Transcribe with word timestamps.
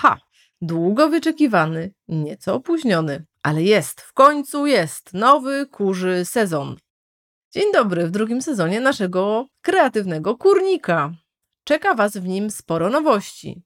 Ha, 0.00 0.18
długo 0.60 1.08
wyczekiwany, 1.08 1.94
nieco 2.08 2.54
opóźniony, 2.54 3.26
ale 3.42 3.62
jest, 3.62 4.00
w 4.00 4.12
końcu 4.12 4.66
jest 4.66 5.14
nowy 5.14 5.66
kurzy 5.66 6.24
sezon. 6.24 6.76
Dzień 7.52 7.72
dobry 7.72 8.06
w 8.06 8.10
drugim 8.10 8.42
sezonie 8.42 8.80
naszego 8.80 9.46
kreatywnego 9.62 10.36
kurnika. 10.36 11.12
Czeka 11.64 11.94
Was 11.94 12.16
w 12.16 12.26
nim 12.26 12.50
sporo 12.50 12.90
nowości. 12.90 13.62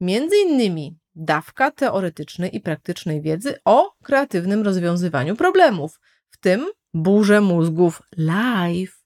Między 0.00 0.36
innymi 0.36 0.98
dawka 1.14 1.70
teoretycznej 1.70 2.56
i 2.56 2.60
praktycznej 2.60 3.22
wiedzy 3.22 3.58
o 3.64 3.94
kreatywnym 4.02 4.62
rozwiązywaniu 4.62 5.36
problemów, 5.36 6.00
w 6.30 6.38
tym 6.38 6.66
burze 6.94 7.40
mózgów 7.40 8.02
live. 8.16 9.03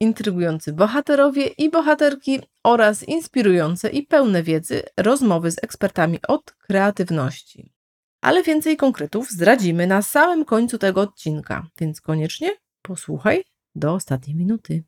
Intrygujący 0.00 0.72
bohaterowie 0.72 1.46
i 1.46 1.70
bohaterki 1.70 2.40
oraz 2.64 3.02
inspirujące 3.02 3.90
i 3.90 4.02
pełne 4.06 4.42
wiedzy 4.42 4.82
rozmowy 4.96 5.50
z 5.50 5.64
ekspertami 5.64 6.18
od 6.28 6.52
kreatywności. 6.52 7.72
Ale 8.20 8.42
więcej 8.42 8.76
konkretów 8.76 9.30
zdradzimy 9.30 9.86
na 9.86 10.02
samym 10.02 10.44
końcu 10.44 10.78
tego 10.78 11.00
odcinka, 11.00 11.66
więc 11.80 12.00
koniecznie 12.00 12.50
posłuchaj 12.82 13.44
do 13.74 13.94
ostatniej 13.94 14.36
minuty. 14.36 14.84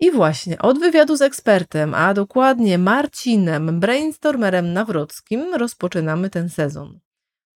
I 0.00 0.10
właśnie 0.10 0.58
od 0.58 0.78
wywiadu 0.78 1.16
z 1.16 1.22
ekspertem, 1.22 1.94
a 1.94 2.14
dokładnie 2.14 2.78
Marcinem, 2.78 3.80
brainstormerem 3.80 4.72
Nawrockim, 4.72 5.54
rozpoczynamy 5.54 6.30
ten 6.30 6.48
sezon. 6.48 7.00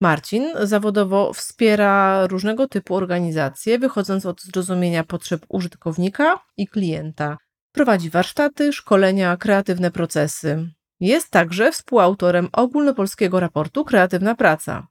Marcin 0.00 0.50
zawodowo 0.62 1.32
wspiera 1.32 2.26
różnego 2.26 2.68
typu 2.68 2.94
organizacje, 2.94 3.78
wychodząc 3.78 4.26
od 4.26 4.42
zrozumienia 4.42 5.04
potrzeb 5.04 5.46
użytkownika 5.48 6.38
i 6.56 6.68
klienta. 6.68 7.38
Prowadzi 7.72 8.10
warsztaty, 8.10 8.72
szkolenia, 8.72 9.36
kreatywne 9.36 9.90
procesy. 9.90 10.70
Jest 11.00 11.30
także 11.30 11.72
współautorem 11.72 12.48
ogólnopolskiego 12.52 13.40
raportu 13.40 13.84
Kreatywna 13.84 14.34
Praca. 14.34 14.86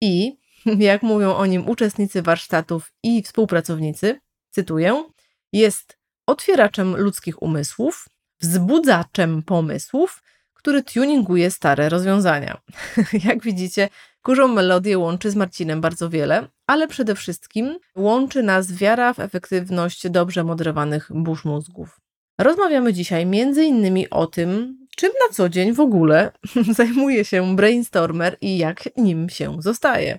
I, 0.00 0.32
jak 0.90 1.02
mówią 1.02 1.34
o 1.34 1.46
nim 1.46 1.68
uczestnicy 1.68 2.22
warsztatów 2.22 2.92
i 3.02 3.22
współpracownicy, 3.22 4.20
cytuję, 4.50 5.04
jest 5.52 5.98
otwieraczem 6.26 6.96
ludzkich 6.96 7.42
umysłów, 7.42 8.08
wzbudzaczem 8.40 9.42
pomysłów, 9.42 10.22
który 10.58 10.82
tuninguje 10.82 11.50
stare 11.50 11.88
rozwiązania. 11.88 12.60
Jak 13.28 13.42
widzicie, 13.42 13.88
kurzą 14.22 14.48
melodię 14.48 14.98
łączy 14.98 15.30
z 15.30 15.36
Marcinem 15.36 15.80
bardzo 15.80 16.10
wiele, 16.10 16.48
ale 16.66 16.88
przede 16.88 17.14
wszystkim 17.14 17.78
łączy 17.96 18.42
nas 18.42 18.72
wiara 18.72 19.14
w 19.14 19.18
efektywność 19.18 20.08
dobrze 20.08 20.44
moderowanych 20.44 21.08
burz 21.14 21.44
mózgów. 21.44 22.00
Rozmawiamy 22.38 22.92
dzisiaj 22.92 23.26
innymi 23.56 24.10
o 24.10 24.26
tym, 24.26 24.78
czym 24.96 25.10
na 25.28 25.34
co 25.34 25.48
dzień 25.48 25.72
w 25.72 25.80
ogóle 25.80 26.32
zajmuje 26.78 27.24
się 27.24 27.56
brainstormer 27.56 28.36
i 28.40 28.58
jak 28.58 28.88
nim 28.96 29.28
się 29.28 29.56
zostaje. 29.62 30.18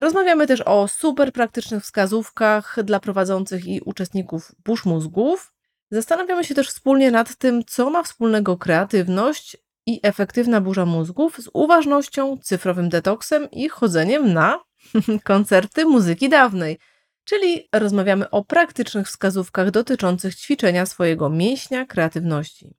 Rozmawiamy 0.00 0.46
też 0.46 0.60
o 0.60 0.88
super 0.88 1.32
praktycznych 1.32 1.82
wskazówkach 1.82 2.76
dla 2.84 3.00
prowadzących 3.00 3.66
i 3.66 3.80
uczestników 3.80 4.52
burz 4.64 4.84
mózgów. 4.84 5.53
Zastanawiamy 5.94 6.44
się 6.44 6.54
też 6.54 6.68
wspólnie 6.68 7.10
nad 7.10 7.36
tym, 7.36 7.64
co 7.64 7.90
ma 7.90 8.02
wspólnego 8.02 8.56
kreatywność 8.56 9.56
i 9.86 10.00
efektywna 10.02 10.60
burza 10.60 10.86
mózgów 10.86 11.38
z 11.38 11.48
uważnością, 11.52 12.38
cyfrowym 12.42 12.88
detoksem 12.88 13.50
i 13.50 13.68
chodzeniem 13.68 14.32
na 14.32 14.60
koncerty 15.24 15.84
muzyki 15.84 16.28
dawnej. 16.28 16.78
Czyli 17.24 17.68
rozmawiamy 17.72 18.30
o 18.30 18.44
praktycznych 18.44 19.06
wskazówkach 19.06 19.70
dotyczących 19.70 20.34
ćwiczenia 20.34 20.86
swojego 20.86 21.30
mięśnia 21.30 21.86
kreatywności. 21.86 22.76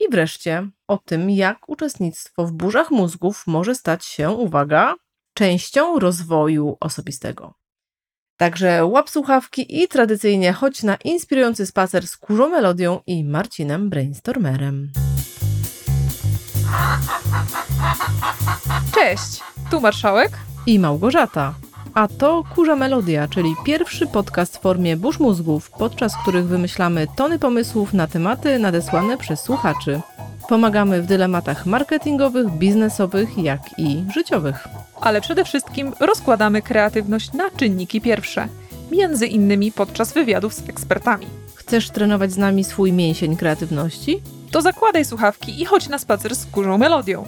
I 0.00 0.08
wreszcie 0.10 0.68
o 0.88 0.98
tym, 0.98 1.30
jak 1.30 1.68
uczestnictwo 1.68 2.46
w 2.46 2.52
burzach 2.52 2.90
mózgów 2.90 3.46
może 3.46 3.74
stać 3.74 4.04
się, 4.04 4.30
uwaga, 4.30 4.94
częścią 5.34 5.98
rozwoju 5.98 6.76
osobistego. 6.80 7.57
Także 8.38 8.84
łap 8.86 9.10
słuchawki 9.10 9.82
i 9.82 9.88
tradycyjnie 9.88 10.52
chodź 10.52 10.82
na 10.82 10.96
inspirujący 10.96 11.66
spacer 11.66 12.06
z 12.06 12.16
Kurzą 12.16 12.48
Melodią 12.48 13.00
i 13.06 13.24
Marcinem 13.24 13.90
Brainstormerem. 13.90 14.90
Cześć, 18.94 19.40
tu 19.70 19.80
Marszałek 19.80 20.30
i 20.66 20.78
Małgorzata. 20.78 21.54
A 21.94 22.08
to 22.08 22.44
Kurza 22.54 22.76
Melodia, 22.76 23.28
czyli 23.28 23.54
pierwszy 23.64 24.06
podcast 24.06 24.56
w 24.56 24.60
formie 24.60 24.96
burz 24.96 25.18
mózgów, 25.18 25.70
podczas 25.70 26.12
których 26.22 26.46
wymyślamy 26.46 27.06
tony 27.16 27.38
pomysłów 27.38 27.92
na 27.92 28.06
tematy 28.06 28.58
nadesłane 28.58 29.16
przez 29.16 29.40
słuchaczy. 29.40 30.00
Pomagamy 30.48 31.02
w 31.02 31.06
dylematach 31.06 31.66
marketingowych, 31.66 32.50
biznesowych, 32.50 33.38
jak 33.38 33.60
i 33.78 34.04
życiowych. 34.14 34.68
Ale 35.00 35.20
przede 35.20 35.44
wszystkim 35.44 35.92
rozkładamy 36.00 36.62
kreatywność 36.62 37.32
na 37.32 37.50
czynniki 37.50 38.00
pierwsze, 38.00 38.48
między 38.90 39.26
innymi 39.26 39.72
podczas 39.72 40.12
wywiadów 40.12 40.54
z 40.54 40.68
ekspertami. 40.68 41.26
Chcesz 41.54 41.90
trenować 41.90 42.32
z 42.32 42.36
nami 42.36 42.64
swój 42.64 42.92
mięsień 42.92 43.36
kreatywności? 43.36 44.22
To 44.50 44.62
zakładaj 44.62 45.04
słuchawki 45.04 45.62
i 45.62 45.64
chodź 45.64 45.88
na 45.88 45.98
spacer 45.98 46.36
z 46.36 46.46
kurzą 46.46 46.78
melodią. 46.78 47.24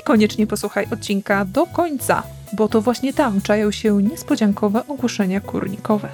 I 0.00 0.02
koniecznie 0.02 0.46
posłuchaj 0.46 0.86
odcinka 0.92 1.44
do 1.44 1.66
końca, 1.66 2.22
bo 2.52 2.68
to 2.68 2.80
właśnie 2.80 3.12
tam 3.12 3.40
czają 3.40 3.70
się 3.70 4.02
niespodziankowe 4.02 4.86
ogłoszenia 4.88 5.40
kurnikowe. 5.40 6.08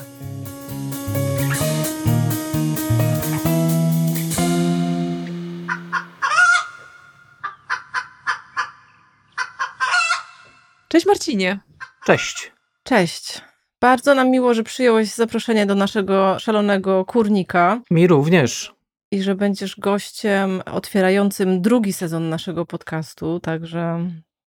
Cześć 10.88 11.06
Marcinie. 11.06 11.58
Cześć. 12.04 12.52
Cześć. 12.82 13.40
Bardzo 13.80 14.14
nam 14.14 14.30
miło, 14.30 14.54
że 14.54 14.62
przyjąłeś 14.62 15.14
zaproszenie 15.14 15.66
do 15.66 15.74
naszego 15.74 16.38
szalonego 16.38 17.04
kurnika. 17.04 17.80
Mi 17.90 18.06
również. 18.06 18.74
I 19.12 19.22
że 19.22 19.34
będziesz 19.34 19.80
gościem 19.80 20.62
otwierającym 20.72 21.62
drugi 21.62 21.92
sezon 21.92 22.28
naszego 22.28 22.66
podcastu, 22.66 23.40
także 23.40 24.10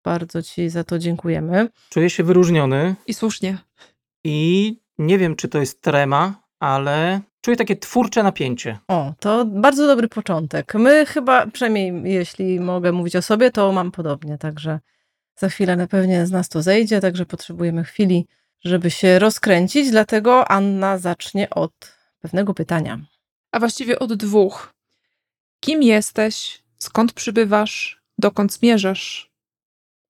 bardzo 0.03 0.43
Ci 0.43 0.69
za 0.69 0.83
to 0.83 0.99
dziękujemy. 0.99 1.69
Czuję 1.89 2.09
się 2.09 2.23
wyróżniony. 2.23 2.95
I 3.07 3.13
słusznie. 3.13 3.57
I 4.23 4.79
nie 4.97 5.17
wiem, 5.17 5.35
czy 5.35 5.47
to 5.47 5.59
jest 5.59 5.81
trema, 5.81 6.41
ale 6.59 7.21
czuję 7.41 7.57
takie 7.57 7.75
twórcze 7.75 8.23
napięcie. 8.23 8.79
O, 8.87 9.13
to 9.19 9.45
bardzo 9.45 9.87
dobry 9.87 10.07
początek. 10.07 10.73
My 10.73 11.05
chyba, 11.05 11.47
przynajmniej 11.47 12.13
jeśli 12.13 12.59
mogę 12.59 12.91
mówić 12.91 13.15
o 13.15 13.21
sobie, 13.21 13.51
to 13.51 13.71
mam 13.71 13.91
podobnie, 13.91 14.37
także 14.37 14.79
za 15.39 15.49
chwilę 15.49 15.75
na 15.75 15.87
pewnie 15.87 16.25
z 16.25 16.31
nas 16.31 16.49
to 16.49 16.61
zejdzie, 16.61 17.01
także 17.01 17.25
potrzebujemy 17.25 17.83
chwili, 17.83 18.27
żeby 18.63 18.91
się 18.91 19.19
rozkręcić, 19.19 19.91
dlatego 19.91 20.51
Anna 20.51 20.97
zacznie 20.97 21.49
od 21.49 21.95
pewnego 22.19 22.53
pytania. 22.53 22.99
A 23.51 23.59
właściwie 23.59 23.99
od 23.99 24.13
dwóch. 24.13 24.73
Kim 25.59 25.83
jesteś? 25.83 26.63
Skąd 26.77 27.13
przybywasz? 27.13 28.01
Dokąd 28.17 28.53
zmierzasz? 28.53 29.31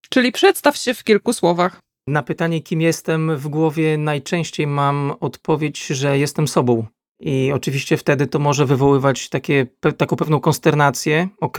Czyli 0.10 0.32
przedstaw 0.32 0.78
się 0.78 0.94
w 0.94 1.04
kilku 1.04 1.34
słowach. 1.34 1.80
Na 2.08 2.24
pytanie, 2.24 2.62
kim 2.62 2.82
jestem, 2.82 3.38
w 3.38 3.48
głowie 3.48 3.98
najczęściej 3.98 4.68
mam 4.68 5.14
odpowiedź, 5.20 5.88
że 5.88 6.18
jestem 6.18 6.48
sobą. 6.48 6.86
I 7.20 7.52
oczywiście 7.52 7.98
wtedy 7.98 8.28
to 8.28 8.40
może 8.40 8.66
wywoływać 8.66 9.30
takie, 9.30 9.66
pe, 9.80 9.94
taką 9.94 10.16
pewną 10.16 10.40
konsternację, 10.40 11.30
ok, 11.40 11.58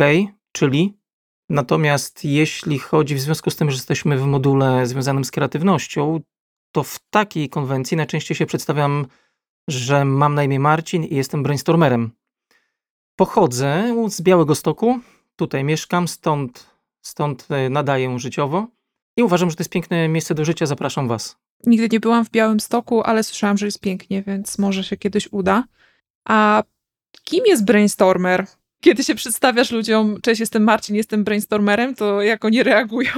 czyli 0.52 0.99
Natomiast 1.50 2.24
jeśli 2.24 2.78
chodzi 2.78 3.14
w 3.14 3.20
związku 3.20 3.50
z 3.50 3.56
tym, 3.56 3.70
że 3.70 3.76
jesteśmy 3.76 4.18
w 4.18 4.26
module 4.26 4.86
związanym 4.86 5.24
z 5.24 5.30
kreatywnością, 5.30 6.20
to 6.72 6.82
w 6.82 6.98
takiej 7.10 7.48
konwencji 7.48 7.96
najczęściej 7.96 8.36
się 8.36 8.46
przedstawiam, 8.46 9.06
że 9.68 10.04
mam 10.04 10.34
na 10.34 10.44
imię 10.44 10.60
Marcin 10.60 11.04
i 11.04 11.14
jestem 11.14 11.42
brainstormerem. 11.42 12.10
Pochodzę 13.16 13.94
z 14.08 14.22
Białego 14.22 14.54
Stoku, 14.54 15.00
tutaj 15.36 15.64
mieszkam, 15.64 16.08
stąd, 16.08 16.66
stąd 17.02 17.46
e, 17.50 17.70
nadaję 17.70 18.18
życiowo 18.18 18.66
i 19.16 19.22
uważam, 19.22 19.50
że 19.50 19.56
to 19.56 19.60
jest 19.60 19.70
piękne 19.70 20.08
miejsce 20.08 20.34
do 20.34 20.44
życia. 20.44 20.66
Zapraszam 20.66 21.08
Was. 21.08 21.36
Nigdy 21.66 21.88
nie 21.92 22.00
byłam 22.00 22.24
w 22.24 22.30
Białym 22.30 22.60
Stoku, 22.60 23.02
ale 23.02 23.22
słyszałam, 23.22 23.58
że 23.58 23.66
jest 23.66 23.80
pięknie, 23.80 24.22
więc 24.22 24.58
może 24.58 24.84
się 24.84 24.96
kiedyś 24.96 25.28
uda. 25.32 25.64
A 26.28 26.62
kim 27.24 27.46
jest 27.46 27.64
brainstormer? 27.64 28.46
Kiedy 28.80 29.04
się 29.04 29.14
przedstawiasz 29.14 29.70
ludziom, 29.70 30.20
cześć, 30.22 30.40
jestem 30.40 30.64
Marcin, 30.64 30.96
jestem 30.96 31.24
brainstormerem, 31.24 31.94
to 31.94 32.22
jak 32.22 32.44
oni 32.44 32.62
reagują? 32.62 33.10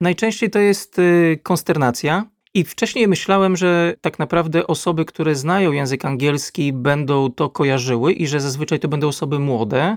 Najczęściej 0.00 0.50
to 0.50 0.58
jest 0.58 0.98
y, 0.98 1.40
konsternacja. 1.42 2.24
I 2.54 2.64
wcześniej 2.64 3.08
myślałem, 3.08 3.56
że 3.56 3.94
tak 4.00 4.18
naprawdę 4.18 4.66
osoby, 4.66 5.04
które 5.04 5.34
znają 5.34 5.72
język 5.72 6.04
angielski, 6.04 6.72
będą 6.72 7.32
to 7.32 7.50
kojarzyły 7.50 8.12
i 8.12 8.26
że 8.26 8.40
zazwyczaj 8.40 8.80
to 8.80 8.88
będą 8.88 9.08
osoby 9.08 9.38
młode 9.38 9.96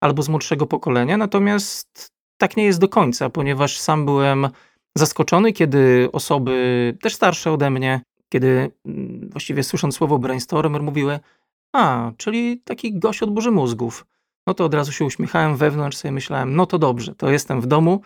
albo 0.00 0.22
z 0.22 0.28
młodszego 0.28 0.66
pokolenia. 0.66 1.16
Natomiast 1.16 2.12
tak 2.38 2.56
nie 2.56 2.64
jest 2.64 2.80
do 2.80 2.88
końca, 2.88 3.30
ponieważ 3.30 3.78
sam 3.78 4.04
byłem 4.04 4.48
zaskoczony, 4.94 5.52
kiedy 5.52 6.08
osoby 6.12 6.96
też 7.02 7.14
starsze 7.14 7.52
ode 7.52 7.70
mnie, 7.70 8.00
kiedy 8.28 8.70
mm, 8.86 9.30
właściwie 9.30 9.62
słysząc 9.62 9.96
słowo 9.96 10.18
brainstormer, 10.18 10.82
mówiły: 10.82 11.20
A, 11.72 12.12
czyli 12.16 12.60
taki 12.64 12.98
gość 12.98 13.22
od 13.22 13.30
burzy 13.30 13.50
mózgów 13.50 14.06
no 14.46 14.54
to 14.54 14.64
od 14.64 14.74
razu 14.74 14.92
się 14.92 15.04
uśmiechałem 15.04 15.56
wewnątrz, 15.56 15.96
sobie 15.96 16.12
myślałem, 16.12 16.56
no 16.56 16.66
to 16.66 16.78
dobrze, 16.78 17.14
to 17.14 17.30
jestem 17.30 17.60
w 17.60 17.66
domu, 17.66 18.00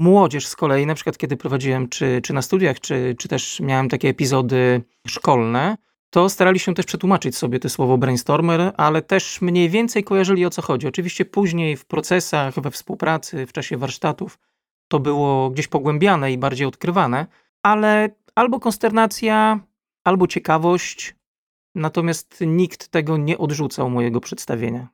Młodzież 0.00 0.46
z 0.46 0.56
kolei, 0.56 0.86
na 0.86 0.94
przykład 0.94 1.18
kiedy 1.18 1.36
prowadziłem 1.36 1.88
czy, 1.88 2.20
czy 2.22 2.32
na 2.32 2.42
studiach, 2.42 2.80
czy, 2.80 3.14
czy 3.18 3.28
też 3.28 3.60
miałem 3.60 3.88
takie 3.88 4.08
epizody 4.08 4.82
szkolne, 5.08 5.76
to 6.10 6.28
starali 6.28 6.58
się 6.58 6.74
też 6.74 6.86
przetłumaczyć 6.86 7.36
sobie 7.36 7.58
to 7.58 7.68
słowo 7.68 7.98
brainstormer, 7.98 8.72
ale 8.76 9.02
też 9.02 9.40
mniej 9.40 9.68
więcej 9.68 10.04
kojarzyli 10.04 10.46
o 10.46 10.50
co 10.50 10.62
chodzi. 10.62 10.86
Oczywiście 10.86 11.24
później 11.24 11.76
w 11.76 11.84
procesach, 11.84 12.54
we 12.60 12.70
współpracy, 12.70 13.46
w 13.46 13.52
czasie 13.52 13.76
warsztatów 13.76 14.38
to 14.88 15.00
było 15.00 15.50
gdzieś 15.50 15.68
pogłębiane 15.68 16.32
i 16.32 16.38
bardziej 16.38 16.66
odkrywane, 16.66 17.26
ale 17.62 18.10
albo 18.34 18.60
konsternacja, 18.60 19.60
albo 20.04 20.26
ciekawość, 20.26 21.14
natomiast 21.74 22.38
nikt 22.46 22.88
tego 22.88 23.16
nie 23.16 23.38
odrzucał 23.38 23.90
mojego 23.90 24.20
przedstawienia. 24.20 24.88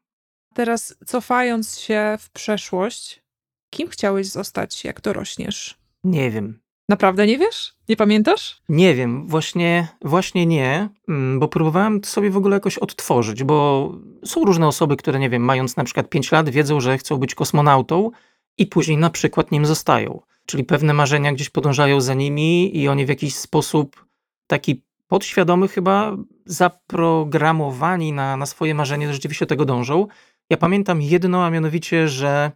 Teraz 0.56 0.96
cofając 1.06 1.78
się 1.78 2.16
w 2.20 2.30
przeszłość, 2.30 3.22
kim 3.70 3.88
chciałeś 3.88 4.26
zostać, 4.26 4.84
jak 4.84 5.00
dorośniesz? 5.00 5.78
Nie 6.04 6.30
wiem. 6.30 6.60
Naprawdę 6.88 7.26
nie 7.26 7.38
wiesz? 7.38 7.74
Nie 7.88 7.96
pamiętasz? 7.96 8.62
Nie 8.68 8.94
wiem, 8.94 9.28
właśnie, 9.28 9.88
właśnie 10.04 10.46
nie, 10.46 10.88
mm, 11.08 11.40
bo 11.40 11.48
próbowałem 11.48 12.00
to 12.00 12.08
sobie 12.08 12.30
w 12.30 12.36
ogóle 12.36 12.56
jakoś 12.56 12.78
odtworzyć, 12.78 13.44
bo 13.44 13.92
są 14.24 14.44
różne 14.44 14.66
osoby, 14.66 14.96
które, 14.96 15.18
nie 15.18 15.30
wiem, 15.30 15.42
mając 15.42 15.76
na 15.76 15.84
przykład 15.84 16.08
5 16.08 16.32
lat, 16.32 16.48
wiedzą, 16.48 16.80
że 16.80 16.98
chcą 16.98 17.16
być 17.16 17.34
kosmonautą 17.34 18.10
i 18.58 18.66
później 18.66 18.98
na 18.98 19.10
przykład 19.10 19.52
nim 19.52 19.66
zostają. 19.66 20.20
Czyli 20.46 20.64
pewne 20.64 20.94
marzenia 20.94 21.32
gdzieś 21.32 21.50
podążają 21.50 22.00
za 22.00 22.14
nimi 22.14 22.78
i 22.78 22.88
oni 22.88 23.06
w 23.06 23.08
jakiś 23.08 23.34
sposób 23.34 24.06
taki 24.46 24.82
podświadomy 25.06 25.68
chyba 25.68 26.16
zaprogramowani 26.46 28.12
na, 28.12 28.36
na 28.36 28.46
swoje 28.46 28.74
marzenie, 28.74 29.12
rzeczywiście 29.12 29.46
do 29.46 29.48
tego 29.48 29.64
dążą. 29.64 30.06
Ja 30.50 30.56
pamiętam 30.56 31.02
jedno, 31.02 31.44
a 31.44 31.50
mianowicie, 31.50 32.08
że 32.08 32.50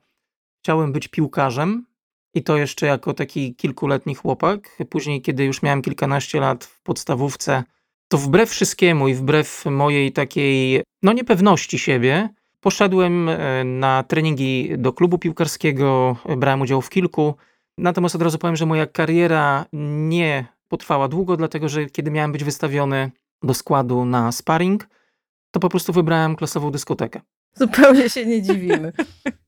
chciałem 0.62 0.92
być 0.92 1.08
piłkarzem 1.08 1.86
i 2.34 2.42
to 2.42 2.56
jeszcze 2.56 2.86
jako 2.86 3.14
taki 3.14 3.54
kilkuletni 3.54 4.14
chłopak. 4.14 4.82
Później, 4.90 5.22
kiedy 5.22 5.44
już 5.44 5.62
miałem 5.62 5.82
kilkanaście 5.82 6.40
lat 6.40 6.64
w 6.64 6.82
podstawówce, 6.82 7.64
to 8.08 8.18
wbrew 8.18 8.50
wszystkiemu 8.50 9.08
i 9.08 9.14
wbrew 9.14 9.64
mojej 9.66 10.12
takiej, 10.12 10.82
no 11.02 11.12
niepewności 11.12 11.78
siebie, 11.78 12.28
poszedłem 12.60 13.28
e, 13.28 13.64
na 13.64 14.02
treningi 14.02 14.70
do 14.78 14.92
klubu 14.92 15.18
piłkarskiego, 15.18 16.16
brałem 16.36 16.60
udział 16.60 16.82
w 16.82 16.90
kilku. 16.90 17.34
Natomiast 17.78 18.14
od 18.14 18.22
razu 18.22 18.38
powiem, 18.38 18.56
że 18.56 18.66
moja 18.66 18.86
kariera 18.86 19.66
nie 19.72 20.46
potrwała 20.68 21.08
długo, 21.08 21.36
dlatego 21.36 21.68
że 21.68 21.86
kiedy 21.86 22.10
miałem 22.10 22.32
być 22.32 22.44
wystawiony 22.44 23.10
do 23.42 23.54
składu 23.54 24.04
na 24.04 24.32
sparring, 24.32 24.88
to 25.50 25.60
po 25.60 25.68
prostu 25.68 25.92
wybrałem 25.92 26.36
klasową 26.36 26.70
dyskotekę. 26.70 27.20
Zupełnie 27.54 28.10
się 28.10 28.26
nie 28.26 28.42
dziwimy. 28.42 28.92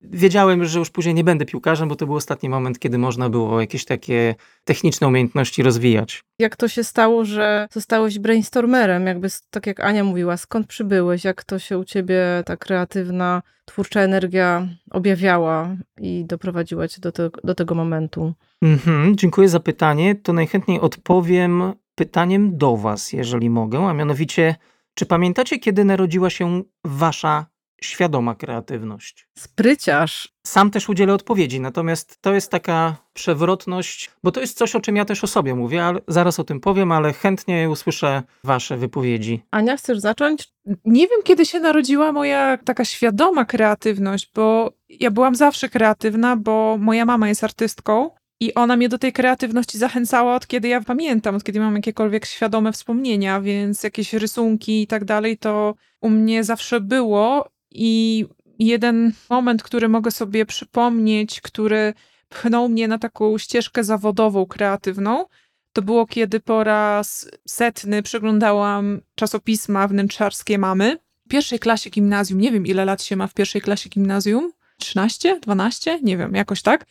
Wiedziałem, 0.00 0.64
że 0.64 0.78
już 0.78 0.90
później 0.90 1.14
nie 1.14 1.24
będę 1.24 1.44
piłkarzem, 1.44 1.88
bo 1.88 1.96
to 1.96 2.06
był 2.06 2.14
ostatni 2.14 2.48
moment, 2.48 2.78
kiedy 2.78 2.98
można 2.98 3.30
było 3.30 3.60
jakieś 3.60 3.84
takie 3.84 4.34
techniczne 4.64 5.08
umiejętności 5.08 5.62
rozwijać. 5.62 6.24
Jak 6.38 6.56
to 6.56 6.68
się 6.68 6.84
stało, 6.84 7.24
że 7.24 7.68
zostałeś 7.72 8.18
brainstormerem? 8.18 9.06
Jakby, 9.06 9.28
tak 9.50 9.66
jak 9.66 9.80
Ania 9.80 10.04
mówiła, 10.04 10.36
skąd 10.36 10.66
przybyłeś? 10.66 11.24
Jak 11.24 11.44
to 11.44 11.58
się 11.58 11.78
u 11.78 11.84
ciebie 11.84 12.24
ta 12.46 12.56
kreatywna, 12.56 13.42
twórcza 13.64 14.00
energia 14.00 14.68
objawiała 14.90 15.76
i 16.00 16.24
doprowadziła 16.24 16.88
cię 16.88 17.00
do, 17.00 17.12
te, 17.12 17.30
do 17.44 17.54
tego 17.54 17.74
momentu? 17.74 18.34
Mhm, 18.62 19.16
dziękuję 19.16 19.48
za 19.48 19.60
pytanie. 19.60 20.14
To 20.14 20.32
najchętniej 20.32 20.80
odpowiem 20.80 21.72
pytaniem 21.94 22.58
do 22.58 22.76
was, 22.76 23.12
jeżeli 23.12 23.50
mogę, 23.50 23.86
a 23.86 23.92
mianowicie, 23.92 24.54
czy 24.98 25.06
pamiętacie, 25.06 25.58
kiedy 25.58 25.84
narodziła 25.84 26.30
się 26.30 26.62
wasza 26.84 27.46
świadoma 27.82 28.34
kreatywność. 28.34 29.28
Spryciarz. 29.38 30.34
Sam 30.46 30.70
też 30.70 30.88
udzielę 30.88 31.14
odpowiedzi, 31.14 31.60
natomiast 31.60 32.18
to 32.20 32.34
jest 32.34 32.50
taka 32.50 32.96
przewrotność, 33.12 34.10
bo 34.24 34.32
to 34.32 34.40
jest 34.40 34.58
coś, 34.58 34.74
o 34.76 34.80
czym 34.80 34.96
ja 34.96 35.04
też 35.04 35.24
o 35.24 35.26
sobie 35.26 35.54
mówię, 35.54 35.84
ale 35.84 36.00
zaraz 36.08 36.40
o 36.40 36.44
tym 36.44 36.60
powiem, 36.60 36.92
ale 36.92 37.12
chętnie 37.12 37.70
usłyszę 37.70 38.22
wasze 38.44 38.76
wypowiedzi. 38.76 39.42
Ania, 39.50 39.76
chcesz 39.76 39.98
zacząć? 39.98 40.48
Nie 40.84 41.08
wiem, 41.08 41.22
kiedy 41.24 41.46
się 41.46 41.60
narodziła 41.60 42.12
moja 42.12 42.58
taka 42.64 42.84
świadoma 42.84 43.44
kreatywność, 43.44 44.30
bo 44.34 44.72
ja 44.88 45.10
byłam 45.10 45.34
zawsze 45.34 45.68
kreatywna, 45.68 46.36
bo 46.36 46.76
moja 46.80 47.04
mama 47.04 47.28
jest 47.28 47.44
artystką 47.44 48.10
i 48.40 48.54
ona 48.54 48.76
mnie 48.76 48.88
do 48.88 48.98
tej 48.98 49.12
kreatywności 49.12 49.78
zachęcała 49.78 50.34
od 50.34 50.46
kiedy 50.46 50.68
ja 50.68 50.80
pamiętam, 50.80 51.34
od 51.34 51.44
kiedy 51.44 51.60
mam 51.60 51.74
jakiekolwiek 51.74 52.26
świadome 52.26 52.72
wspomnienia, 52.72 53.40
więc 53.40 53.82
jakieś 53.82 54.12
rysunki 54.12 54.82
i 54.82 54.86
tak 54.86 55.04
dalej, 55.04 55.38
to 55.38 55.74
u 56.00 56.10
mnie 56.10 56.44
zawsze 56.44 56.80
było 56.80 57.48
i 57.70 58.26
jeden 58.58 59.12
moment, 59.30 59.62
który 59.62 59.88
mogę 59.88 60.10
sobie 60.10 60.46
przypomnieć, 60.46 61.40
który 61.40 61.94
pchnął 62.28 62.68
mnie 62.68 62.88
na 62.88 62.98
taką 62.98 63.38
ścieżkę 63.38 63.84
zawodową, 63.84 64.46
kreatywną, 64.46 65.24
to 65.72 65.82
było 65.82 66.06
kiedy 66.06 66.40
po 66.40 66.64
raz 66.64 67.30
setny 67.46 68.02
przeglądałam 68.02 69.00
czasopisma 69.14 69.88
wnętrzarskie 69.88 70.58
mamy. 70.58 70.98
W 71.26 71.28
pierwszej 71.28 71.58
klasie 71.58 71.90
gimnazjum, 71.90 72.40
nie 72.40 72.52
wiem 72.52 72.66
ile 72.66 72.84
lat 72.84 73.02
się 73.02 73.16
ma 73.16 73.26
w 73.26 73.34
pierwszej 73.34 73.60
klasie 73.60 73.88
gimnazjum, 73.88 74.52
13, 74.78 75.40
12, 75.40 75.98
nie 76.02 76.16
wiem, 76.16 76.34
jakoś 76.34 76.62
tak. 76.62 76.86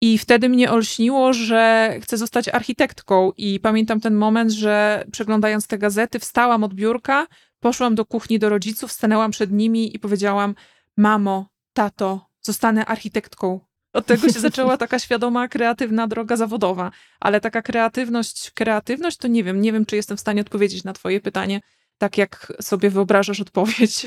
I 0.00 0.18
wtedy 0.18 0.48
mnie 0.48 0.70
olśniło, 0.70 1.32
że 1.32 1.92
chcę 2.02 2.16
zostać 2.16 2.48
architektką. 2.48 3.32
I 3.36 3.60
pamiętam 3.60 4.00
ten 4.00 4.14
moment, 4.14 4.50
że 4.50 5.04
przeglądając 5.12 5.66
te 5.66 5.78
gazety, 5.78 6.18
wstałam 6.18 6.64
od 6.64 6.74
biurka, 6.74 7.26
Poszłam 7.60 7.94
do 7.94 8.04
kuchni 8.04 8.38
do 8.38 8.48
rodziców, 8.48 8.92
stanęłam 8.92 9.30
przed 9.30 9.52
nimi 9.52 9.96
i 9.96 9.98
powiedziałam: 9.98 10.54
Mamo, 10.96 11.48
tato, 11.72 12.30
zostanę 12.40 12.86
architektką. 12.86 13.60
Od 13.92 14.06
tego 14.06 14.28
się 14.28 14.40
zaczęła 14.48 14.76
taka 14.76 14.98
świadoma, 14.98 15.48
kreatywna 15.48 16.06
droga 16.06 16.36
zawodowa. 16.36 16.90
Ale 17.20 17.40
taka 17.40 17.62
kreatywność, 17.62 18.50
kreatywność 18.50 19.16
to 19.16 19.28
nie 19.28 19.44
wiem, 19.44 19.60
nie 19.60 19.72
wiem, 19.72 19.86
czy 19.86 19.96
jestem 19.96 20.16
w 20.16 20.20
stanie 20.20 20.40
odpowiedzieć 20.40 20.84
na 20.84 20.92
Twoje 20.92 21.20
pytanie, 21.20 21.60
tak 21.98 22.18
jak 22.18 22.52
sobie 22.60 22.90
wyobrażasz 22.90 23.40
odpowiedź. 23.40 24.06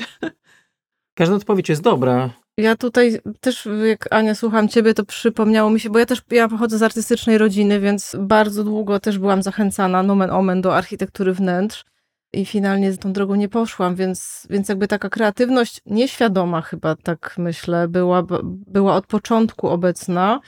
Każda 1.20 1.36
odpowiedź 1.36 1.68
jest 1.68 1.82
dobra. 1.82 2.30
Ja 2.56 2.76
tutaj 2.76 3.20
też, 3.40 3.68
jak 3.88 4.12
Ania, 4.12 4.34
słucham 4.34 4.68
ciebie, 4.68 4.94
to 4.94 5.04
przypomniało 5.04 5.70
mi 5.70 5.80
się, 5.80 5.90
bo 5.90 5.98
ja 5.98 6.06
też, 6.06 6.22
ja 6.30 6.48
pochodzę 6.48 6.78
z 6.78 6.82
artystycznej 6.82 7.38
rodziny, 7.38 7.80
więc 7.80 8.16
bardzo 8.18 8.64
długo 8.64 9.00
też 9.00 9.18
byłam 9.18 9.42
zachęcana 9.42 10.02
nomen 10.02 10.30
omen 10.30 10.60
do 10.60 10.76
architektury 10.76 11.32
wnętrz 11.32 11.84
i 12.32 12.46
finalnie 12.46 12.96
tą 12.96 13.12
drogą 13.12 13.34
nie 13.34 13.48
poszłam, 13.48 13.94
więc, 13.94 14.46
więc 14.50 14.68
jakby 14.68 14.88
taka 14.88 15.08
kreatywność 15.08 15.80
nieświadoma 15.86 16.60
chyba, 16.60 16.96
tak 16.96 17.34
myślę, 17.38 17.88
była, 17.88 18.22
była 18.66 18.94
od 18.94 19.06
początku 19.06 19.68
obecna, 19.68 20.40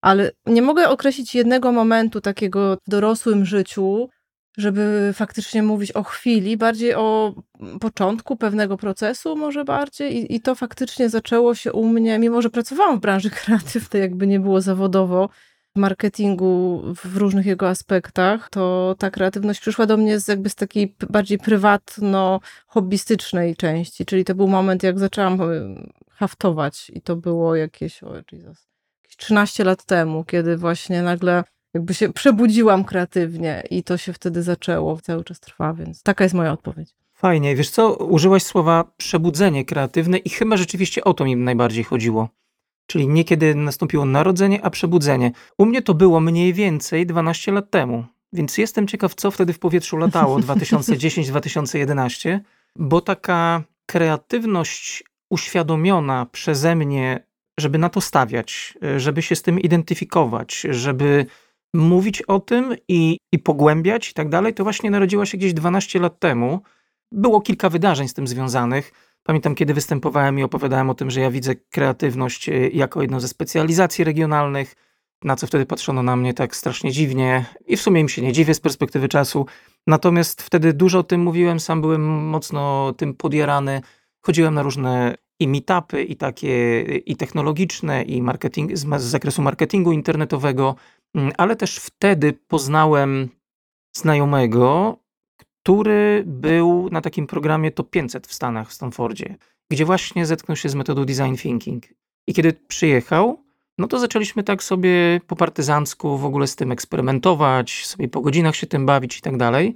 ale 0.00 0.30
nie 0.46 0.62
mogę 0.62 0.88
określić 0.88 1.34
jednego 1.34 1.72
momentu 1.72 2.20
takiego 2.20 2.76
w 2.86 2.90
dorosłym 2.90 3.44
życiu, 3.44 4.08
żeby 4.56 5.10
faktycznie 5.14 5.62
mówić 5.62 5.92
o 5.92 6.02
chwili, 6.02 6.56
bardziej 6.56 6.94
o 6.94 7.34
początku 7.80 8.36
pewnego 8.36 8.76
procesu, 8.76 9.36
może 9.36 9.64
bardziej. 9.64 10.16
I, 10.16 10.34
I 10.34 10.40
to 10.40 10.54
faktycznie 10.54 11.08
zaczęło 11.08 11.54
się 11.54 11.72
u 11.72 11.88
mnie, 11.88 12.18
mimo 12.18 12.42
że 12.42 12.50
pracowałam 12.50 12.98
w 12.98 13.00
branży 13.00 13.30
kreatywnej, 13.44 14.02
jakby 14.02 14.26
nie 14.26 14.40
było 14.40 14.60
zawodowo, 14.60 15.28
marketingu 15.76 16.82
w 16.94 17.16
różnych 17.16 17.46
jego 17.46 17.68
aspektach, 17.68 18.48
to 18.50 18.94
ta 18.98 19.10
kreatywność 19.10 19.60
przyszła 19.60 19.86
do 19.86 19.96
mnie 19.96 20.20
z 20.20 20.28
jakby 20.28 20.50
z 20.50 20.54
takiej 20.54 20.94
bardziej 21.10 21.38
prywatno-hobbystycznej 21.38 23.56
części, 23.56 24.06
czyli 24.06 24.24
to 24.24 24.34
był 24.34 24.48
moment, 24.48 24.82
jak 24.82 24.98
zaczęłam 24.98 25.40
e, 25.40 25.46
haftować 26.10 26.90
i 26.94 27.02
to 27.02 27.16
było 27.16 27.56
jakieś, 27.56 28.02
o 28.02 28.14
Jesus, 28.32 28.68
jakieś 29.02 29.16
13 29.16 29.64
lat 29.64 29.84
temu, 29.84 30.24
kiedy 30.24 30.56
właśnie 30.56 31.02
nagle 31.02 31.44
jakby 31.74 31.94
się 31.94 32.12
przebudziłam 32.12 32.84
kreatywnie 32.84 33.62
i 33.70 33.82
to 33.82 33.96
się 33.96 34.12
wtedy 34.12 34.42
zaczęło, 34.42 35.00
cały 35.00 35.24
czas 35.24 35.40
trwa, 35.40 35.74
więc 35.74 36.02
taka 36.02 36.24
jest 36.24 36.34
moja 36.34 36.52
odpowiedź. 36.52 36.94
Fajnie, 37.14 37.56
wiesz 37.56 37.70
co, 37.70 37.94
użyłaś 37.96 38.42
słowa 38.42 38.84
przebudzenie 38.96 39.64
kreatywne 39.64 40.18
i 40.18 40.30
chyba 40.30 40.56
rzeczywiście 40.56 41.04
o 41.04 41.14
to 41.14 41.24
mi 41.24 41.36
najbardziej 41.36 41.84
chodziło 41.84 42.28
czyli 42.90 43.08
nie 43.08 43.24
kiedy 43.24 43.54
nastąpiło 43.54 44.04
narodzenie, 44.04 44.64
a 44.64 44.70
przebudzenie. 44.70 45.32
U 45.58 45.66
mnie 45.66 45.82
to 45.82 45.94
było 45.94 46.20
mniej 46.20 46.54
więcej 46.54 47.06
12 47.06 47.52
lat 47.52 47.70
temu, 47.70 48.04
więc 48.32 48.58
jestem 48.58 48.86
ciekaw, 48.86 49.14
co 49.14 49.30
wtedy 49.30 49.52
w 49.52 49.58
powietrzu 49.58 49.96
latało 49.96 50.38
2010-2011, 50.46 52.38
bo 52.76 53.00
taka 53.00 53.62
kreatywność 53.86 55.04
uświadomiona 55.30 56.26
przeze 56.26 56.76
mnie, 56.76 57.24
żeby 57.60 57.78
na 57.78 57.88
to 57.88 58.00
stawiać, 58.00 58.78
żeby 58.96 59.22
się 59.22 59.36
z 59.36 59.42
tym 59.42 59.60
identyfikować, 59.60 60.66
żeby 60.70 61.26
mówić 61.74 62.22
o 62.22 62.40
tym 62.40 62.74
i, 62.88 63.18
i 63.32 63.38
pogłębiać 63.38 64.10
i 64.10 64.14
tak 64.14 64.28
dalej, 64.28 64.54
to 64.54 64.64
właśnie 64.64 64.90
narodziła 64.90 65.26
się 65.26 65.38
gdzieś 65.38 65.54
12 65.54 66.00
lat 66.00 66.18
temu. 66.18 66.60
Było 67.12 67.40
kilka 67.40 67.68
wydarzeń 67.68 68.08
z 68.08 68.14
tym 68.14 68.26
związanych. 68.26 68.92
Pamiętam, 69.22 69.54
kiedy 69.54 69.74
występowałem 69.74 70.38
i 70.38 70.42
opowiadałem 70.42 70.90
o 70.90 70.94
tym, 70.94 71.10
że 71.10 71.20
ja 71.20 71.30
widzę 71.30 71.54
kreatywność 71.54 72.48
e, 72.48 72.68
jako 72.68 73.02
jedną 73.02 73.20
ze 73.20 73.28
specjalizacji 73.28 74.04
regionalnych, 74.04 74.74
na 75.24 75.36
co 75.36 75.46
wtedy 75.46 75.66
patrzono 75.66 76.02
na 76.02 76.16
mnie 76.16 76.34
tak 76.34 76.56
strasznie 76.56 76.92
dziwnie 76.92 77.44
i 77.66 77.76
w 77.76 77.82
sumie 77.82 78.00
im 78.00 78.08
się 78.08 78.22
nie 78.22 78.32
dziwię 78.32 78.54
z 78.54 78.60
perspektywy 78.60 79.08
czasu. 79.08 79.46
Natomiast 79.86 80.42
wtedy 80.42 80.72
dużo 80.72 80.98
o 80.98 81.02
tym 81.02 81.20
mówiłem, 81.20 81.60
sam 81.60 81.80
byłem 81.80 82.02
mocno 82.28 82.92
tym 82.96 83.14
podjarany. 83.14 83.80
Chodziłem 84.20 84.54
na 84.54 84.62
różne 84.62 85.14
i 85.40 85.48
meetupy, 85.48 86.02
i 86.02 86.16
takie 86.16 86.82
i 86.82 87.16
technologiczne, 87.16 88.02
i 88.02 88.22
marketing, 88.22 88.76
z, 88.76 88.86
z 89.00 89.02
zakresu 89.02 89.42
marketingu 89.42 89.92
internetowego, 89.92 90.76
ale 91.38 91.56
też 91.56 91.76
wtedy 91.76 92.32
poznałem 92.32 93.28
znajomego, 93.96 94.98
który 95.36 96.22
był 96.26 96.88
na 96.92 97.00
takim 97.00 97.26
programie 97.26 97.70
Top 97.70 97.90
500 97.90 98.26
w 98.26 98.34
Stanach, 98.34 98.68
w 98.68 98.72
Stanfordzie, 98.72 99.36
gdzie 99.70 99.84
właśnie 99.84 100.26
zetknął 100.26 100.56
się 100.56 100.68
z 100.68 100.74
metodą 100.74 101.04
design 101.04 101.34
thinking. 101.36 101.84
I 102.26 102.34
kiedy 102.34 102.52
przyjechał, 102.52 103.44
no 103.78 103.88
to 103.88 103.98
zaczęliśmy 103.98 104.42
tak 104.42 104.62
sobie 104.62 105.20
po 105.26 105.36
partyzancku 105.36 106.18
w 106.18 106.24
ogóle 106.24 106.46
z 106.46 106.56
tym 106.56 106.72
eksperymentować, 106.72 107.86
sobie 107.86 108.08
po 108.08 108.20
godzinach 108.20 108.56
się 108.56 108.66
tym 108.66 108.86
bawić 108.86 109.18
i 109.18 109.20
tak 109.20 109.36
dalej. 109.36 109.74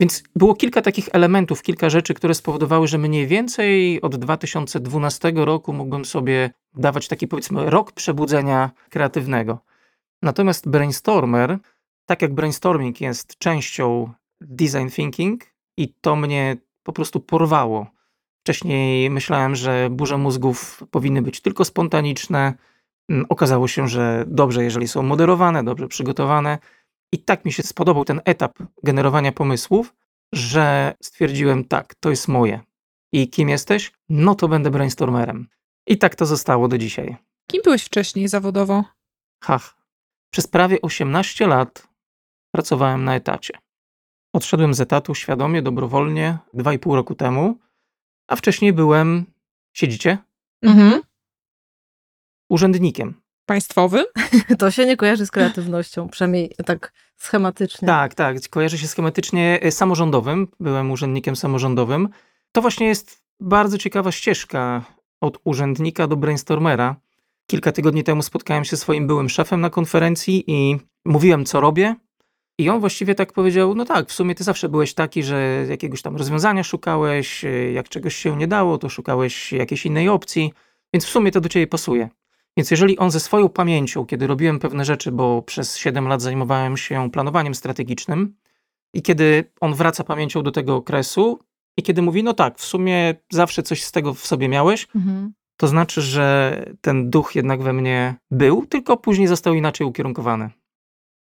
Więc 0.00 0.22
było 0.36 0.54
kilka 0.54 0.82
takich 0.82 1.08
elementów, 1.12 1.62
kilka 1.62 1.90
rzeczy, 1.90 2.14
które 2.14 2.34
spowodowały, 2.34 2.88
że 2.88 2.98
mniej 2.98 3.26
więcej 3.26 4.00
od 4.00 4.16
2012 4.16 5.32
roku 5.34 5.72
mógłbym 5.72 6.04
sobie 6.04 6.50
dawać 6.74 7.08
taki 7.08 7.28
powiedzmy 7.28 7.70
rok 7.70 7.92
przebudzenia 7.92 8.70
kreatywnego. 8.90 9.58
Natomiast 10.26 10.68
brainstormer, 10.68 11.58
tak 12.06 12.22
jak 12.22 12.34
brainstorming 12.34 13.00
jest 13.00 13.38
częścią 13.38 14.12
design 14.40 14.88
thinking 14.88 15.44
i 15.76 15.94
to 16.00 16.16
mnie 16.16 16.56
po 16.82 16.92
prostu 16.92 17.20
porwało. 17.20 17.86
Wcześniej 18.40 19.10
myślałem, 19.10 19.56
że 19.56 19.88
burze 19.90 20.18
mózgów 20.18 20.82
powinny 20.90 21.22
być 21.22 21.40
tylko 21.40 21.64
spontaniczne. 21.64 22.54
Mm, 23.08 23.26
okazało 23.28 23.68
się, 23.68 23.88
że 23.88 24.24
dobrze, 24.26 24.64
jeżeli 24.64 24.88
są 24.88 25.02
moderowane, 25.02 25.64
dobrze 25.64 25.88
przygotowane. 25.88 26.58
I 27.12 27.18
tak 27.18 27.44
mi 27.44 27.52
się 27.52 27.62
spodobał 27.62 28.04
ten 28.04 28.20
etap 28.24 28.58
generowania 28.82 29.32
pomysłów, 29.32 29.94
że 30.32 30.94
stwierdziłem, 31.02 31.64
tak, 31.64 31.94
to 31.94 32.10
jest 32.10 32.28
moje. 32.28 32.60
I 33.12 33.28
kim 33.28 33.48
jesteś? 33.48 33.92
No 34.08 34.34
to 34.34 34.48
będę 34.48 34.70
brainstormerem. 34.70 35.48
I 35.86 35.98
tak 35.98 36.14
to 36.14 36.26
zostało 36.26 36.68
do 36.68 36.78
dzisiaj. 36.78 37.16
Kim 37.50 37.62
byłeś 37.64 37.84
wcześniej 37.84 38.28
zawodowo? 38.28 38.84
Hach. 39.44 39.75
Przez 40.36 40.46
prawie 40.46 40.82
18 40.82 41.46
lat 41.46 41.88
pracowałem 42.50 43.04
na 43.04 43.14
etacie. 43.14 43.54
Odszedłem 44.32 44.74
z 44.74 44.80
etatu 44.80 45.14
świadomie, 45.14 45.62
dobrowolnie, 45.62 46.38
2,5 46.54 46.94
roku 46.94 47.14
temu, 47.14 47.58
a 48.28 48.36
wcześniej 48.36 48.72
byłem, 48.72 49.26
siedzicie? 49.72 50.18
Mhm. 50.62 51.02
Urzędnikiem. 52.50 53.14
Państwowym? 53.46 54.04
To 54.58 54.70
się 54.70 54.86
nie 54.86 54.96
kojarzy 54.96 55.26
z 55.26 55.30
kreatywnością, 55.30 56.08
przynajmniej 56.08 56.54
tak 56.66 56.92
schematycznie. 57.16 57.86
Tak, 57.86 58.14
tak. 58.14 58.36
Kojarzy 58.50 58.78
się 58.78 58.86
schematycznie 58.88 59.58
e, 59.62 59.72
samorządowym. 59.72 60.48
Byłem 60.60 60.90
urzędnikiem 60.90 61.36
samorządowym. 61.36 62.08
To 62.52 62.60
właśnie 62.60 62.86
jest 62.86 63.22
bardzo 63.40 63.78
ciekawa 63.78 64.12
ścieżka 64.12 64.84
od 65.20 65.38
urzędnika 65.44 66.06
do 66.06 66.16
brainstormera. 66.16 66.96
Kilka 67.46 67.72
tygodni 67.72 68.04
temu 68.04 68.22
spotkałem 68.22 68.64
się 68.64 68.70
ze 68.70 68.76
swoim 68.76 69.06
byłym 69.06 69.28
szefem 69.28 69.60
na 69.60 69.70
konferencji 69.70 70.44
i 70.46 70.76
mówiłem, 71.04 71.44
co 71.44 71.60
robię. 71.60 71.94
I 72.58 72.70
on 72.70 72.80
właściwie 72.80 73.14
tak 73.14 73.32
powiedział: 73.32 73.74
No 73.74 73.84
tak, 73.84 74.08
w 74.08 74.12
sumie 74.12 74.34
ty 74.34 74.44
zawsze 74.44 74.68
byłeś 74.68 74.94
taki, 74.94 75.22
że 75.22 75.66
jakiegoś 75.68 76.02
tam 76.02 76.16
rozwiązania 76.16 76.64
szukałeś, 76.64 77.44
e, 77.44 77.72
jak 77.72 77.88
czegoś 77.88 78.16
się 78.16 78.36
nie 78.36 78.46
dało, 78.46 78.78
to 78.78 78.88
szukałeś 78.88 79.52
jakiejś 79.52 79.86
innej 79.86 80.08
opcji, 80.08 80.52
więc 80.92 81.04
w 81.04 81.08
sumie 81.08 81.30
to 81.30 81.40
do 81.40 81.48
ciebie 81.48 81.66
pasuje. 81.66 82.08
Więc 82.56 82.70
jeżeli 82.70 82.98
on 82.98 83.10
ze 83.10 83.20
swoją 83.20 83.48
pamięcią, 83.48 84.06
kiedy 84.06 84.26
robiłem 84.26 84.58
pewne 84.58 84.84
rzeczy, 84.84 85.12
bo 85.12 85.42
przez 85.42 85.76
7 85.76 86.08
lat 86.08 86.22
zajmowałem 86.22 86.76
się 86.76 87.10
planowaniem 87.10 87.54
strategicznym, 87.54 88.36
i 88.94 89.02
kiedy 89.02 89.44
on 89.60 89.74
wraca 89.74 90.04
pamięcią 90.04 90.42
do 90.42 90.50
tego 90.50 90.76
okresu, 90.76 91.38
i 91.76 91.82
kiedy 91.82 92.02
mówi, 92.02 92.22
no 92.22 92.34
tak, 92.34 92.58
w 92.58 92.64
sumie 92.64 93.14
zawsze 93.32 93.62
coś 93.62 93.84
z 93.84 93.92
tego 93.92 94.14
w 94.14 94.26
sobie 94.26 94.48
miałeś, 94.48 94.86
mhm. 94.96 95.32
To 95.56 95.66
znaczy, 95.66 96.02
że 96.02 96.64
ten 96.80 97.10
duch 97.10 97.34
jednak 97.34 97.62
we 97.62 97.72
mnie 97.72 98.14
był, 98.30 98.66
tylko 98.66 98.96
później 98.96 99.28
został 99.28 99.54
inaczej 99.54 99.86
ukierunkowany. 99.86 100.50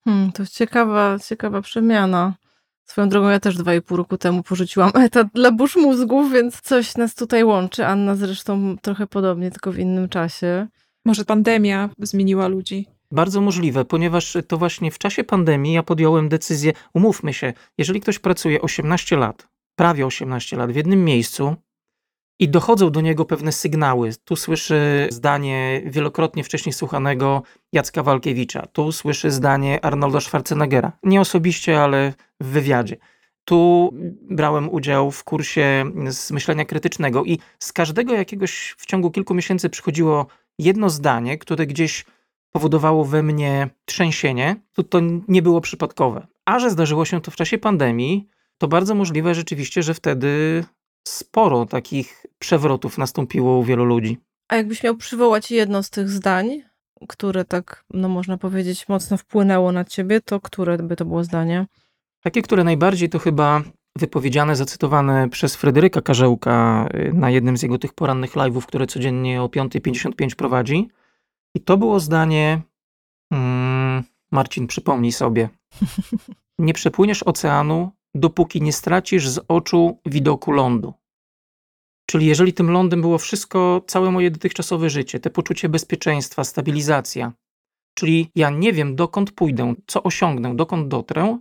Hmm, 0.06 0.32
to 0.32 0.46
ciekawa, 0.46 1.20
ciekawa 1.20 1.62
przemiana. 1.62 2.34
Swoją 2.86 3.10
drogą 3.10 3.30
ja 3.30 3.40
też 3.40 3.58
dwa 3.58 3.76
i 3.76 3.82
pół 3.82 3.98
roku 3.98 4.18
temu 4.18 4.44
porzuciłam 4.44 4.92
etat 5.06 5.28
dla 5.34 5.52
burz 5.52 5.76
mózgów, 5.76 6.32
więc 6.32 6.62
coś 6.62 6.98
nas 6.98 7.16
tutaj 7.16 7.44
łączy. 7.44 7.86
Anna 7.86 8.16
zresztą 8.16 8.76
trochę 8.82 9.08
podobnie, 9.08 9.52
tylko 9.52 9.72
w 9.72 9.80
innym 9.80 10.10
czasie. 10.10 10.68
Może 11.06 11.26
pandemia 11.26 11.90
zmieniła 12.00 12.48
ludzi. 12.48 12.86
Bardzo 13.12 13.42
możliwe, 13.42 13.86
ponieważ 13.86 14.38
to 14.48 14.58
właśnie 14.58 14.92
w 14.92 14.98
czasie 14.98 15.24
pandemii 15.24 15.74
ja 15.74 15.84
podjąłem 15.84 16.30
decyzję, 16.30 16.74
umówmy 16.94 17.34
się, 17.34 17.54
jeżeli 17.78 18.02
ktoś 18.02 18.20
pracuje 18.20 18.62
18 18.62 19.18
lat, 19.18 19.48
prawie 19.76 20.06
18 20.06 20.58
lat 20.58 20.72
w 20.72 20.76
jednym 20.76 21.06
miejscu 21.06 21.56
i 22.40 22.50
dochodzą 22.50 22.90
do 22.90 23.02
niego 23.02 23.26
pewne 23.26 23.52
sygnały, 23.52 24.12
tu 24.26 24.36
słyszy 24.36 25.08
zdanie 25.12 25.82
wielokrotnie 25.86 26.44
wcześniej 26.44 26.74
słuchanego 26.74 27.44
Jacka 27.74 28.04
Walkiewicza, 28.04 28.68
tu 28.68 28.92
słyszy 28.92 29.32
zdanie 29.32 29.86
Arnolda 29.86 30.20
Schwarzeneggera, 30.20 30.92
nie 31.04 31.22
osobiście, 31.22 31.82
ale 31.82 32.14
w 32.42 32.46
wywiadzie. 32.48 32.98
Tu 33.46 33.90
brałem 34.22 34.70
udział 34.70 35.12
w 35.12 35.24
kursie 35.24 35.92
z 36.10 36.32
myślenia 36.32 36.66
krytycznego 36.66 37.24
i 37.24 37.40
z 37.60 37.74
każdego 37.74 38.14
jakiegoś 38.14 38.76
w 38.78 38.86
ciągu 38.86 39.12
kilku 39.12 39.34
miesięcy 39.34 39.70
przychodziło 39.70 40.26
jedno 40.60 40.90
zdanie, 40.90 41.38
które 41.38 41.68
gdzieś 41.68 42.06
powodowało 42.52 43.06
we 43.06 43.24
mnie 43.24 43.70
trzęsienie, 43.86 44.56
to 44.74 44.84
to 44.84 45.00
nie 45.28 45.42
było 45.42 45.62
przypadkowe. 45.62 46.28
A 46.46 46.60
że 46.60 46.70
zdarzyło 46.70 47.06
się 47.06 47.22
to 47.22 47.32
w 47.32 47.36
czasie 47.36 47.58
pandemii, 47.58 48.28
to 48.58 48.68
bardzo 48.68 48.96
możliwe 48.96 49.36
rzeczywiście, 49.36 49.84
że 49.84 49.94
wtedy 49.94 50.64
sporo 51.08 51.66
takich 51.66 52.26
przewrotów 52.40 52.98
nastąpiło 52.98 53.58
u 53.58 53.64
wielu 53.64 53.86
ludzi. 53.86 54.18
A 54.48 54.56
jakbyś 54.56 54.84
miał 54.84 54.98
przywołać 54.98 55.52
jedno 55.52 55.84
z 55.84 55.90
tych 55.90 56.10
zdań, 56.10 56.62
które 57.08 57.46
tak, 57.46 57.86
no 57.94 58.10
można 58.10 58.38
powiedzieć, 58.38 58.90
mocno 58.90 59.18
wpłynęło 59.18 59.72
na 59.72 59.86
ciebie, 59.86 60.22
to 60.22 60.40
które 60.40 60.78
by 60.78 60.96
to 60.96 61.06
było 61.06 61.24
zdanie? 61.24 61.66
Takie, 62.24 62.42
które 62.42 62.64
najbardziej 62.64 63.10
to 63.10 63.20
chyba 63.20 63.62
wypowiedziane, 63.98 64.56
zacytowane 64.56 65.30
przez 65.30 65.56
Fryderyka 65.56 66.02
Karzełka 66.02 66.88
y, 66.96 67.14
na 67.14 67.30
jednym 67.30 67.58
z 67.58 67.64
jego 67.64 67.78
tych 67.78 67.94
porannych 67.94 68.34
live'ów, 68.34 68.66
które 68.66 68.88
codziennie 68.88 69.42
o 69.42 69.48
5.55 69.48 70.36
prowadzi. 70.36 70.88
I 71.56 71.62
to 71.62 71.78
było 71.78 72.00
zdanie, 72.00 72.62
mm, 73.32 74.04
Marcin, 74.32 74.68
przypomnij 74.68 75.12
sobie, 75.12 75.50
nie 76.60 76.74
przepłyniesz 76.74 77.24
oceanu, 77.24 77.92
dopóki 78.20 78.62
nie 78.62 78.74
stracisz 78.74 79.30
z 79.30 79.40
oczu 79.48 80.00
widoku 80.06 80.52
lądu. 80.52 80.94
Czyli 82.06 82.26
jeżeli 82.26 82.54
tym 82.54 82.72
lądem 82.72 83.02
było 83.02 83.18
wszystko, 83.18 83.82
całe 83.88 84.12
moje 84.12 84.32
dotychczasowe 84.32 84.90
życie, 84.90 85.20
te 85.20 85.30
poczucie 85.30 85.70
bezpieczeństwa, 85.70 86.44
stabilizacja, 86.44 87.34
czyli 87.94 88.32
ja 88.36 88.50
nie 88.50 88.74
wiem, 88.74 88.96
dokąd 88.96 89.32
pójdę, 89.32 89.74
co 89.88 90.04
osiągnę, 90.04 90.56
dokąd 90.56 90.88
dotrę, 90.88 91.40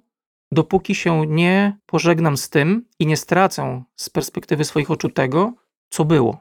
dopóki 0.52 0.94
się 0.94 1.26
nie 1.26 1.78
pożegnam 1.86 2.36
z 2.36 2.50
tym 2.50 2.84
i 2.98 3.06
nie 3.06 3.16
stracę 3.16 3.82
z 3.96 4.10
perspektywy 4.10 4.64
swoich 4.64 4.90
oczu 4.90 5.08
tego, 5.08 5.52
co 5.90 6.04
było. 6.04 6.40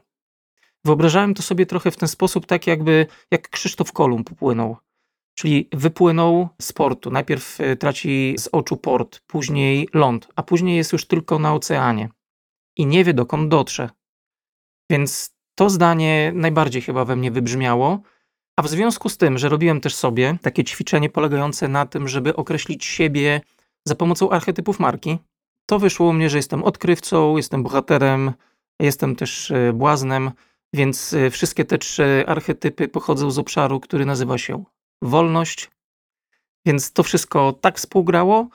Wyobrażałem 0.84 1.34
to 1.34 1.42
sobie 1.42 1.66
trochę 1.66 1.90
w 1.90 1.96
ten 1.96 2.08
sposób, 2.08 2.46
tak 2.46 2.66
jakby 2.66 3.06
jak 3.30 3.48
Krzysztof 3.48 3.92
Kolumb 3.92 4.28
popłynął. 4.28 4.76
Czyli 5.38 5.68
wypłynął 5.72 6.48
z 6.62 6.72
portu. 6.72 7.10
Najpierw 7.10 7.60
e, 7.60 7.76
traci 7.76 8.34
z 8.38 8.48
oczu 8.52 8.76
port, 8.76 9.20
później 9.26 9.88
ląd, 9.94 10.28
a 10.36 10.42
później 10.42 10.76
jest 10.76 10.92
już 10.92 11.06
tylko 11.06 11.38
na 11.38 11.54
oceanie 11.54 12.08
i 12.76 12.86
nie 12.86 13.04
wie 13.04 13.14
dokąd 13.14 13.48
dotrze. 13.48 13.90
Więc 14.90 15.36
to 15.54 15.70
zdanie 15.70 16.32
najbardziej 16.34 16.82
chyba 16.82 17.04
we 17.04 17.16
mnie 17.16 17.30
wybrzmiało. 17.30 18.00
A 18.56 18.62
w 18.62 18.68
związku 18.68 19.08
z 19.08 19.16
tym, 19.16 19.38
że 19.38 19.48
robiłem 19.48 19.80
też 19.80 19.94
sobie 19.94 20.38
takie 20.42 20.64
ćwiczenie 20.64 21.10
polegające 21.10 21.68
na 21.68 21.86
tym, 21.86 22.08
żeby 22.08 22.36
określić 22.36 22.84
siebie 22.84 23.40
za 23.84 23.94
pomocą 23.94 24.30
archetypów 24.30 24.80
marki. 24.80 25.18
To 25.66 25.78
wyszło 25.78 26.08
u 26.08 26.12
mnie, 26.12 26.30
że 26.30 26.36
jestem 26.36 26.64
odkrywcą, 26.64 27.36
jestem 27.36 27.62
bohaterem, 27.62 28.32
jestem 28.80 29.16
też 29.16 29.50
e, 29.50 29.72
błaznem, 29.72 30.30
więc 30.72 31.12
e, 31.12 31.30
wszystkie 31.30 31.64
te 31.64 31.78
trzy 31.78 32.24
archetypy 32.26 32.88
pochodzą 32.88 33.30
z 33.30 33.38
obszaru, 33.38 33.80
który 33.80 34.06
nazywa 34.06 34.38
się 34.38 34.64
wolność. 35.02 35.70
Więc 36.66 36.92
to 36.92 37.02
wszystko 37.02 37.52
tak 37.52 37.76
współgrało, 37.76 38.48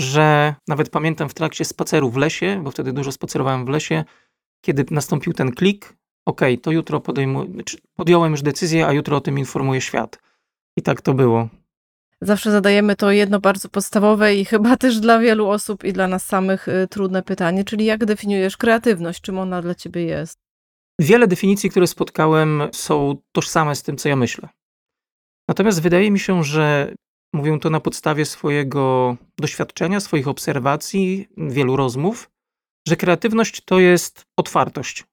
że 0.00 0.54
nawet 0.68 0.90
pamiętam 0.90 1.28
w 1.28 1.34
trakcie 1.34 1.64
spaceru 1.64 2.10
w 2.10 2.16
lesie, 2.16 2.60
bo 2.64 2.70
wtedy 2.70 2.92
dużo 2.92 3.12
spacerowałem 3.12 3.66
w 3.66 3.68
lesie, 3.68 4.04
kiedy 4.64 4.84
nastąpił 4.90 5.32
ten 5.32 5.52
klik, 5.52 5.96
ok, 6.26 6.40
to 6.62 6.70
jutro 6.70 7.00
podejmuję, 7.00 7.50
znaczy 7.52 7.78
podjąłem 7.96 8.32
już 8.32 8.42
decyzję, 8.42 8.86
a 8.86 8.92
jutro 8.92 9.16
o 9.16 9.20
tym 9.20 9.38
informuję 9.38 9.80
świat. 9.80 10.18
I 10.76 10.82
tak 10.82 11.02
to 11.02 11.14
było. 11.14 11.48
Zawsze 12.20 12.50
zadajemy 12.50 12.96
to 12.96 13.10
jedno 13.10 13.40
bardzo 13.40 13.68
podstawowe 13.68 14.34
i 14.34 14.44
chyba 14.44 14.76
też 14.76 15.00
dla 15.00 15.18
wielu 15.18 15.48
osób 15.48 15.84
i 15.84 15.92
dla 15.92 16.08
nas 16.08 16.24
samych 16.26 16.68
y, 16.68 16.88
trudne 16.90 17.22
pytanie, 17.22 17.64
czyli 17.64 17.84
jak 17.84 18.04
definiujesz 18.04 18.56
kreatywność? 18.56 19.20
Czym 19.20 19.38
ona 19.38 19.62
dla 19.62 19.74
ciebie 19.74 20.04
jest? 20.04 20.38
Wiele 20.98 21.26
definicji, 21.26 21.70
które 21.70 21.86
spotkałem, 21.86 22.62
są 22.72 23.16
tożsame 23.32 23.74
z 23.74 23.82
tym, 23.82 23.96
co 23.96 24.08
ja 24.08 24.16
myślę. 24.16 24.48
Natomiast 25.48 25.82
wydaje 25.82 26.10
mi 26.10 26.18
się, 26.18 26.44
że 26.44 26.94
mówię 27.34 27.58
to 27.60 27.70
na 27.70 27.80
podstawie 27.80 28.24
swojego 28.24 29.16
doświadczenia, 29.38 30.00
swoich 30.00 30.28
obserwacji, 30.28 31.28
wielu 31.36 31.76
rozmów, 31.76 32.30
że 32.88 32.96
kreatywność 32.96 33.60
to 33.64 33.80
jest 33.80 34.24
otwartość. 34.36 35.04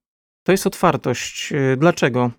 to 0.43 0.51
jest 0.51 0.67
otwartość. 0.67 1.53
Y, 1.53 1.77
dlaczego? 1.77 2.31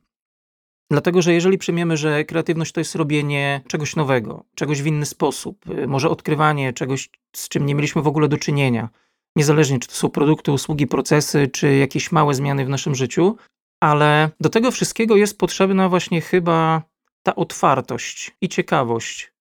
Dlatego, 0.90 1.22
że 1.22 1.32
jeżeli 1.32 1.58
przyjmiemy, 1.58 1.96
że 1.96 2.24
kreatywność 2.24 2.72
to 2.72 2.80
jest 2.80 2.94
robienie 2.94 3.60
czegoś 3.68 3.96
nowego, 3.96 4.44
czegoś 4.54 4.82
w 4.82 4.86
inny 4.86 5.06
sposób, 5.06 5.68
y, 5.70 5.86
może 5.86 6.10
odkrywanie 6.10 6.72
czegoś, 6.72 7.10
z 7.36 7.48
czym 7.48 7.66
nie 7.66 7.74
mieliśmy 7.74 8.02
w 8.02 8.06
ogóle 8.06 8.28
do 8.28 8.38
czynienia, 8.38 8.88
niezależnie 9.36 9.78
czy 9.78 9.88
to 9.88 9.94
są 9.94 10.10
produkty, 10.10 10.52
usługi, 10.52 10.86
procesy, 10.86 11.48
czy 11.48 11.76
jakieś 11.76 12.12
małe 12.12 12.34
zmiany 12.34 12.64
w 12.64 12.68
naszym 12.68 12.94
życiu, 12.94 13.36
ale 13.80 14.30
do 14.40 14.48
tego 14.48 14.70
wszystkiego 14.70 15.16
jest 15.16 15.38
potrzebna 15.38 15.88
właśnie 15.88 16.20
chyba 16.20 16.82
ta 17.22 17.34
otwartość 17.34 18.36
i 18.40 18.48
ciekawość, 18.48 19.32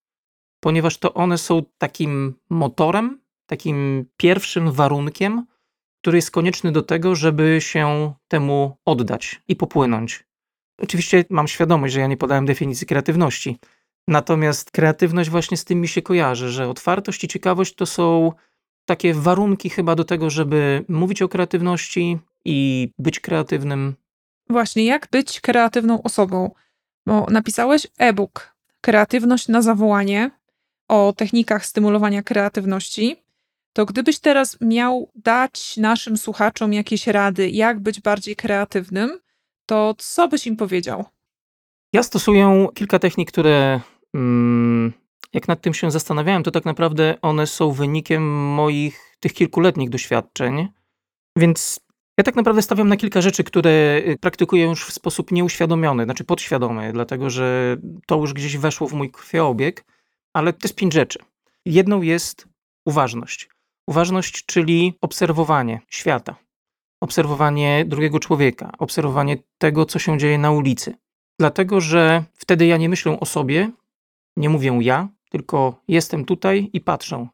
ponieważ 0.60 0.98
to 0.98 1.14
one 1.14 1.38
są 1.38 1.62
takim 1.78 2.34
motorem, 2.50 3.22
takim 3.46 4.06
pierwszym 4.18 4.72
warunkiem, 4.72 5.46
który 6.02 6.18
jest 6.18 6.32
konieczny 6.32 6.72
do 6.72 6.82
tego, 6.82 7.16
żeby 7.16 7.58
się 7.62 8.14
temu 8.28 8.78
oddać 8.86 9.42
i 9.48 9.56
popłynąć. 9.56 10.24
Oczywiście 10.82 11.26
mam 11.30 11.48
świadomość, 11.48 11.94
że 11.94 12.00
ja 12.00 12.08
nie 12.08 12.18
podałem 12.18 12.46
definicji 12.46 12.88
kreatywności. 12.88 13.58
Natomiast 14.08 14.72
kreatywność 14.72 15.30
właśnie 15.30 15.58
z 15.58 15.66
tym 15.66 15.82
mi 15.82 15.88
się 15.88 16.02
kojarzy, 16.02 16.50
że 16.50 16.70
otwartość 16.70 17.24
i 17.24 17.28
ciekawość 17.28 17.76
to 17.76 17.86
są 17.86 18.32
takie 18.86 19.14
warunki 19.14 19.70
chyba 19.70 19.96
do 19.96 20.04
tego, 20.04 20.30
żeby 20.30 20.86
mówić 20.90 21.22
o 21.22 21.30
kreatywności 21.30 22.20
i 22.46 22.90
być 23.00 23.20
kreatywnym. 23.20 23.96
Właśnie, 24.50 24.86
jak 24.86 25.08
być 25.12 25.42
kreatywną 25.42 26.04
osobą? 26.04 26.52
Bo 27.06 27.26
napisałeś 27.30 27.88
e-book 27.98 28.56
Kreatywność 28.82 29.48
na 29.48 29.62
zawołanie 29.62 30.32
o 30.88 31.14
technikach 31.18 31.66
stymulowania 31.66 32.24
kreatywności. 32.24 33.16
To 33.74 33.86
gdybyś 33.86 34.20
teraz 34.20 34.58
miał 34.62 35.12
dać 35.16 35.78
naszym 35.78 36.18
słuchaczom 36.18 36.74
jakieś 36.74 37.08
rady, 37.08 37.50
jak 37.50 37.80
być 37.80 38.02
bardziej 38.02 38.36
kreatywnym, 38.36 39.20
to 39.66 39.96
co 39.98 40.28
byś 40.28 40.48
im 40.48 40.58
powiedział? 40.58 41.06
Ja 41.94 42.04
stosuję 42.04 42.68
kilka 42.76 43.00
technik, 43.00 43.32
które 43.32 43.82
mm, 44.14 44.94
jak 45.34 45.48
nad 45.48 45.62
tym 45.62 45.74
się 45.74 45.92
zastanawiałem, 45.92 46.44
to 46.44 46.52
tak 46.52 46.66
naprawdę 46.66 47.16
one 47.22 47.48
są 47.48 47.72
wynikiem 47.72 48.24
moich 48.34 49.16
tych 49.20 49.34
kilkuletnich 49.34 49.90
doświadczeń. 49.90 50.68
Więc 51.38 51.80
ja 52.18 52.24
tak 52.24 52.36
naprawdę 52.36 52.62
stawiam 52.62 52.88
na 52.88 52.98
kilka 52.98 53.22
rzeczy, 53.22 53.44
które 53.44 54.02
y, 54.08 54.18
praktykuję 54.22 54.66
już 54.66 54.86
w 54.86 54.94
sposób 54.94 55.32
nieuświadomiony, 55.32 56.04
znaczy 56.04 56.24
podświadomy, 56.24 56.94
dlatego 56.94 57.30
że 57.30 57.78
to 58.08 58.18
już 58.18 58.34
gdzieś 58.34 58.58
weszło 58.58 58.88
w 58.88 58.94
mój 58.94 59.12
krwiobieg, 59.12 59.86
ale 60.34 60.54
to 60.54 60.60
jest 60.64 60.76
pięć 60.76 60.94
rzeczy. 60.94 61.20
Jedną 61.66 62.02
jest 62.02 62.48
uważność. 62.86 63.50
Uważność, 63.88 64.46
czyli 64.46 64.94
obserwowanie 65.02 65.82
świata, 65.88 66.36
obserwowanie 67.02 67.86
drugiego 67.88 68.20
człowieka, 68.20 68.72
obserwowanie 68.80 69.38
tego, 69.58 69.86
co 69.86 70.00
się 70.00 70.18
dzieje 70.18 70.38
na 70.38 70.52
ulicy. 70.52 70.96
Dlatego, 71.40 71.82
że 71.82 72.24
wtedy 72.34 72.66
ja 72.66 72.78
nie 72.78 72.90
myślę 72.90 73.20
o 73.20 73.26
sobie, 73.26 73.72
nie 74.38 74.50
mówię 74.50 74.80
ja, 74.82 75.08
tylko 75.30 75.82
jestem 75.88 76.26
tutaj 76.26 76.70
i 76.74 76.82
patrzę. 76.82 77.28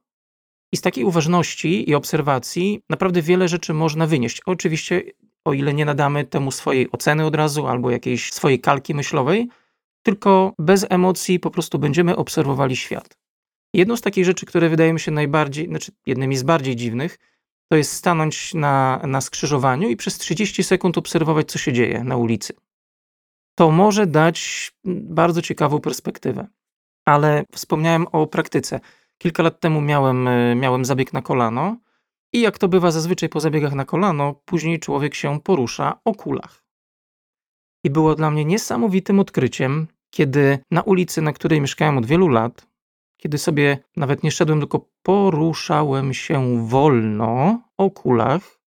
I 0.72 0.78
z 0.78 0.82
takiej 0.82 1.04
uważności 1.04 1.90
i 1.90 1.96
obserwacji 1.96 2.82
naprawdę 2.90 3.22
wiele 3.22 3.48
rzeczy 3.48 3.74
można 3.74 4.08
wynieść. 4.08 4.42
Oczywiście, 4.46 5.04
o 5.46 5.54
ile 5.54 5.74
nie 5.74 5.86
nadamy 5.86 6.26
temu 6.26 6.52
swojej 6.52 6.92
oceny 6.92 7.26
od 7.26 7.36
razu 7.36 7.68
albo 7.68 7.92
jakiejś 7.92 8.34
swojej 8.34 8.60
kalki 8.60 8.96
myślowej, 8.96 9.50
tylko 10.04 10.54
bez 10.60 10.86
emocji 10.90 11.40
po 11.40 11.52
prostu 11.52 11.80
będziemy 11.80 12.16
obserwowali 12.16 12.76
świat. 12.76 13.18
Jedną 13.74 13.96
z 13.96 14.02
takich 14.02 14.26
rzeczy, 14.26 14.46
które 14.46 14.70
wydaje 14.70 14.94
mi 14.94 15.00
się 15.00 15.12
najbardziej, 15.12 15.68
znaczy 15.68 15.92
jednymi 16.06 16.38
z 16.38 16.44
bardziej 16.44 16.76
dziwnych, 16.76 17.18
to 17.72 17.78
jest 17.78 17.94
stanąć 17.94 18.54
na, 18.54 19.02
na 19.08 19.22
skrzyżowaniu 19.22 19.90
i 19.90 19.96
przez 19.96 20.18
30 20.18 20.64
sekund 20.64 20.98
obserwować, 20.98 21.52
co 21.52 21.60
się 21.60 21.74
dzieje 21.74 22.04
na 22.04 22.18
ulicy. 22.18 22.54
To 23.56 23.72
może 23.72 24.08
dać 24.08 24.72
bardzo 24.86 25.42
ciekawą 25.42 25.80
perspektywę. 25.80 26.48
Ale 27.06 27.46
wspomniałem 27.52 28.08
o 28.08 28.28
praktyce. 28.28 28.80
Kilka 29.18 29.44
lat 29.44 29.60
temu 29.60 29.82
miałem, 29.82 30.28
e, 30.28 30.56
miałem 30.56 30.86
zabieg 30.86 31.14
na 31.14 31.22
kolano 31.22 31.78
i 32.34 32.42
jak 32.42 32.58
to 32.58 32.68
bywa 32.68 32.92
zazwyczaj 32.92 33.30
po 33.30 33.40
zabiegach 33.40 33.74
na 33.74 33.86
kolano, 33.86 34.34
później 34.46 34.80
człowiek 34.80 35.16
się 35.16 35.42
porusza 35.42 36.00
o 36.06 36.14
kulach. 36.14 36.64
I 37.84 37.90
było 37.90 38.16
dla 38.16 38.32
mnie 38.32 38.46
niesamowitym 38.46 39.20
odkryciem, 39.20 39.88
kiedy 40.10 40.60
na 40.72 40.82
ulicy, 40.82 41.22
na 41.22 41.34
której 41.34 41.62
mieszkałem 41.62 41.98
od 41.98 42.06
wielu 42.06 42.28
lat, 42.28 42.68
kiedy 43.18 43.38
sobie 43.38 43.78
nawet 43.96 44.24
nie 44.24 44.32
szedłem, 44.32 44.60
tylko 44.60 44.90
poruszałem 45.02 46.14
się 46.14 46.68
wolno 46.68 47.62
o 47.78 47.92
kulach, 47.92 48.60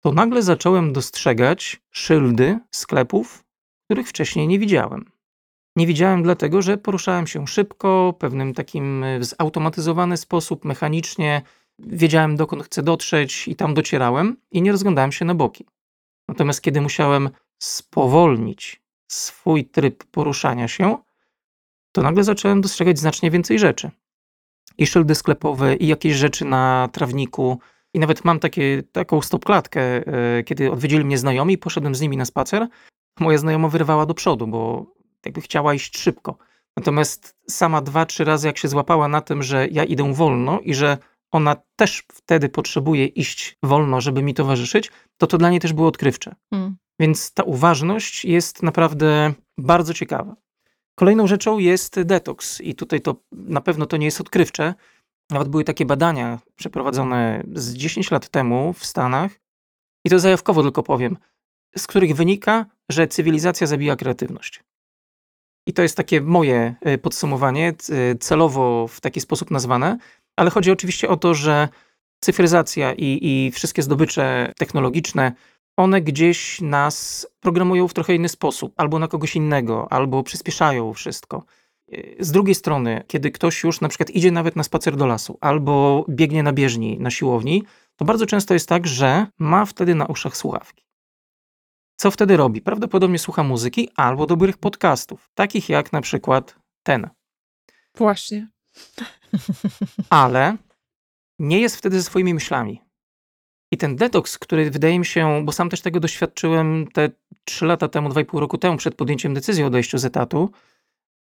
to 0.00 0.12
nagle 0.12 0.42
zacząłem 0.42 0.92
dostrzegać 0.92 1.82
szyldy 1.90 2.58
sklepów, 2.70 3.44
których 3.84 4.08
wcześniej 4.08 4.48
nie 4.48 4.58
widziałem. 4.58 5.11
Nie 5.76 5.86
widziałem 5.86 6.22
dlatego, 6.22 6.62
że 6.62 6.78
poruszałem 6.78 7.26
się 7.26 7.46
szybko, 7.46 8.14
pewnym 8.18 8.54
takim 8.54 9.04
e, 9.04 9.24
zautomatyzowany 9.24 10.16
sposób, 10.16 10.64
mechanicznie. 10.64 11.42
Wiedziałem, 11.78 12.36
dokąd 12.36 12.62
chcę 12.62 12.82
dotrzeć 12.82 13.48
i 13.48 13.56
tam 13.56 13.74
docierałem 13.74 14.36
i 14.50 14.62
nie 14.62 14.72
rozglądałem 14.72 15.12
się 15.12 15.24
na 15.24 15.34
boki. 15.34 15.66
Natomiast 16.28 16.60
kiedy 16.60 16.80
musiałem 16.80 17.30
spowolnić 17.58 18.82
swój 19.08 19.64
tryb 19.64 20.04
poruszania 20.04 20.68
się, 20.68 20.96
to 21.92 22.02
nagle 22.02 22.24
zacząłem 22.24 22.60
dostrzegać 22.60 22.98
znacznie 22.98 23.30
więcej 23.30 23.58
rzeczy. 23.58 23.90
I 24.78 24.86
szyldy 24.86 25.14
sklepowe, 25.14 25.76
i 25.76 25.86
jakieś 25.86 26.14
rzeczy 26.14 26.44
na 26.44 26.88
trawniku. 26.92 27.58
I 27.94 27.98
nawet 27.98 28.24
mam 28.24 28.38
takie, 28.38 28.82
taką 28.92 29.22
stopklatkę, 29.22 29.80
e, 29.82 30.42
kiedy 30.42 30.70
odwiedzili 30.70 31.04
mnie 31.04 31.18
znajomi, 31.18 31.58
poszedłem 31.58 31.94
z 31.94 32.00
nimi 32.00 32.16
na 32.16 32.24
spacer. 32.24 32.68
Moja 33.20 33.38
znajoma 33.38 33.68
wyrwała 33.68 34.06
do 34.06 34.14
przodu, 34.14 34.46
bo 34.46 34.86
jakby 35.26 35.40
chciała 35.40 35.74
iść 35.74 35.98
szybko. 35.98 36.36
Natomiast 36.76 37.36
sama 37.50 37.80
dwa, 37.80 38.06
trzy 38.06 38.24
razy, 38.24 38.46
jak 38.46 38.58
się 38.58 38.68
złapała 38.68 39.08
na 39.08 39.20
tym, 39.20 39.42
że 39.42 39.68
ja 39.68 39.84
idę 39.84 40.14
wolno 40.14 40.60
i 40.60 40.74
że 40.74 40.98
ona 41.30 41.56
też 41.76 42.04
wtedy 42.12 42.48
potrzebuje 42.48 43.06
iść 43.06 43.58
wolno, 43.62 44.00
żeby 44.00 44.22
mi 44.22 44.34
towarzyszyć, 44.34 44.90
to 45.16 45.26
to 45.26 45.38
dla 45.38 45.50
niej 45.50 45.60
też 45.60 45.72
było 45.72 45.88
odkrywcze. 45.88 46.34
Hmm. 46.50 46.76
Więc 47.00 47.32
ta 47.32 47.42
uważność 47.42 48.24
jest 48.24 48.62
naprawdę 48.62 49.32
bardzo 49.58 49.94
ciekawa. 49.94 50.36
Kolejną 50.94 51.26
rzeczą 51.26 51.58
jest 51.58 52.02
detoks 52.02 52.60
i 52.60 52.74
tutaj 52.74 53.00
to 53.00 53.16
na 53.32 53.60
pewno 53.60 53.86
to 53.86 53.96
nie 53.96 54.06
jest 54.06 54.20
odkrywcze. 54.20 54.74
Nawet 55.30 55.48
były 55.48 55.64
takie 55.64 55.86
badania 55.86 56.38
przeprowadzone 56.56 57.42
z 57.54 57.74
10 57.74 58.10
lat 58.10 58.28
temu 58.28 58.72
w 58.72 58.84
Stanach 58.84 59.32
i 60.04 60.10
to 60.10 60.18
zajawkowo 60.18 60.62
tylko 60.62 60.82
powiem, 60.82 61.16
z 61.76 61.86
których 61.86 62.14
wynika, 62.14 62.66
że 62.88 63.08
cywilizacja 63.08 63.66
zabija 63.66 63.96
kreatywność. 63.96 64.64
I 65.66 65.72
to 65.72 65.82
jest 65.82 65.96
takie 65.96 66.20
moje 66.20 66.74
e, 66.80 66.98
podsumowanie, 66.98 67.68
e, 67.68 68.14
celowo 68.14 68.88
w 68.88 69.00
taki 69.00 69.20
sposób 69.20 69.50
nazwane, 69.50 69.98
ale 70.36 70.50
chodzi 70.50 70.70
oczywiście 70.70 71.08
o 71.08 71.16
to, 71.16 71.34
że 71.34 71.68
cyfryzacja 72.20 72.92
i, 72.92 73.18
i 73.22 73.50
wszystkie 73.50 73.82
zdobycze 73.82 74.52
technologiczne, 74.58 75.32
one 75.76 76.00
gdzieś 76.00 76.60
nas 76.60 77.26
programują 77.40 77.88
w 77.88 77.94
trochę 77.94 78.14
inny 78.14 78.28
sposób, 78.28 78.72
albo 78.76 78.98
na 78.98 79.08
kogoś 79.08 79.36
innego, 79.36 79.92
albo 79.92 80.22
przyspieszają 80.22 80.92
wszystko. 80.92 81.44
E, 81.92 82.24
z 82.24 82.32
drugiej 82.32 82.54
strony, 82.54 83.04
kiedy 83.06 83.30
ktoś 83.30 83.64
już 83.64 83.80
na 83.80 83.88
przykład 83.88 84.10
idzie 84.10 84.30
nawet 84.30 84.56
na 84.56 84.62
spacer 84.62 84.96
do 84.96 85.06
lasu, 85.06 85.38
albo 85.40 86.04
biegnie 86.08 86.42
na 86.42 86.52
bieżni, 86.52 86.98
na 87.00 87.10
siłowni, 87.10 87.64
to 87.96 88.04
bardzo 88.04 88.26
często 88.26 88.54
jest 88.54 88.68
tak, 88.68 88.86
że 88.86 89.26
ma 89.38 89.64
wtedy 89.66 89.94
na 89.94 90.06
uszach 90.06 90.36
słuchawki. 90.36 90.84
Co 92.02 92.10
wtedy 92.10 92.36
robi? 92.36 92.60
Prawdopodobnie 92.60 93.18
słucha 93.18 93.42
muzyki 93.42 93.88
albo 93.96 94.26
dobrych 94.26 94.58
podcastów, 94.58 95.30
takich 95.34 95.68
jak 95.68 95.92
na 95.92 96.00
przykład 96.00 96.58
ten. 96.82 97.10
Właśnie. 97.96 98.48
Ale 100.10 100.56
nie 101.38 101.60
jest 101.60 101.76
wtedy 101.76 101.96
ze 101.96 102.02
swoimi 102.02 102.34
myślami. 102.34 102.82
I 103.72 103.76
ten 103.76 103.96
detoks, 103.96 104.38
który 104.38 104.70
wydaje 104.70 104.98
mi 104.98 105.06
się, 105.06 105.44
bo 105.44 105.52
sam 105.52 105.70
też 105.70 105.80
tego 105.80 106.00
doświadczyłem 106.00 106.86
te 106.92 107.10
3 107.44 107.66
lata 107.66 107.88
temu, 107.88 108.08
2,5 108.08 108.38
roku 108.38 108.58
temu, 108.58 108.76
przed 108.76 108.94
podjęciem 108.94 109.34
decyzji 109.34 109.64
o 109.64 109.66
odejściu 109.66 109.98
z 109.98 110.04
etatu, 110.04 110.50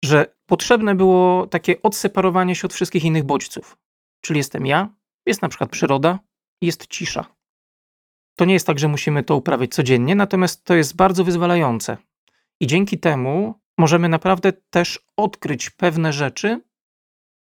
że 0.06 0.36
potrzebne 0.46 0.96
było 0.96 1.48
takie 1.48 1.82
odseparowanie 1.82 2.56
się 2.56 2.66
od 2.66 2.74
wszystkich 2.74 3.04
innych 3.04 3.24
bodźców. 3.24 3.78
Czyli 4.22 4.38
jestem 4.38 4.66
ja, 4.66 4.96
jest 5.26 5.42
na 5.42 5.50
przykład 5.50 5.70
przyroda, 5.70 6.20
jest 6.62 6.88
cisza. 6.88 7.39
To 8.40 8.46
nie 8.46 8.54
jest 8.54 8.68
tak, 8.68 8.80
że 8.80 8.88
musimy 8.88 9.24
to 9.24 9.36
uprawiać 9.36 9.74
codziennie, 9.74 10.16
natomiast 10.16 10.64
to 10.64 10.76
jest 10.76 10.96
bardzo 10.96 11.24
wyzwalające. 11.24 11.98
I 12.60 12.68
dzięki 12.68 13.00
temu 13.00 13.54
możemy 13.78 14.10
naprawdę 14.10 14.54
też 14.70 15.00
odkryć 15.18 15.70
pewne 15.70 16.14
rzeczy, 16.14 16.62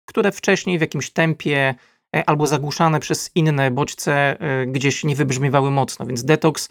które 0.06 0.32
wcześniej 0.32 0.78
w 0.78 0.82
jakimś 0.82 1.12
tempie 1.12 1.76
e, 2.16 2.30
albo 2.30 2.48
zagłuszane 2.48 3.00
przez 3.00 3.32
inne 3.36 3.72
bodźce 3.72 4.40
e, 4.40 4.66
gdzieś 4.66 5.04
nie 5.04 5.16
wybrzmiewały 5.16 5.72
mocno. 5.72 6.06
Więc 6.06 6.24
detoks 6.24 6.70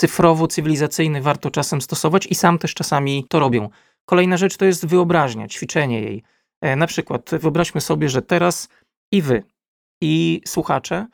cyfrowo-cywilizacyjny 0.00 1.22
warto 1.22 1.50
czasem 1.50 1.80
stosować 1.80 2.26
i 2.26 2.34
sam 2.34 2.58
też 2.58 2.74
czasami 2.74 3.26
to 3.28 3.38
robią. 3.38 3.68
Kolejna 4.04 4.36
rzecz 4.36 4.56
to 4.56 4.64
jest 4.64 4.86
wyobraźnia, 4.86 5.48
ćwiczenie 5.48 6.00
jej. 6.00 6.22
E, 6.60 6.76
na 6.76 6.86
przykład 6.86 7.30
wyobraźmy 7.32 7.80
sobie, 7.80 8.08
że 8.08 8.22
teraz 8.22 8.68
i 9.12 9.22
wy, 9.22 9.42
i 10.00 10.40
słuchacze 10.46 11.06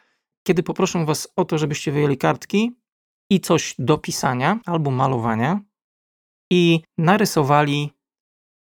kiedy 0.42 0.62
poproszę 0.62 1.04
Was 1.04 1.28
o 1.36 1.44
to, 1.44 1.58
żebyście 1.58 1.92
wyjęli 1.92 2.16
kartki 2.16 2.76
i 3.30 3.40
coś 3.40 3.74
do 3.78 3.98
pisania 3.98 4.60
albo 4.66 4.90
malowania 4.90 5.60
i 6.50 6.80
narysowali 6.98 7.92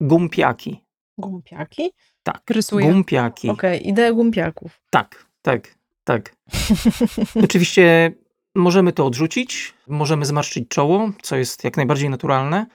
gumpiaki. 0.02 0.84
Gumpiaki? 1.18 1.92
Tak, 2.24 2.44
Rysuję. 2.50 2.92
gumpiaki. 2.92 3.50
Okej, 3.50 3.90
ideę 3.90 4.14
gumpiaków. 4.14 4.82
Tak, 4.90 5.28
tak, 5.42 5.78
tak. 6.04 6.36
Oczywiście 7.44 8.12
możemy 8.56 8.94
to 8.94 9.06
odrzucić, 9.06 9.74
możemy 9.88 10.26
zmarszczyć 10.26 10.68
czoło, 10.70 11.12
co 11.22 11.36
jest 11.36 11.64
jak 11.64 11.78
najbardziej 11.78 12.10
naturalne, 12.10 12.66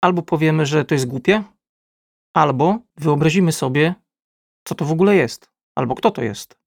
albo 0.00 0.22
powiemy, 0.22 0.66
że 0.66 0.84
to 0.84 0.94
jest 0.94 1.06
głupie, 1.06 1.42
albo 2.34 2.78
wyobrazimy 2.96 3.52
sobie, 3.52 3.94
co 4.64 4.74
to 4.74 4.84
w 4.84 4.92
ogóle 4.92 5.16
jest, 5.16 5.50
albo 5.74 5.94
kto 5.94 6.10
to 6.10 6.22
jest. 6.22 6.59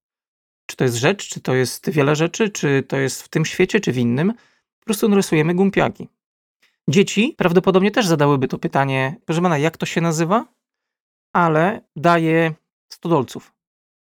Czy 0.66 0.76
to 0.76 0.84
jest 0.84 0.96
rzecz, 0.96 1.30
czy 1.30 1.42
to 1.42 1.56
jest 1.56 1.90
wiele 1.90 2.16
rzeczy, 2.16 2.50
czy 2.50 2.84
to 2.84 2.98
jest 2.98 3.22
w 3.22 3.30
tym 3.30 3.46
świecie, 3.46 3.80
czy 3.80 3.92
w 3.92 3.98
innym. 3.98 4.34
Po 4.80 4.86
prostu 4.86 5.10
narysujemy 5.10 5.56
gumpiaki. 5.56 6.08
Dzieci 6.88 7.36
prawdopodobnie 7.38 7.92
też 7.92 8.08
zadałyby 8.08 8.48
to 8.48 8.58
pytanie, 8.58 9.16
proszę 9.26 9.42
pana, 9.42 9.58
jak 9.58 9.78
to 9.78 9.86
się 9.86 10.02
nazywa? 10.02 10.46
Ale 11.34 11.82
daje 11.96 12.54
100 12.94 13.10
dolców, 13.10 13.54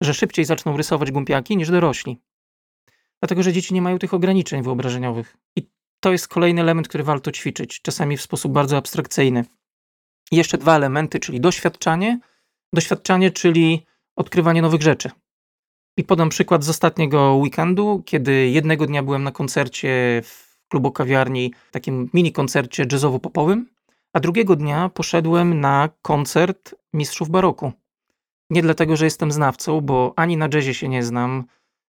że 0.01 0.13
szybciej 0.13 0.45
zaczną 0.45 0.77
rysować 0.77 1.11
gumpiaki 1.11 1.57
niż 1.57 1.69
dorośli. 1.69 2.21
Dlatego, 3.21 3.43
że 3.43 3.53
dzieci 3.53 3.73
nie 3.73 3.81
mają 3.81 3.99
tych 3.99 4.13
ograniczeń 4.13 4.63
wyobrażeniowych. 4.63 5.37
I 5.55 5.69
to 5.99 6.11
jest 6.11 6.27
kolejny 6.27 6.61
element, 6.61 6.87
który 6.87 7.03
warto 7.03 7.31
ćwiczyć, 7.31 7.81
czasami 7.81 8.17
w 8.17 8.21
sposób 8.21 8.51
bardzo 8.51 8.77
abstrakcyjny. 8.77 9.45
I 10.31 10.35
jeszcze 10.35 10.57
dwa 10.57 10.75
elementy, 10.75 11.19
czyli 11.19 11.41
doświadczanie. 11.41 12.19
Doświadczanie, 12.73 13.31
czyli 13.31 13.85
odkrywanie 14.15 14.61
nowych 14.61 14.81
rzeczy. 14.81 15.09
I 15.99 16.03
podam 16.03 16.29
przykład 16.29 16.63
z 16.63 16.69
ostatniego 16.69 17.35
weekendu, 17.35 18.03
kiedy 18.05 18.49
jednego 18.49 18.85
dnia 18.85 19.03
byłem 19.03 19.23
na 19.23 19.31
koncercie 19.31 20.21
w 20.25 20.67
klubu 20.69 20.91
kawiarni, 20.91 21.53
takim 21.71 22.09
mini 22.13 22.31
koncercie 22.31 22.85
jazzowo-popowym, 22.85 23.65
a 24.13 24.19
drugiego 24.19 24.55
dnia 24.55 24.89
poszedłem 24.89 25.59
na 25.59 25.89
koncert 26.01 26.75
mistrzów 26.93 27.29
baroku. 27.29 27.71
Nie 28.49 28.61
dlatego, 28.61 28.97
że 28.97 29.05
jestem 29.05 29.31
znawcą, 29.31 29.81
bo 29.81 30.13
ani 30.15 30.37
na 30.37 30.49
jazzie 30.53 30.73
się 30.73 30.89
nie 30.89 31.03
znam, 31.03 31.43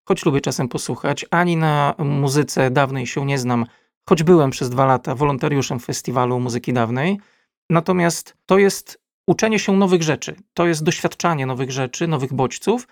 choć 0.05 0.25
lubię 0.25 0.40
czasem 0.40 0.68
posłuchać, 0.68 1.27
ani 1.31 1.57
na 1.57 1.94
muzyce 1.99 2.70
dawnej 2.70 3.07
się 3.07 3.27
nie 3.27 3.38
znam, 3.38 3.66
choć 4.09 4.23
byłem 4.23 4.51
przez 4.51 4.70
dwa 4.70 4.87
lata 4.87 5.14
wolontariuszem 5.14 5.81
festiwalu 5.81 6.40
muzyki 6.40 6.73
dawnej. 6.73 7.18
Natomiast 7.70 8.37
to 8.46 8.59
jest 8.59 9.01
uczenie 9.27 9.59
się 9.59 9.77
nowych 9.77 10.03
rzeczy, 10.03 10.37
to 10.55 10.66
jest 10.66 10.85
doświadczanie 10.85 11.46
nowych 11.46 11.70
rzeczy, 11.70 12.09
nowych 12.09 12.33
bodźców, 12.33 12.87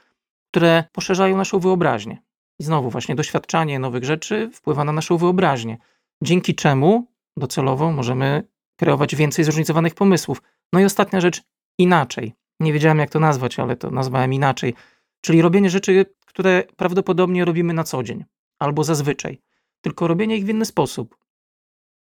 które 0.51 0.85
poszerzają 0.93 1.37
naszą 1.37 1.59
wyobraźnię. 1.59 2.23
I 2.61 2.65
znowu, 2.65 2.91
właśnie 2.91 3.15
doświadczanie 3.15 3.79
nowych 3.79 4.05
rzeczy 4.05 4.51
wpływa 4.53 4.85
na 4.85 4.93
naszą 4.93 5.17
wyobraźnię, 5.17 5.79
dzięki 6.23 6.55
czemu 6.55 7.13
docelowo 7.37 7.93
możemy 7.93 8.49
kreować 8.77 9.15
więcej 9.15 9.45
zróżnicowanych 9.45 9.95
pomysłów. 9.95 10.43
No 10.73 10.81
i 10.81 10.85
ostatnia 10.85 11.21
rzecz, 11.21 11.43
inaczej. 11.79 12.35
Nie 12.61 12.73
wiedziałem, 12.73 12.99
jak 12.99 13.11
to 13.11 13.21
nazwać, 13.21 13.59
ale 13.59 13.77
to 13.77 13.91
nazwałem 13.91 14.33
inaczej. 14.33 14.75
Czyli 15.21 15.43
robienie 15.43 15.71
rzeczy, 15.71 16.07
które 16.27 16.65
prawdopodobnie 16.77 17.45
robimy 17.45 17.75
na 17.75 17.85
co 17.85 18.03
dzień 18.03 18.25
albo 18.59 18.85
zazwyczaj, 18.85 19.41
tylko 19.81 20.09
robienie 20.09 20.37
ich 20.37 20.45
w 20.45 20.49
inny 20.49 20.65
sposób. 20.65 21.19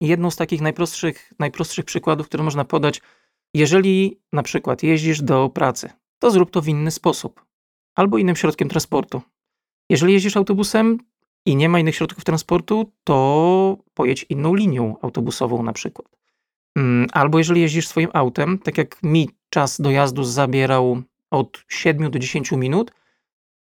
I 0.00 0.06
jedną 0.06 0.30
z 0.30 0.36
takich 0.36 0.60
najprostszych, 0.60 1.32
najprostszych 1.38 1.84
przykładów, 1.84 2.26
które 2.26 2.44
można 2.44 2.64
podać, 2.64 3.00
jeżeli 3.54 4.20
na 4.32 4.42
przykład 4.42 4.82
jeździsz 4.82 5.22
do 5.22 5.48
pracy, 5.48 5.90
to 6.18 6.30
zrób 6.30 6.50
to 6.50 6.62
w 6.62 6.68
inny 6.68 6.90
sposób 6.90 7.44
albo 7.94 8.18
innym 8.18 8.36
środkiem 8.36 8.68
transportu. 8.68 9.22
Jeżeli 9.90 10.12
jeździsz 10.12 10.36
autobusem 10.36 10.98
i 11.46 11.56
nie 11.56 11.68
ma 11.68 11.78
innych 11.78 11.96
środków 11.96 12.24
transportu, 12.24 12.92
to 13.04 13.78
pojedź 13.94 14.26
inną 14.28 14.54
linią 14.54 14.96
autobusową 15.02 15.62
na 15.62 15.72
przykład. 15.72 16.08
Mm, 16.76 17.06
Albo 17.12 17.38
jeżeli 17.38 17.60
jeździsz 17.60 17.88
swoim 17.88 18.08
autem, 18.12 18.58
tak 18.58 18.78
jak 18.78 19.02
mi 19.02 19.30
czas 19.50 19.80
dojazdu 19.80 20.24
zabierał 20.24 21.02
od 21.30 21.64
7 21.68 22.10
do 22.10 22.18
10 22.18 22.52
minut, 22.52 22.92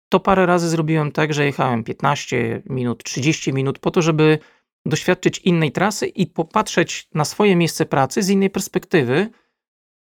to 0.10 0.20
parę 0.20 0.46
razy 0.46 0.70
zrobiłem 0.70 1.12
tak, 1.12 1.34
że 1.34 1.46
jechałem 1.46 1.84
15 1.84 2.62
minut, 2.66 3.04
30 3.04 3.54
minut 3.54 3.80
po 3.80 3.92
to, 3.92 4.02
żeby 4.02 4.40
doświadczyć 4.86 5.40
innej 5.40 5.72
trasy 5.72 6.08
i 6.08 6.28
popatrzeć 6.28 7.08
na 7.14 7.26
swoje 7.26 7.56
miejsce 7.56 7.86
pracy 7.86 8.24
z 8.24 8.30
innej 8.30 8.50
perspektywy, 8.50 9.30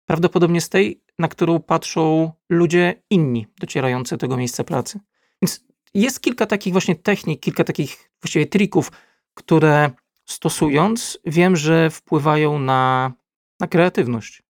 prawdopodobnie 0.06 0.60
z 0.60 0.68
tej, 0.68 1.00
na 1.18 1.28
którą 1.28 1.60
patrzą 1.60 2.32
ludzie 2.48 3.02
inni 3.10 3.46
docierający 3.60 4.14
do 4.14 4.18
tego 4.18 4.36
miejsca 4.36 4.64
pracy. 4.64 5.00
Więc 5.42 5.64
jest 5.94 6.20
kilka 6.20 6.46
takich 6.46 6.72
właśnie 6.72 6.96
technik, 6.96 7.40
kilka 7.40 7.64
takich 7.64 8.10
właściwie 8.22 8.46
trików, 8.46 8.92
które 9.34 9.90
stosując, 10.24 11.18
wiem, 11.24 11.56
że 11.56 11.90
wpływają 11.90 12.58
na, 12.58 13.12
na 13.60 13.66
kreatywność. 13.66 14.42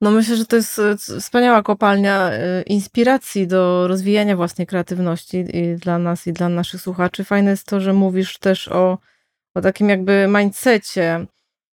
No 0.00 0.10
myślę, 0.10 0.36
że 0.36 0.46
to 0.46 0.56
jest 0.56 0.78
e, 0.78 0.96
wspaniała 0.96 1.62
kopalnia 1.62 2.30
e, 2.30 2.62
inspiracji 2.62 3.46
do 3.46 3.88
rozwijania 3.88 4.36
własnej 4.36 4.66
kreatywności 4.66 5.44
dla 5.78 5.98
nas 5.98 6.26
i 6.26 6.32
dla 6.32 6.48
naszych 6.48 6.80
słuchaczy. 6.80 7.24
Fajne 7.24 7.50
jest 7.50 7.66
to, 7.66 7.80
że 7.80 7.92
mówisz 7.92 8.38
też 8.38 8.68
o, 8.68 8.98
o 9.54 9.60
takim 9.60 9.88
jakby 9.88 10.26
mindsetie. 10.28 11.26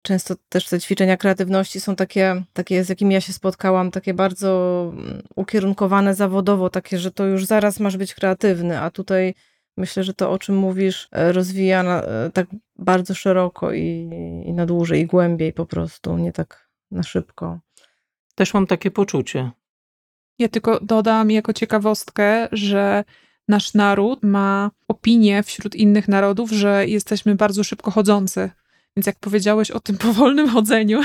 Często 0.09 0.35
też 0.49 0.69
te 0.69 0.79
ćwiczenia 0.79 1.17
kreatywności 1.17 1.79
są 1.79 1.95
takie, 1.95 2.43
takie, 2.53 2.83
z 2.83 2.89
jakimi 2.89 3.13
ja 3.13 3.21
się 3.21 3.33
spotkałam, 3.33 3.91
takie 3.91 4.13
bardzo 4.13 4.91
mm, 4.93 5.21
ukierunkowane 5.35 6.15
zawodowo, 6.15 6.69
takie, 6.69 6.97
że 6.97 7.11
to 7.11 7.25
już 7.25 7.45
zaraz 7.45 7.79
masz 7.79 7.97
być 7.97 8.13
kreatywny, 8.15 8.79
a 8.79 8.91
tutaj 8.91 9.33
myślę, 9.77 10.03
że 10.03 10.13
to, 10.13 10.31
o 10.31 10.39
czym 10.39 10.57
mówisz, 10.57 11.07
e, 11.11 11.31
rozwija 11.31 11.83
na, 11.83 12.01
e, 12.01 12.29
tak 12.33 12.47
bardzo 12.75 13.13
szeroko 13.13 13.73
i, 13.73 14.09
i 14.45 14.53
na 14.53 14.65
dłużej, 14.65 15.01
i 15.01 15.05
głębiej 15.05 15.53
po 15.53 15.65
prostu, 15.65 16.17
nie 16.17 16.31
tak 16.31 16.69
na 16.91 17.03
szybko. 17.03 17.59
Też 18.35 18.53
mam 18.53 18.67
takie 18.67 18.91
poczucie. 18.91 19.51
Ja 20.39 20.47
tylko 20.47 20.79
dodam 20.79 21.31
jako 21.31 21.53
ciekawostkę, 21.53 22.47
że 22.51 23.03
nasz 23.47 23.73
naród 23.73 24.23
ma 24.23 24.71
opinię 24.87 25.43
wśród 25.43 25.75
innych 25.75 26.07
narodów, 26.07 26.51
że 26.51 26.87
jesteśmy 26.87 27.35
bardzo 27.35 27.63
szybko 27.63 27.91
chodzący. 27.91 28.49
Więc 28.97 29.07
jak 29.07 29.19
powiedziałeś 29.19 29.71
o 29.71 29.79
tym 29.79 29.97
powolnym 30.07 30.49
chodzeniu, 30.49 31.01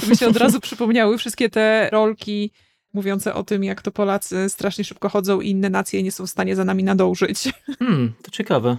to 0.00 0.06
mi 0.10 0.16
się 0.16 0.28
od 0.28 0.36
razu 0.36 0.60
przypomniały 0.60 1.18
wszystkie 1.18 1.50
te 1.50 1.88
rolki 1.92 2.50
mówiące 2.94 3.34
o 3.34 3.44
tym, 3.44 3.64
jak 3.64 3.82
to 3.82 3.90
Polacy 3.90 4.48
strasznie 4.48 4.84
szybko 4.84 5.08
chodzą 5.08 5.40
i 5.40 5.50
inne 5.50 5.70
nacje 5.70 6.02
nie 6.02 6.12
są 6.12 6.26
w 6.26 6.30
stanie 6.30 6.56
za 6.56 6.64
nami 6.64 6.84
nadążyć. 6.84 7.48
Hmm, 7.78 8.12
to 8.22 8.30
ciekawe. 8.30 8.76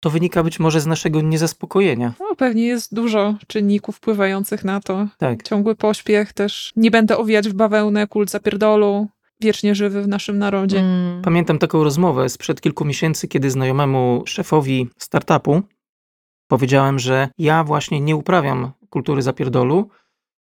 To 0.00 0.10
wynika 0.10 0.42
być 0.42 0.58
może 0.58 0.80
z 0.80 0.86
naszego 0.86 1.20
niezaspokojenia. 1.20 2.12
No, 2.20 2.36
pewnie 2.36 2.66
jest 2.66 2.94
dużo 2.94 3.34
czynników 3.46 3.96
wpływających 3.96 4.64
na 4.64 4.80
to. 4.80 5.08
Tak. 5.18 5.42
Ciągły 5.42 5.74
pośpiech 5.74 6.32
też. 6.32 6.72
Nie 6.76 6.90
będę 6.90 7.16
owijać 7.18 7.48
w 7.48 7.54
bawełnę, 7.54 8.06
kult 8.06 8.30
zapierdolu. 8.30 9.08
Wiecznie 9.40 9.74
żywy 9.74 10.02
w 10.02 10.08
naszym 10.08 10.38
narodzie. 10.38 10.78
Mm. 10.78 11.22
Pamiętam 11.22 11.58
taką 11.58 11.84
rozmowę 11.84 12.28
sprzed 12.28 12.60
kilku 12.60 12.84
miesięcy, 12.84 13.28
kiedy 13.28 13.50
znajomemu 13.50 14.22
szefowi 14.26 14.88
startupu 14.98 15.62
powiedziałem, 16.48 16.98
że 16.98 17.28
ja 17.38 17.64
właśnie 17.64 18.00
nie 18.00 18.16
uprawiam 18.16 18.72
kultury 18.90 19.22
zapierdolu. 19.22 19.88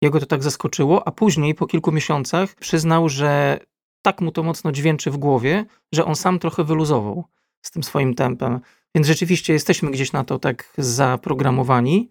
Jego 0.02 0.20
to 0.20 0.26
tak 0.26 0.42
zaskoczyło, 0.42 1.08
a 1.08 1.12
później 1.12 1.54
po 1.54 1.66
kilku 1.66 1.92
miesiącach 1.92 2.54
przyznał, 2.54 3.08
że 3.08 3.60
tak 4.02 4.20
mu 4.20 4.32
to 4.32 4.42
mocno 4.42 4.72
dźwięczy 4.72 5.10
w 5.10 5.16
głowie, 5.16 5.64
że 5.92 6.04
on 6.04 6.16
sam 6.16 6.38
trochę 6.38 6.64
wyluzował 6.64 7.24
z 7.62 7.70
tym 7.70 7.82
swoim 7.82 8.14
tempem. 8.14 8.60
Więc 8.94 9.06
rzeczywiście 9.06 9.52
jesteśmy 9.52 9.90
gdzieś 9.90 10.12
na 10.12 10.24
to 10.24 10.38
tak 10.38 10.72
zaprogramowani. 10.78 12.08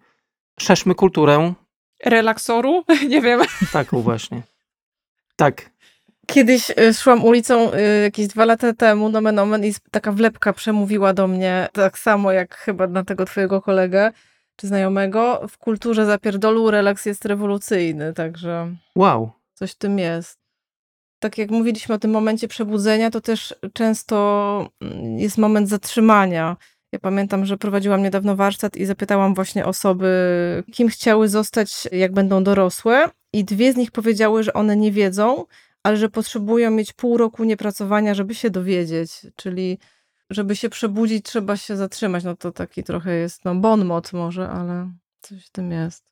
Szerzmy 0.60 0.94
kulturę 0.94 1.54
Relaksoru? 2.04 2.84
Nie 3.08 3.20
wiem. 3.20 3.40
taką 3.72 4.00
właśnie. 4.00 4.42
Tak, 5.36 5.70
Kiedyś 6.30 6.70
y, 6.70 6.94
szłam 6.94 7.24
ulicą 7.24 7.72
y, 7.72 8.02
jakieś 8.02 8.26
dwa 8.26 8.44
lata 8.44 8.72
temu, 8.72 9.08
nomen 9.08 9.38
omen, 9.38 9.64
i 9.64 9.74
taka 9.90 10.12
wlepka 10.12 10.52
przemówiła 10.52 11.12
do 11.14 11.28
mnie, 11.28 11.68
tak 11.72 11.98
samo 11.98 12.32
jak 12.32 12.56
chyba 12.56 12.86
na 12.86 13.04
tego 13.04 13.24
twojego 13.24 13.62
kolegę 13.62 14.12
czy 14.56 14.66
znajomego. 14.66 15.46
W 15.48 15.58
kulturze 15.58 16.06
zapierdolu 16.06 16.70
relaks 16.70 17.06
jest 17.06 17.24
rewolucyjny, 17.24 18.12
także 18.12 18.74
wow. 18.96 19.30
coś 19.54 19.72
w 19.72 19.78
tym 19.78 19.98
jest. 19.98 20.38
Tak 21.18 21.38
jak 21.38 21.50
mówiliśmy 21.50 21.94
o 21.94 21.98
tym 21.98 22.10
momencie 22.10 22.48
przebudzenia, 22.48 23.10
to 23.10 23.20
też 23.20 23.54
często 23.72 24.68
mm, 24.80 25.18
jest 25.18 25.38
moment 25.38 25.68
zatrzymania. 25.68 26.56
Ja 26.92 26.98
pamiętam, 26.98 27.46
że 27.46 27.56
prowadziłam 27.56 28.02
niedawno 28.02 28.36
warsztat 28.36 28.76
i 28.76 28.86
zapytałam 28.86 29.34
właśnie 29.34 29.66
osoby, 29.66 30.08
kim 30.72 30.88
chciały 30.88 31.28
zostać, 31.28 31.88
jak 31.92 32.12
będą 32.12 32.44
dorosłe, 32.44 33.10
i 33.32 33.44
dwie 33.44 33.72
z 33.72 33.76
nich 33.76 33.90
powiedziały, 33.90 34.42
że 34.42 34.52
one 34.52 34.76
nie 34.76 34.92
wiedzą, 34.92 35.44
ale 35.88 35.96
że 35.96 36.08
potrzebują 36.08 36.70
mieć 36.70 36.92
pół 36.92 37.16
roku 37.16 37.44
niepracowania, 37.44 38.14
żeby 38.14 38.34
się 38.34 38.50
dowiedzieć. 38.50 39.10
Czyli, 39.36 39.78
żeby 40.30 40.56
się 40.56 40.68
przebudzić, 40.68 41.24
trzeba 41.24 41.56
się 41.56 41.76
zatrzymać. 41.76 42.24
No 42.24 42.36
to 42.36 42.52
taki 42.52 42.84
trochę 42.84 43.14
jest, 43.14 43.44
no, 43.44 43.54
bon 43.54 43.84
mot 43.84 44.12
może, 44.12 44.48
ale 44.48 44.90
coś 45.20 45.46
w 45.46 45.50
tym 45.50 45.70
jest. 45.70 46.04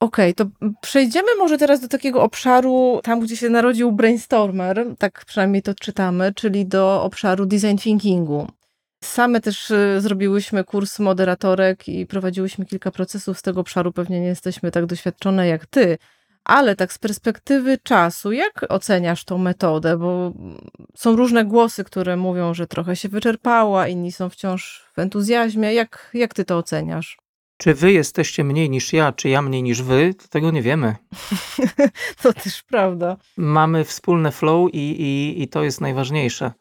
Okej, 0.00 0.34
to 0.34 0.46
przejdziemy 0.80 1.28
może 1.38 1.58
teraz 1.58 1.80
do 1.80 1.88
takiego 1.88 2.22
obszaru, 2.22 3.00
tam 3.02 3.20
gdzie 3.20 3.36
się 3.36 3.50
narodził 3.50 3.92
brainstormer, 3.92 4.86
tak 4.98 5.24
przynajmniej 5.24 5.62
to 5.62 5.74
czytamy, 5.74 6.34
czyli 6.34 6.66
do 6.66 7.02
obszaru 7.02 7.46
design 7.46 7.76
thinkingu. 7.76 8.46
Same 9.04 9.40
też 9.40 9.70
y, 9.70 10.00
zrobiłyśmy 10.00 10.64
kurs 10.64 10.98
moderatorek 10.98 11.88
i 11.88 12.06
prowadziłyśmy 12.06 12.64
kilka 12.64 12.90
procesów 12.90 13.38
z 13.38 13.42
tego 13.42 13.60
obszaru. 13.60 13.92
Pewnie 13.92 14.20
nie 14.20 14.26
jesteśmy 14.26 14.70
tak 14.70 14.86
doświadczone 14.86 15.46
jak 15.48 15.66
ty, 15.66 15.98
ale 16.48 16.76
tak 16.76 16.92
z 16.92 16.98
perspektywy 16.98 17.78
czasu, 17.78 18.32
jak 18.32 18.66
oceniasz 18.68 19.24
tą 19.24 19.38
metodę? 19.38 19.96
Bo 19.96 20.32
są 20.96 21.16
różne 21.16 21.44
głosy, 21.44 21.84
które 21.84 22.16
mówią, 22.16 22.54
że 22.54 22.66
trochę 22.66 22.96
się 22.96 23.08
wyczerpała, 23.08 23.88
inni 23.88 24.12
są 24.12 24.28
wciąż 24.28 24.86
w 24.94 24.98
entuzjazmie. 24.98 25.74
Jak, 25.74 26.10
jak 26.14 26.34
ty 26.34 26.44
to 26.44 26.58
oceniasz? 26.58 27.18
Czy 27.56 27.74
wy 27.74 27.92
jesteście 27.92 28.44
mniej 28.44 28.70
niż 28.70 28.92
ja, 28.92 29.12
czy 29.12 29.28
ja 29.28 29.42
mniej 29.42 29.62
niż 29.62 29.82
wy, 29.82 30.14
to 30.14 30.28
tego 30.28 30.50
nie 30.50 30.62
wiemy. 30.62 30.96
to 32.22 32.32
też 32.32 32.62
prawda. 32.62 33.16
Mamy 33.36 33.84
wspólne 33.84 34.32
flow 34.32 34.74
i, 34.74 34.78
i, 34.78 35.42
i 35.42 35.48
to 35.48 35.64
jest 35.64 35.80
najważniejsze. 35.80 36.52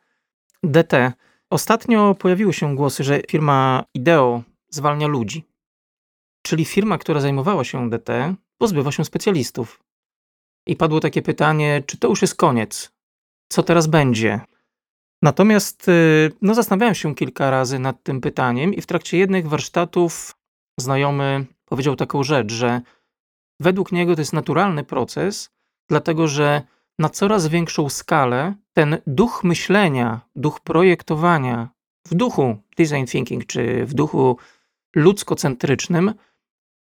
DT. 0.63 1.11
Ostatnio 1.49 2.15
pojawiły 2.15 2.53
się 2.53 2.75
głosy, 2.75 3.03
że 3.03 3.21
firma 3.29 3.83
Ideo 3.93 4.43
zwalnia 4.69 5.07
ludzi. 5.07 5.43
Czyli 6.41 6.65
firma, 6.65 6.97
która 6.97 7.19
zajmowała 7.19 7.63
się 7.63 7.89
DT, 7.89 8.09
pozbywa 8.57 8.91
się 8.91 9.05
specjalistów. 9.05 9.83
I 10.67 10.75
padło 10.75 10.99
takie 10.99 11.21
pytanie, 11.21 11.83
czy 11.85 11.97
to 11.97 12.07
już 12.07 12.21
jest 12.21 12.35
koniec? 12.35 12.91
Co 13.51 13.63
teraz 13.63 13.87
będzie? 13.87 14.41
Natomiast 15.21 15.89
y, 15.89 16.31
no, 16.41 16.53
zastanawiałem 16.53 16.95
się 16.95 17.15
kilka 17.15 17.51
razy 17.51 17.79
nad 17.79 18.03
tym 18.03 18.21
pytaniem 18.21 18.73
i 18.73 18.81
w 18.81 18.85
trakcie 18.85 19.17
jednych 19.17 19.47
warsztatów 19.49 20.35
znajomy 20.79 21.45
powiedział 21.65 21.95
taką 21.95 22.23
rzecz, 22.23 22.51
że 22.51 22.81
według 23.59 23.91
niego 23.91 24.15
to 24.15 24.21
jest 24.21 24.33
naturalny 24.33 24.83
proces, 24.83 25.49
dlatego 25.89 26.27
że 26.27 26.61
na 26.99 27.09
coraz 27.09 27.47
większą 27.47 27.89
skalę 27.89 28.55
ten 28.73 28.97
duch 29.07 29.43
myślenia, 29.43 30.21
duch 30.35 30.59
projektowania 30.59 31.69
w 32.07 32.15
duchu 32.15 32.57
design 32.77 33.05
thinking 33.05 33.45
czy 33.45 33.85
w 33.85 33.93
duchu 33.93 34.37
ludzkocentrycznym, 34.95 36.13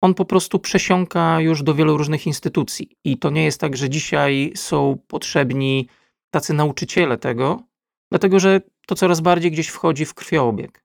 on 0.01 0.13
po 0.13 0.25
prostu 0.25 0.59
przesiąka 0.59 1.41
już 1.41 1.63
do 1.63 1.73
wielu 1.73 1.97
różnych 1.97 2.27
instytucji. 2.27 2.97
I 3.03 3.17
to 3.17 3.29
nie 3.29 3.43
jest 3.43 3.61
tak, 3.61 3.77
że 3.77 3.89
dzisiaj 3.89 4.51
są 4.55 4.97
potrzebni 5.07 5.87
tacy 6.31 6.53
nauczyciele 6.53 7.17
tego, 7.17 7.63
dlatego 8.11 8.39
że 8.39 8.61
to 8.87 8.95
coraz 8.95 9.19
bardziej 9.19 9.51
gdzieś 9.51 9.67
wchodzi 9.67 10.05
w 10.05 10.13
krwiobieg. 10.13 10.83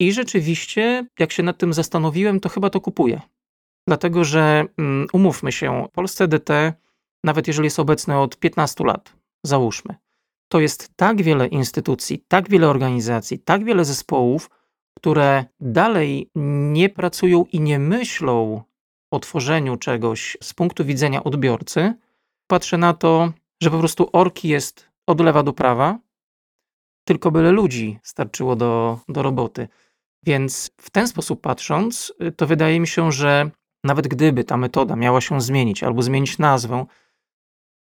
I 0.00 0.12
rzeczywiście, 0.12 1.06
jak 1.18 1.32
się 1.32 1.42
nad 1.42 1.58
tym 1.58 1.72
zastanowiłem, 1.72 2.40
to 2.40 2.48
chyba 2.48 2.70
to 2.70 2.80
kupuję. 2.80 3.20
Dlatego, 3.86 4.24
że 4.24 4.64
um, 4.78 5.06
umówmy 5.12 5.52
się, 5.52 5.86
Polsce 5.92 6.28
DT, 6.28 6.72
nawet 7.24 7.46
jeżeli 7.46 7.66
jest 7.66 7.80
obecne 7.80 8.20
od 8.20 8.38
15 8.38 8.84
lat, 8.84 9.16
załóżmy, 9.46 9.94
to 10.48 10.60
jest 10.60 10.90
tak 10.96 11.22
wiele 11.22 11.46
instytucji, 11.46 12.24
tak 12.28 12.48
wiele 12.48 12.68
organizacji, 12.68 13.38
tak 13.38 13.64
wiele 13.64 13.84
zespołów, 13.84 14.50
które 14.96 15.44
dalej 15.60 16.30
nie 16.72 16.88
pracują 16.88 17.44
i 17.52 17.60
nie 17.60 17.78
myślą 17.78 18.62
o 19.12 19.18
tworzeniu 19.18 19.76
czegoś 19.76 20.36
z 20.42 20.54
punktu 20.54 20.84
widzenia 20.84 21.24
odbiorcy. 21.24 21.94
Patrzę 22.46 22.78
na 22.78 22.94
to, 22.94 23.32
że 23.62 23.70
po 23.70 23.78
prostu 23.78 24.10
orki 24.12 24.48
jest 24.48 24.88
od 25.06 25.20
lewa 25.20 25.42
do 25.42 25.52
prawa, 25.52 25.98
tylko 27.04 27.30
byle 27.30 27.50
ludzi 27.50 27.98
starczyło 28.02 28.56
do, 28.56 28.98
do 29.08 29.22
roboty. 29.22 29.68
Więc 30.26 30.70
w 30.76 30.90
ten 30.90 31.08
sposób 31.08 31.40
patrząc, 31.40 32.12
y, 32.22 32.32
to 32.32 32.46
wydaje 32.46 32.80
mi 32.80 32.86
się, 32.86 33.12
że 33.12 33.50
nawet 33.84 34.08
gdyby 34.08 34.44
ta 34.44 34.56
metoda 34.56 34.96
miała 34.96 35.20
się 35.20 35.40
zmienić 35.40 35.82
albo 35.82 36.02
zmienić 36.02 36.38
nazwę, 36.38 36.86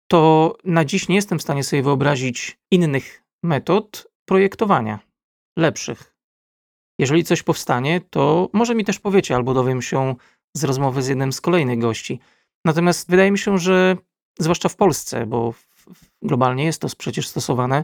to 0.07 0.53
na 0.63 0.85
dziś 0.85 1.07
nie 1.07 1.15
jestem 1.15 1.39
w 1.39 1.41
stanie 1.41 1.63
sobie 1.63 1.83
wyobrazić 1.83 2.59
innych 2.71 3.23
metod 3.43 4.07
projektowania, 4.25 4.99
lepszych. 5.57 6.14
Jeżeli 6.99 7.23
coś 7.23 7.43
powstanie, 7.43 8.01
to 8.09 8.49
może 8.53 8.75
mi 8.75 8.85
też 8.85 8.99
powiecie, 8.99 9.35
albo 9.35 9.53
dowiem 9.53 9.81
się 9.81 10.15
z 10.53 10.63
rozmowy 10.63 11.01
z 11.01 11.07
jednym 11.07 11.33
z 11.33 11.41
kolejnych 11.41 11.79
gości. 11.79 12.19
Natomiast 12.65 13.09
wydaje 13.09 13.31
mi 13.31 13.37
się, 13.37 13.57
że 13.57 13.97
zwłaszcza 14.39 14.69
w 14.69 14.75
Polsce, 14.75 15.25
bo 15.25 15.53
globalnie 16.21 16.65
jest 16.65 16.81
to 16.81 16.87
przecież 16.97 17.27
stosowane, 17.27 17.83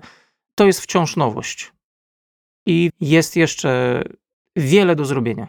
to 0.56 0.66
jest 0.66 0.82
wciąż 0.82 1.16
nowość. 1.16 1.74
I 2.68 2.90
jest 3.00 3.36
jeszcze 3.36 4.04
wiele 4.56 4.96
do 4.96 5.06
zrobienia. 5.06 5.48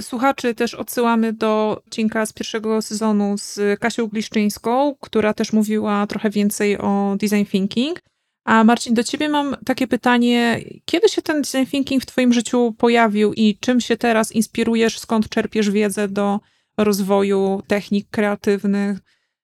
Słuchaczy 0.00 0.54
też 0.54 0.74
odsyłamy 0.74 1.32
do 1.32 1.82
odcinka 1.86 2.26
z 2.26 2.32
pierwszego 2.32 2.82
sezonu 2.82 3.38
z 3.38 3.80
Kasią 3.80 4.06
Gliszczyńską, 4.06 4.94
która 5.00 5.34
też 5.34 5.52
mówiła 5.52 6.06
trochę 6.06 6.30
więcej 6.30 6.78
o 6.78 7.16
design 7.18 7.44
thinking. 7.44 8.00
A 8.44 8.64
Marcin, 8.64 8.94
do 8.94 9.04
ciebie 9.04 9.28
mam 9.28 9.56
takie 9.66 9.86
pytanie. 9.86 10.60
Kiedy 10.84 11.08
się 11.08 11.22
ten 11.22 11.42
design 11.42 11.70
thinking 11.70 12.02
w 12.02 12.06
twoim 12.06 12.32
życiu 12.32 12.74
pojawił 12.78 13.32
i 13.32 13.58
czym 13.60 13.80
się 13.80 13.96
teraz 13.96 14.32
inspirujesz, 14.32 14.98
skąd 14.98 15.28
czerpiesz 15.28 15.70
wiedzę 15.70 16.08
do 16.08 16.40
rozwoju 16.76 17.62
technik 17.66 18.10
kreatywnych 18.10 18.98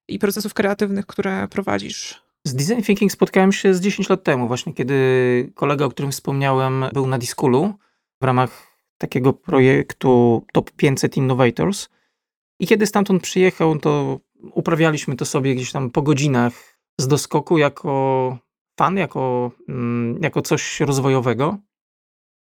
i 0.09 0.19
procesów 0.19 0.55
kreatywnych, 0.55 1.07
które 1.07 1.49
prowadzisz? 1.49 2.23
Z 2.45 2.55
design 2.55 2.83
thinking 2.83 3.13
spotkałem 3.13 3.53
się 3.53 3.75
z 3.75 3.81
10 3.81 4.09
lat 4.09 4.23
temu, 4.23 4.49
właśnie 4.49 4.75
kiedy 4.75 5.53
kolega, 5.55 5.85
o 5.85 5.89
którym 5.89 6.13
wspomniałem, 6.13 6.85
był 6.93 7.07
na 7.07 7.19
Diskulu 7.19 7.75
w 8.21 8.25
ramach 8.25 8.67
takiego 8.99 9.33
projektu 9.33 10.43
Top 10.53 10.71
500 10.71 11.17
Innovators. 11.17 11.89
I 12.61 12.67
kiedy 12.67 12.87
stamtąd 12.87 13.23
przyjechał, 13.23 13.79
to 13.79 14.21
uprawialiśmy 14.53 15.17
to 15.17 15.25
sobie 15.25 15.55
gdzieś 15.55 15.73
tam 15.73 15.91
po 15.91 16.03
godzinach 16.03 16.53
z 16.99 17.09
doskoku 17.09 17.59
jako 17.59 18.39
fan, 18.77 18.97
jako, 18.97 19.51
mm, 19.69 20.19
jako 20.23 20.43
coś 20.43 20.81
rozwojowego. 20.81 21.59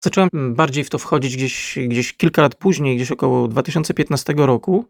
Zacząłem 0.03 0.29
bardziej 0.55 0.83
w 0.83 0.89
to 0.89 0.97
wchodzić 0.97 1.35
gdzieś, 1.35 1.77
gdzieś 1.87 2.13
kilka 2.13 2.41
lat 2.41 2.55
później, 2.55 2.95
gdzieś 2.95 3.11
około 3.11 3.47
2015 3.47 4.33
roku 4.45 4.85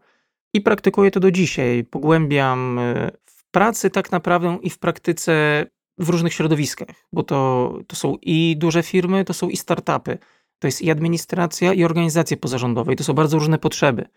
i 0.54 0.60
praktykuję 0.60 1.10
to 1.10 1.20
do 1.20 1.30
dzisiaj. 1.30 1.84
Pogłębiam 1.84 2.78
e, 2.78 3.10
w 3.26 3.50
pracy 3.50 3.90
tak 3.90 4.12
naprawdę 4.12 4.58
i 4.62 4.70
w 4.70 4.78
praktyce 4.78 5.66
w 5.98 6.08
różnych 6.08 6.34
środowiskach, 6.34 6.88
bo 7.12 7.22
to, 7.22 7.72
to 7.86 7.96
są 7.96 8.16
i 8.22 8.56
duże 8.58 8.82
firmy, 8.82 9.24
to 9.24 9.34
są 9.34 9.48
i 9.48 9.56
startupy. 9.56 10.18
To 10.58 10.68
jest 10.68 10.82
i 10.82 10.90
administracja, 10.90 11.72
i 11.72 11.84
organizacje 11.84 12.36
pozarządowe, 12.36 12.92
i 12.92 12.96
to 12.96 13.04
są 13.04 13.12
bardzo 13.12 13.38
różne 13.38 13.58
potrzeby. 13.58 14.08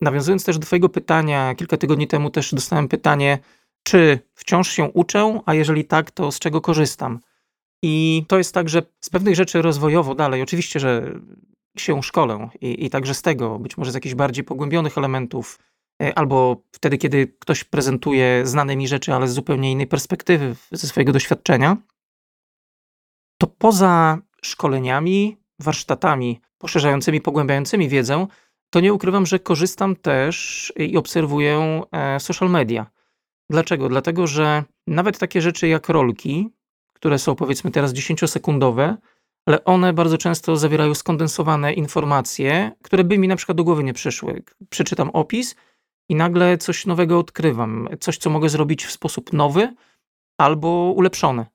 Nawiązując 0.00 0.44
też 0.44 0.58
do 0.58 0.66
Twojego 0.66 0.88
pytania, 0.88 1.54
kilka 1.54 1.76
tygodni 1.76 2.06
temu 2.06 2.30
też 2.30 2.54
dostałem 2.54 2.88
pytanie, 2.88 3.38
czy 3.84 4.18
wciąż 4.34 4.68
się 4.68 4.84
uczę, 4.84 5.40
a 5.46 5.54
jeżeli 5.54 5.84
tak, 5.84 6.10
to 6.10 6.32
z 6.32 6.38
czego 6.38 6.60
korzystam. 6.60 7.20
I 7.82 8.24
to 8.28 8.38
jest 8.38 8.54
tak, 8.54 8.68
że 8.68 8.82
z 9.00 9.10
pewnych 9.10 9.34
rzeczy 9.34 9.62
rozwojowo 9.62 10.14
dalej, 10.14 10.42
oczywiście, 10.42 10.80
że 10.80 11.20
się 11.78 12.02
szkolę 12.02 12.48
i, 12.60 12.84
i 12.86 12.90
także 12.90 13.14
z 13.14 13.22
tego, 13.22 13.58
być 13.58 13.76
może 13.76 13.90
z 13.90 13.94
jakichś 13.94 14.14
bardziej 14.14 14.44
pogłębionych 14.44 14.98
elementów, 14.98 15.58
e, 16.02 16.18
albo 16.18 16.62
wtedy, 16.72 16.98
kiedy 16.98 17.26
ktoś 17.26 17.64
prezentuje 17.64 18.46
znane 18.46 18.76
mi 18.76 18.88
rzeczy, 18.88 19.14
ale 19.14 19.28
z 19.28 19.34
zupełnie 19.34 19.72
innej 19.72 19.86
perspektywy, 19.86 20.56
ze 20.72 20.86
swojego 20.86 21.12
doświadczenia, 21.12 21.76
to 23.38 23.46
poza 23.46 24.18
szkoleniami, 24.42 25.36
warsztatami 25.58 26.40
poszerzającymi, 26.58 27.20
pogłębiającymi 27.20 27.88
wiedzę, 27.88 28.26
to 28.70 28.80
nie 28.80 28.92
ukrywam, 28.92 29.26
że 29.26 29.38
korzystam 29.38 29.96
też 29.96 30.72
i 30.76 30.96
obserwuję 30.96 31.82
e, 31.92 32.20
social 32.20 32.50
media. 32.50 32.86
Dlaczego? 33.50 33.88
Dlatego, 33.88 34.26
że 34.26 34.64
nawet 34.86 35.18
takie 35.18 35.40
rzeczy 35.40 35.68
jak 35.68 35.88
rolki, 35.88 36.48
które 36.92 37.18
są 37.18 37.34
powiedzmy 37.34 37.70
teraz 37.70 37.94
10-sekundowe, 37.94 38.96
ale 39.46 39.64
one 39.64 39.92
bardzo 39.92 40.18
często 40.18 40.56
zawierają 40.56 40.94
skondensowane 40.94 41.72
informacje, 41.72 42.72
które 42.82 43.04
by 43.04 43.18
mi 43.18 43.28
na 43.28 43.36
przykład 43.36 43.56
do 43.56 43.64
głowy 43.64 43.84
nie 43.84 43.94
przyszły. 43.94 44.42
Przeczytam 44.70 45.10
opis 45.10 45.54
i 46.08 46.14
nagle 46.14 46.58
coś 46.58 46.86
nowego 46.86 47.18
odkrywam, 47.18 47.88
coś, 48.00 48.18
co 48.18 48.30
mogę 48.30 48.48
zrobić 48.48 48.84
w 48.84 48.92
sposób 48.92 49.32
nowy 49.32 49.74
albo 50.38 50.68
ulepszony. 50.96 51.46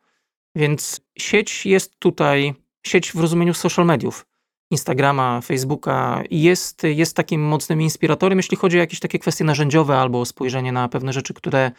Więc 0.56 1.02
sieć 1.18 1.66
jest 1.66 2.00
tutaj 2.00 2.54
sieć 2.86 3.12
w 3.12 3.20
rozumieniu 3.20 3.54
social 3.54 3.86
mediów. 3.86 4.26
Instagrama, 4.72 5.42
Facebooka 5.42 6.24
jest, 6.32 6.84
jest 6.84 7.16
takim 7.16 7.42
mocnym 7.42 7.82
inspiratorem, 7.82 8.40
jeśli 8.40 8.58
chodzi 8.58 8.78
o 8.78 8.80
jakieś 8.80 9.00
takie 9.00 9.20
kwestie 9.20 9.44
narzędziowe 9.44 9.98
albo 9.98 10.26
spojrzenie 10.26 10.72
na 10.72 10.90
pewne 10.90 11.14
rzeczy, 11.14 11.34
które 11.34 11.72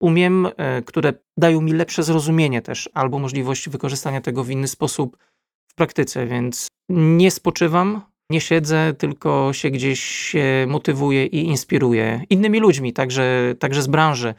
umiem, 0.00 0.48
e, 0.56 0.82
które 0.82 1.12
dają 1.36 1.60
mi 1.60 1.72
lepsze 1.72 2.02
zrozumienie 2.02 2.62
też, 2.62 2.90
albo 2.94 3.18
możliwość 3.18 3.68
wykorzystania 3.68 4.20
tego 4.20 4.44
w 4.44 4.50
inny 4.50 4.68
sposób 4.68 5.18
w 5.66 5.74
praktyce, 5.74 6.26
więc 6.26 6.68
nie 6.88 7.30
spoczywam, 7.30 8.00
nie 8.30 8.40
siedzę, 8.40 8.94
tylko 8.98 9.52
się 9.52 9.70
gdzieś 9.70 10.32
motywuję 10.66 11.26
i 11.26 11.46
inspiruję 11.46 12.22
innymi 12.30 12.60
ludźmi, 12.60 12.92
także, 12.92 13.54
także 13.58 13.82
z 13.82 13.86
branży, 13.86 14.34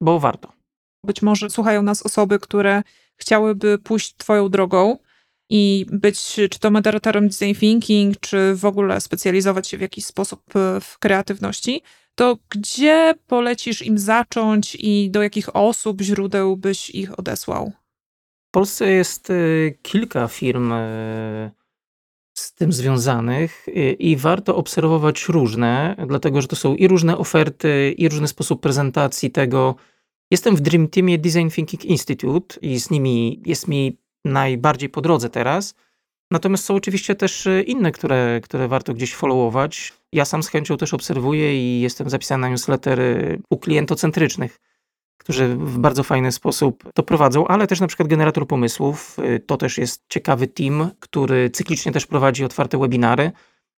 bo 0.00 0.20
warto. 0.20 0.52
Być 1.04 1.22
może 1.22 1.50
słuchają 1.50 1.82
nas 1.82 2.06
osoby, 2.06 2.38
które 2.38 2.82
chciałyby 3.16 3.78
pójść 3.78 4.16
Twoją 4.16 4.48
drogą, 4.48 4.98
i 5.56 5.86
być 5.92 6.34
czy 6.50 6.58
to 6.60 6.70
moderatorem 6.70 7.28
design 7.28 7.54
thinking, 7.60 8.20
czy 8.20 8.54
w 8.54 8.64
ogóle 8.64 9.00
specjalizować 9.00 9.68
się 9.68 9.78
w 9.78 9.80
jakiś 9.80 10.04
sposób 10.04 10.56
e, 10.56 10.80
w 10.80 10.98
kreatywności, 10.98 11.82
to 12.14 12.38
gdzie 12.50 13.14
polecisz 13.26 13.82
im 13.82 13.98
zacząć 13.98 14.76
i 14.80 15.10
do 15.10 15.22
jakich 15.22 15.56
osób, 15.56 16.00
źródeł 16.00 16.56
byś 16.56 16.90
ich 16.90 17.18
odesłał? 17.18 17.72
W 18.48 18.50
Polsce 18.50 18.90
jest 18.90 19.30
e, 19.30 19.34
kilka 19.82 20.28
firm 20.28 20.72
e, 20.72 21.50
z 22.34 22.54
tym 22.54 22.72
związanych 22.72 23.66
i 23.98 24.16
warto 24.16 24.56
obserwować 24.56 25.28
różne, 25.28 25.96
dlatego 26.06 26.40
że 26.40 26.48
to 26.48 26.56
są 26.56 26.74
i 26.74 26.88
różne 26.88 27.18
oferty, 27.18 27.94
i 27.98 28.08
różny 28.08 28.28
sposób 28.28 28.60
prezentacji 28.60 29.30
tego. 29.30 29.74
Jestem 30.30 30.56
w 30.56 30.60
Dream 30.60 30.88
Teamie 30.88 31.18
Design 31.18 31.48
Thinking 31.48 31.84
Institute 31.84 32.60
i 32.60 32.80
z 32.80 32.90
nimi 32.90 33.42
jest 33.46 33.68
mi 33.68 34.03
najbardziej 34.24 34.88
po 34.88 35.00
drodze 35.00 35.30
teraz. 35.30 35.74
Natomiast 36.30 36.64
są 36.64 36.74
oczywiście 36.74 37.14
też 37.14 37.48
inne, 37.66 37.92
które, 37.92 38.40
które 38.42 38.68
warto 38.68 38.94
gdzieś 38.94 39.14
followować. 39.14 39.92
Ja 40.12 40.24
sam 40.24 40.42
z 40.42 40.48
chęcią 40.48 40.76
też 40.76 40.94
obserwuję 40.94 41.60
i 41.60 41.80
jestem 41.80 42.10
zapisany 42.10 42.40
na 42.40 42.48
newslettery 42.48 43.40
u 43.50 43.58
klientocentrycznych 43.58 44.60
którzy 45.24 45.48
w 45.56 45.78
bardzo 45.78 46.02
fajny 46.02 46.32
sposób 46.32 46.92
to 46.94 47.02
prowadzą, 47.02 47.46
ale 47.46 47.66
też 47.66 47.80
na 47.80 47.86
przykład 47.86 48.08
generator 48.08 48.46
pomysłów. 48.46 49.18
Y, 49.18 49.40
to 49.40 49.56
też 49.56 49.78
jest 49.78 50.04
ciekawy 50.08 50.46
team, 50.46 50.90
który 51.00 51.50
cyklicznie 51.50 51.92
też 51.92 52.06
prowadzi 52.06 52.44
otwarte 52.44 52.78
webinary, 52.78 53.32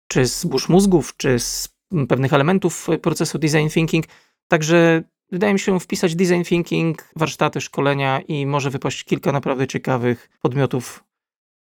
czy 0.08 0.26
z 0.26 0.44
burz 0.44 0.68
mózgów, 0.68 1.16
czy 1.16 1.38
z 1.38 1.68
pewnych 2.08 2.32
elementów 2.32 2.86
procesu 3.02 3.38
design 3.38 3.68
thinking. 3.68 4.04
Także 4.48 5.02
wydaje 5.32 5.52
mi 5.52 5.58
się 5.58 5.80
wpisać 5.80 6.16
design 6.16 6.42
thinking, 6.42 7.08
warsztaty, 7.16 7.60
szkolenia 7.60 8.20
i 8.20 8.46
może 8.46 8.70
wypaść 8.70 9.04
kilka 9.04 9.32
naprawdę 9.32 9.66
ciekawych 9.66 10.30
podmiotów, 10.42 11.04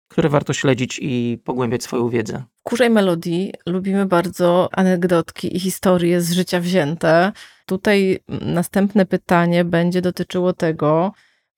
które 0.08 0.28
warto 0.28 0.52
śledzić 0.52 0.98
i 1.02 1.38
pogłębiać 1.44 1.82
swoją 1.82 2.08
wiedzę. 2.08 2.44
W 2.54 2.62
Kurzej 2.62 2.90
Melodii 2.90 3.52
lubimy 3.66 4.06
bardzo 4.06 4.68
anegdotki 4.72 5.56
i 5.56 5.60
historie 5.60 6.20
z 6.20 6.32
życia 6.32 6.60
wzięte. 6.60 7.32
Tutaj 7.66 8.18
następne 8.28 9.06
pytanie 9.06 9.64
będzie 9.64 10.02
dotyczyło 10.02 10.52
tego, 10.52 11.12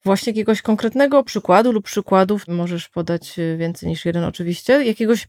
właśnie 0.05 0.31
jakiegoś 0.31 0.63
konkretnego 0.63 1.25
przykładu 1.25 1.73
lub 1.73 1.85
przykładów, 1.85 2.49
możesz 2.49 2.89
podać 2.89 3.37
więcej 3.59 3.89
niż 3.89 4.05
jeden 4.05 4.25
oczywiście, 4.25 4.85
jakiegoś 4.85 5.29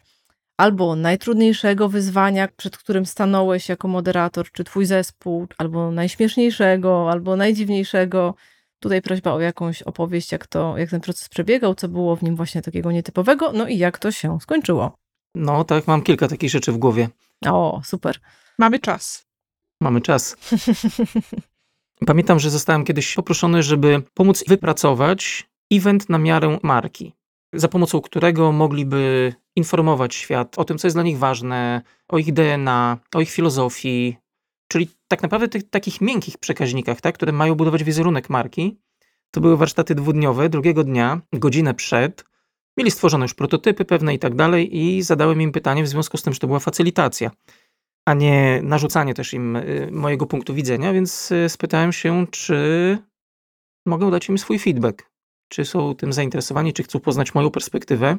albo 0.57 0.95
najtrudniejszego 0.95 1.89
wyzwania, 1.89 2.47
przed 2.57 2.77
którym 2.77 3.05
stanąłeś 3.05 3.69
jako 3.69 3.87
moderator, 3.87 4.51
czy 4.51 4.63
twój 4.63 4.85
zespół, 4.85 5.47
albo 5.57 5.91
najśmieszniejszego, 5.91 7.11
albo 7.11 7.35
najdziwniejszego. 7.35 8.35
Tutaj 8.79 9.01
prośba 9.01 9.33
o 9.33 9.39
jakąś 9.39 9.81
opowieść, 9.81 10.31
jak, 10.31 10.47
to, 10.47 10.77
jak 10.77 10.89
ten 10.89 11.01
proces 11.01 11.29
przebiegał, 11.29 11.75
co 11.75 11.87
było 11.87 12.15
w 12.15 12.23
nim 12.23 12.35
właśnie 12.35 12.61
takiego 12.61 12.91
nietypowego, 12.91 13.51
no 13.53 13.67
i 13.67 13.77
jak 13.77 13.99
to 13.99 14.11
się 14.11 14.37
skończyło. 14.41 14.97
No 15.35 15.63
tak, 15.63 15.87
mam 15.87 16.01
kilka 16.01 16.27
takich 16.27 16.49
rzeczy 16.49 16.71
w 16.71 16.77
głowie. 16.77 17.09
O, 17.45 17.81
super. 17.83 18.17
Mamy 18.59 18.79
czas. 18.79 19.27
Mamy 19.81 20.01
czas. 20.01 20.37
Pamiętam, 22.07 22.39
że 22.39 22.49
zostałem 22.49 22.83
kiedyś 22.83 23.15
poproszony, 23.15 23.63
żeby 23.63 24.01
pomóc 24.13 24.43
wypracować 24.47 25.49
event 25.71 26.09
na 26.09 26.17
miarę 26.17 26.59
marki, 26.63 27.13
za 27.53 27.67
pomocą 27.67 28.01
którego 28.01 28.51
mogliby 28.51 29.33
informować 29.55 30.15
świat 30.15 30.59
o 30.59 30.65
tym, 30.65 30.77
co 30.77 30.87
jest 30.87 30.95
dla 30.95 31.03
nich 31.03 31.17
ważne, 31.17 31.81
o 32.07 32.17
ich 32.17 32.33
DNA, 32.33 32.97
o 33.15 33.21
ich 33.21 33.29
filozofii, 33.29 34.17
czyli 34.67 34.89
tak 35.07 35.21
naprawdę 35.21 35.47
tych 35.47 35.69
takich 35.69 36.01
miękkich 36.01 36.37
przekaźnikach, 36.37 37.01
tak, 37.01 37.15
które 37.15 37.31
mają 37.31 37.55
budować 37.55 37.83
wizerunek 37.83 38.29
marki. 38.29 38.79
To 39.31 39.41
były 39.41 39.57
warsztaty 39.57 39.95
dwudniowe, 39.95 40.49
drugiego 40.49 40.83
dnia, 40.83 41.21
godzinę 41.33 41.73
przed. 41.73 42.25
Mieli 42.77 42.91
stworzone 42.91 43.25
już 43.25 43.33
prototypy 43.33 43.85
pewne 43.85 44.13
i 44.13 44.19
tak 44.19 44.35
dalej 44.35 44.77
i 44.77 45.01
zadałem 45.01 45.41
im 45.41 45.51
pytanie 45.51 45.83
w 45.83 45.87
związku 45.87 46.17
z 46.17 46.23
tym, 46.23 46.33
że 46.33 46.39
to 46.39 46.47
była 46.47 46.59
facylitacja 46.59 47.31
a 48.07 48.13
nie 48.13 48.61
narzucanie 48.63 49.13
też 49.13 49.33
im 49.33 49.55
y, 49.55 49.89
mojego 49.91 50.25
punktu 50.25 50.53
widzenia, 50.53 50.93
więc 50.93 51.31
y, 51.31 51.49
spytałem 51.49 51.93
się, 51.93 52.27
czy 52.31 52.97
mogę 53.85 54.11
dać 54.11 54.29
im 54.29 54.37
swój 54.37 54.59
feedback, 54.59 55.11
czy 55.47 55.65
są 55.65 55.95
tym 55.95 56.13
zainteresowani, 56.13 56.73
czy 56.73 56.83
chcą 56.83 56.99
poznać 56.99 57.35
moją 57.35 57.51
perspektywę. 57.51 58.17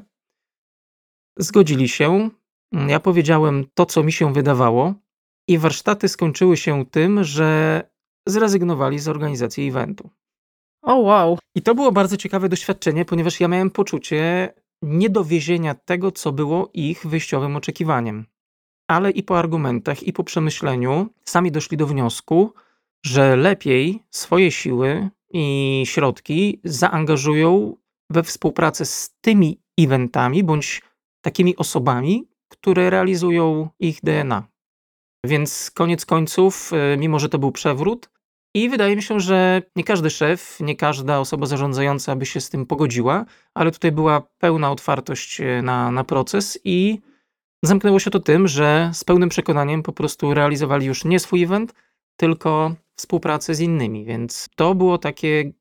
Zgodzili 1.39 1.89
się. 1.89 2.31
Ja 2.89 3.01
powiedziałem 3.01 3.67
to, 3.75 3.87
co 3.87 4.03
mi 4.03 4.13
się 4.13 4.33
wydawało, 4.33 4.95
i 5.49 5.59
warsztaty 5.59 6.09
skończyły 6.09 6.57
się 6.57 6.87
tym, 6.87 7.25
że 7.25 7.83
zrezygnowali 8.27 8.99
z 8.99 9.09
organizacji 9.09 9.69
eventu. 9.69 10.11
O, 10.83 10.93
oh, 10.93 11.01
wow. 11.01 11.39
I 11.55 11.63
to 11.63 11.75
było 11.75 11.93
bardzo 11.93 12.17
ciekawe 12.17 12.49
doświadczenie, 12.49 13.05
ponieważ 13.05 13.41
ja 13.41 13.49
miałem 13.49 13.71
poczucie 13.71 14.53
niedowiezienia 14.83 15.75
tego, 15.75 16.13
co 16.13 16.33
było 16.33 16.71
ich 16.75 17.07
wyjściowym 17.07 17.57
oczekiwaniem 17.57 18.27
ale 18.89 19.11
i 19.11 19.23
po 19.23 19.39
argumentach, 19.39 20.03
i 20.03 20.13
po 20.13 20.25
przemyśleniu 20.25 21.09
sami 21.25 21.53
doszli 21.53 21.77
do 21.77 21.87
wniosku, 21.87 22.55
że 23.05 23.37
lepiej 23.37 24.03
swoje 24.11 24.51
siły 24.51 25.11
i 25.31 25.83
środki 25.87 26.61
zaangażują 26.65 27.77
we 28.11 28.23
współpracę 28.23 28.85
z 28.85 29.15
tymi 29.21 29.61
eventami 29.79 30.45
bądź 30.45 30.83
takimi 31.25 31.57
osobami, 31.57 32.29
które 32.49 32.91
realizują 32.91 33.69
ich 33.81 33.99
DNA. 34.03 34.49
Więc 35.27 35.71
koniec 35.71 36.07
końców, 36.07 36.71
e, 36.73 36.97
mimo 36.97 37.19
że 37.19 37.29
to 37.29 37.39
był 37.39 37.53
przewrót, 37.53 38.11
i 38.55 38.69
wydaje 38.69 38.97
mi 38.97 39.03
się, 39.03 39.21
że 39.21 39.63
nie 39.77 39.85
każdy 39.85 40.11
szef, 40.11 40.59
nie 40.61 40.77
każda 40.77 41.19
osoba 41.19 41.47
zarządzająca 41.47 42.17
by 42.17 42.27
się 42.27 42.41
z 42.41 42.51
tym 42.51 42.67
pogodziła, 42.67 43.25
ale 43.55 43.71
tutaj 43.71 43.93
była 43.93 44.23
pełna 44.39 44.71
otwartość 44.71 45.41
e, 45.41 45.63
na, 45.63 45.91
na 45.91 46.05
proces 46.05 46.59
i 46.65 47.01
Zamknęło 47.65 47.99
się 47.99 48.11
to 48.11 48.21
tym, 48.21 48.49
że 48.49 48.91
z 48.95 49.05
pełnym 49.05 49.29
przekonaniem 49.29 49.83
po 49.83 49.93
prostu 49.93 50.35
realizowali 50.35 50.87
już 50.87 51.05
nie 51.05 51.21
swój 51.21 51.43
event, 51.43 51.75
tylko 52.17 52.75
współpracę 52.99 53.55
z 53.55 53.61
innymi, 53.61 54.05
więc 54.05 54.49
to 54.57 54.75
było 54.75 54.99
takie, 54.99 55.53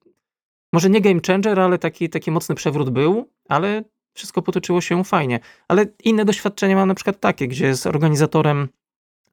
może 0.73 0.89
nie 0.89 1.01
game 1.01 1.19
changer, 1.27 1.59
ale 1.59 1.77
taki, 1.77 2.09
taki 2.09 2.31
mocny 2.31 2.55
przewrót 2.55 2.89
był, 2.89 3.29
ale 3.49 3.83
wszystko 4.13 4.41
potoczyło 4.41 4.81
się 4.81 5.03
fajnie. 5.03 5.39
Ale 5.67 5.85
inne 6.03 6.25
doświadczenia 6.25 6.75
mam 6.75 6.87
na 6.87 6.95
przykład 6.95 7.19
takie, 7.19 7.47
gdzie 7.47 7.75
z 7.75 7.87
organizatorem 7.87 8.67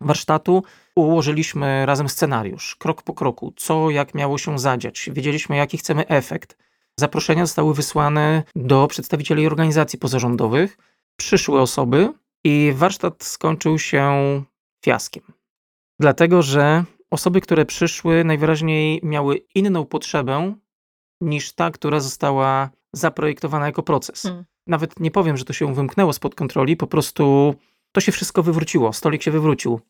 warsztatu 0.01 0.63
ułożyliśmy 0.97 1.87
razem 1.87 2.09
scenariusz, 2.09 2.77
krok 2.77 3.03
po 3.03 3.15
kroku, 3.15 3.53
co 3.57 3.91
jak 3.91 4.15
miało 4.15 4.39
się 4.39 4.59
zadziać, 4.59 5.11
wiedzieliśmy 5.13 5.57
jaki 5.57 5.79
chcemy 5.79 6.07
efekt. 6.07 6.57
Zaproszenia 7.01 7.47
zostały 7.47 7.75
wysłane 7.75 8.43
do 8.57 8.87
przedstawicieli 8.87 9.47
organizacji 9.47 9.99
pozarządowych, 9.99 10.79
przyszły 11.17 11.61
osoby, 11.61 12.13
i 12.45 12.73
warsztat 12.75 13.25
skończył 13.25 13.79
się 13.79 14.13
fiaskiem. 14.85 15.23
Dlatego, 16.01 16.43
że 16.43 16.85
osoby, 17.11 17.41
które 17.41 17.67
przyszły, 17.67 18.25
najwyraźniej 18.25 19.01
miały 19.03 19.37
inną 19.55 19.85
potrzebę 19.85 20.55
niż 21.21 21.53
ta, 21.53 21.71
która 21.71 22.01
została 22.01 22.71
zaprojektowana 22.93 23.67
jako 23.67 23.83
proces. 23.83 24.23
Hmm. 24.23 24.45
Nawet 24.67 25.01
nie 25.01 25.11
powiem, 25.11 25.37
że 25.37 25.45
to 25.45 25.53
się 25.53 25.75
wymknęło 25.75 26.13
spod 26.13 26.35
kontroli, 26.35 26.77
po 26.77 26.87
prostu 26.87 27.55
to 27.93 28.01
się 28.01 28.13
wszystko 28.13 28.43
wywróciło, 28.43 28.93
stolik 28.93 29.23
się 29.23 29.31
wywrócił. 29.31 29.81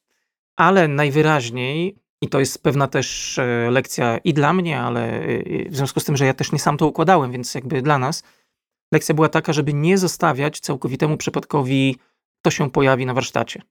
Ale 0.57 0.89
najwyraźniej, 0.89 1.99
i 2.21 2.29
to 2.29 2.41
jest 2.41 2.63
pewna 2.63 2.89
też 2.89 3.39
e, 3.39 3.71
lekcja 3.71 4.19
i 4.19 4.35
dla 4.35 4.53
mnie, 4.53 4.81
ale 4.81 5.21
e, 5.21 5.71
w 5.71 5.77
związku 5.77 6.01
z 6.01 6.05
tym, 6.05 6.17
że 6.17 6.27
ja 6.27 6.35
też 6.35 6.53
nie 6.53 6.59
sam 6.59 6.77
to 6.77 6.87
układałem, 6.87 7.33
więc 7.33 7.55
jakby 7.55 7.83
dla 7.83 7.99
nas, 7.99 8.23
lekcja 8.93 9.15
była 9.15 9.29
taka, 9.29 9.53
żeby 9.53 9.75
nie 9.75 9.99
zostawiać 9.99 10.61
całkowitemu 10.61 11.17
przypadkowi 11.17 11.97
to 12.43 12.51
się 12.51 12.71
pojawi 12.71 13.07
na 13.07 13.15
warsztacie. 13.15 13.63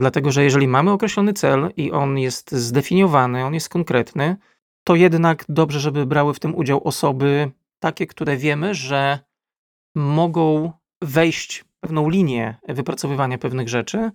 Dlatego, 0.00 0.32
że 0.32 0.44
jeżeli 0.44 0.68
mamy 0.68 0.90
określony 0.90 1.32
cel 1.32 1.70
i 1.76 1.92
on 1.92 2.18
jest 2.18 2.52
zdefiniowany, 2.52 3.44
on 3.44 3.54
jest 3.54 3.68
konkretny, 3.68 4.36
to 4.84 4.94
jednak 4.94 5.44
dobrze, 5.48 5.80
żeby 5.80 6.06
brały 6.06 6.34
w 6.34 6.40
tym 6.40 6.54
udział 6.54 6.84
osoby 6.84 7.50
takie, 7.78 8.06
które 8.06 8.36
wiemy, 8.36 8.74
że 8.74 9.18
mogą 9.94 10.72
wejść 11.02 11.64
pewną 11.80 12.08
linię 12.08 12.56
wypracowywania 12.68 13.38
pewnych 13.38 13.68
rzeczy, 13.68 14.10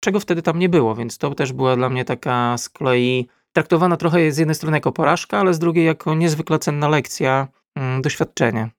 czego 0.00 0.20
wtedy 0.20 0.42
tam 0.42 0.58
nie 0.58 0.68
było, 0.68 0.94
więc 0.94 1.18
to 1.18 1.34
też 1.34 1.52
była 1.52 1.76
dla 1.76 1.88
mnie 1.88 2.04
taka 2.04 2.58
z 2.58 2.68
kolei 2.68 3.28
traktowana 3.52 3.96
trochę 3.96 4.32
z 4.32 4.38
jednej 4.38 4.54
strony 4.54 4.76
jako 4.76 4.92
porażka, 4.92 5.38
ale 5.38 5.54
z 5.54 5.58
drugiej 5.58 5.86
jako 5.86 6.14
niezwykle 6.14 6.58
cenna 6.58 6.88
lekcja, 6.88 7.48
mm, 7.74 8.02
doświadczenie. 8.02 8.70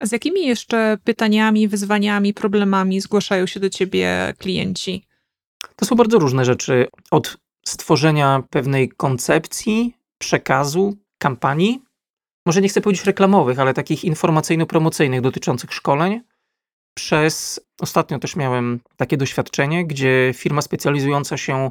A 0.00 0.06
z 0.06 0.12
jakimi 0.12 0.46
jeszcze 0.46 0.98
pytaniami, 1.04 1.68
wyzwaniami, 1.68 2.34
problemami 2.34 3.00
zgłaszają 3.00 3.46
się 3.46 3.60
do 3.60 3.70
ciebie 3.70 4.34
klienci? 4.38 5.09
To 5.76 5.86
są 5.86 5.96
bardzo 5.96 6.18
różne 6.18 6.44
rzeczy. 6.44 6.88
Od 7.10 7.36
stworzenia 7.66 8.42
pewnej 8.50 8.88
koncepcji, 8.88 9.94
przekazu, 10.18 10.96
kampanii, 11.18 11.82
może 12.46 12.60
nie 12.60 12.68
chcę 12.68 12.80
powiedzieć 12.80 13.06
reklamowych, 13.06 13.58
ale 13.58 13.74
takich 13.74 14.04
informacyjno-promocyjnych 14.04 15.20
dotyczących 15.20 15.74
szkoleń, 15.74 16.20
przez 16.94 17.60
ostatnio 17.80 18.18
też 18.18 18.36
miałem 18.36 18.80
takie 18.96 19.16
doświadczenie, 19.16 19.86
gdzie 19.86 20.32
firma 20.36 20.62
specjalizująca 20.62 21.36
się 21.36 21.70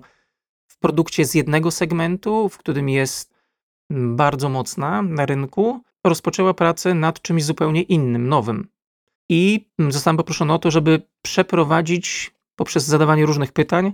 w 0.67 0.79
produkcie 0.79 1.25
z 1.25 1.33
jednego 1.33 1.71
segmentu, 1.71 2.49
w 2.49 2.57
którym 2.57 2.89
jest 2.89 3.33
bardzo 3.91 4.49
mocna 4.49 5.01
na 5.01 5.25
rynku, 5.25 5.81
rozpoczęła 6.03 6.53
pracę 6.53 6.93
nad 6.93 7.21
czymś 7.21 7.43
zupełnie 7.43 7.81
innym, 7.81 8.29
nowym. 8.29 8.67
I 9.29 9.69
zostałem 9.89 10.17
poproszony 10.17 10.53
o 10.53 10.59
to, 10.59 10.71
żeby 10.71 11.01
przeprowadzić 11.21 12.31
poprzez 12.59 12.85
zadawanie 12.85 13.25
różnych 13.25 13.51
pytań, 13.51 13.93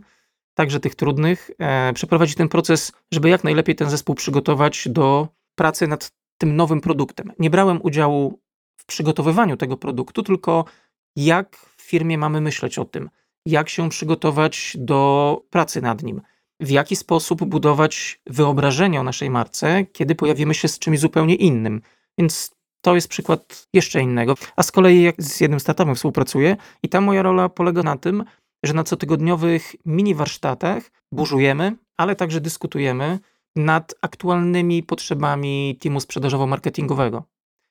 także 0.54 0.80
tych 0.80 0.96
trudnych, 0.96 1.52
e, 1.60 1.94
przeprowadzić 1.94 2.36
ten 2.36 2.50
proces, 2.50 2.92
żeby 3.12 3.30
jak 3.30 3.44
najlepiej 3.44 3.76
ten 3.76 3.90
zespół 3.90 4.16
przygotować 4.16 4.88
do 4.90 5.28
pracy 5.56 5.88
nad 5.88 6.12
tym 6.38 6.56
nowym 6.56 6.82
produktem. 6.82 7.32
Nie 7.40 7.50
brałem 7.50 7.80
udziału 7.84 8.40
w 8.78 8.86
przygotowywaniu 8.86 9.58
tego 9.58 9.78
produktu, 9.78 10.24
tylko 10.24 10.66
jak 11.16 11.56
w 11.78 11.82
firmie 11.82 12.18
mamy 12.18 12.42
myśleć 12.42 12.80
o 12.80 12.86
tym, 12.86 13.10
jak 13.46 13.70
się 13.70 13.90
przygotować 13.90 14.78
do 14.80 15.42
pracy 15.50 15.82
nad 15.82 16.04
nim, 16.04 16.22
w 16.60 16.70
jaki 16.70 16.96
sposób 16.96 17.44
budować 17.44 18.22
wyobrażenie 18.28 19.00
o 19.00 19.04
naszej 19.04 19.30
marce, 19.30 19.86
kiedy 19.86 20.16
pojawimy 20.16 20.54
się 20.54 20.68
z 20.68 20.80
czymś 20.80 21.00
zupełnie 21.00 21.36
innym. 21.36 21.82
Więc 22.18 22.56
to 22.82 22.96
jest 22.96 23.08
przykład 23.08 23.68
jeszcze 23.74 24.02
innego. 24.02 24.36
A 24.56 24.64
z 24.64 24.72
kolei 24.72 25.04
jak 25.04 25.16
z 25.24 25.42
jednym 25.42 25.60
startupem 25.60 25.96
współpracuję 25.96 26.58
i 26.84 26.90
tam 26.90 27.04
moja 27.04 27.22
rola 27.22 27.50
polega 27.50 27.84
na 27.84 27.98
tym, 27.98 28.24
że 28.68 28.74
na 28.74 28.84
cotygodniowych 28.84 29.76
mini 29.86 30.16
warsztatach 30.16 30.92
burzujemy, 31.12 31.76
ale 31.98 32.16
także 32.16 32.42
dyskutujemy 32.42 33.20
nad 33.56 33.96
aktualnymi 34.02 34.84
potrzebami 34.84 35.78
teamu 35.82 36.00
sprzedażowo-marketingowego. 36.00 37.24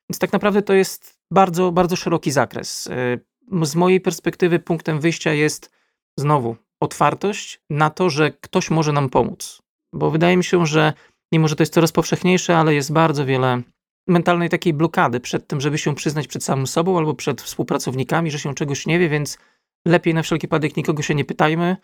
Więc 0.09 0.19
tak 0.19 0.33
naprawdę 0.33 0.61
to 0.61 0.73
jest 0.73 1.19
bardzo, 1.31 1.71
bardzo 1.71 1.95
szeroki 1.95 2.31
zakres. 2.31 2.87
Y, 2.87 3.65
z 3.65 3.75
mojej 3.75 4.01
perspektywy 4.01 4.59
punktem 4.59 4.99
wyjścia 4.99 5.33
jest 5.33 5.71
znowu 6.19 6.55
otwartość 6.79 7.61
na 7.69 7.89
to, 7.89 8.09
że 8.09 8.31
ktoś 8.31 8.69
może 8.71 8.91
nam 8.91 9.09
pomóc. 9.09 9.61
Bo 9.93 10.11
wydaje 10.11 10.37
mi 10.37 10.43
się, 10.43 10.65
że 10.65 10.93
mimo, 11.31 11.47
że 11.47 11.55
to 11.55 11.63
jest 11.63 11.73
coraz 11.73 11.91
powszechniejsze, 11.91 12.57
ale 12.57 12.73
jest 12.73 12.93
bardzo 12.93 13.25
wiele 13.25 13.61
mentalnej 14.07 14.49
takiej 14.49 14.73
blokady 14.73 15.19
przed 15.19 15.47
tym, 15.47 15.61
żeby 15.61 15.77
się 15.77 15.95
przyznać 15.95 16.27
przed 16.27 16.43
samym 16.43 16.67
sobą 16.67 16.97
albo 16.97 17.13
przed 17.13 17.41
współpracownikami, 17.41 18.31
że 18.31 18.39
się 18.39 18.55
czegoś 18.55 18.85
nie 18.85 18.99
wie, 18.99 19.09
więc 19.09 19.37
lepiej 19.85 20.13
na 20.13 20.23
wszelki 20.23 20.47
wypadek 20.47 20.77
nikogo 20.77 21.03
się 21.03 21.15
nie 21.15 21.25
pytajmy, 21.25 21.77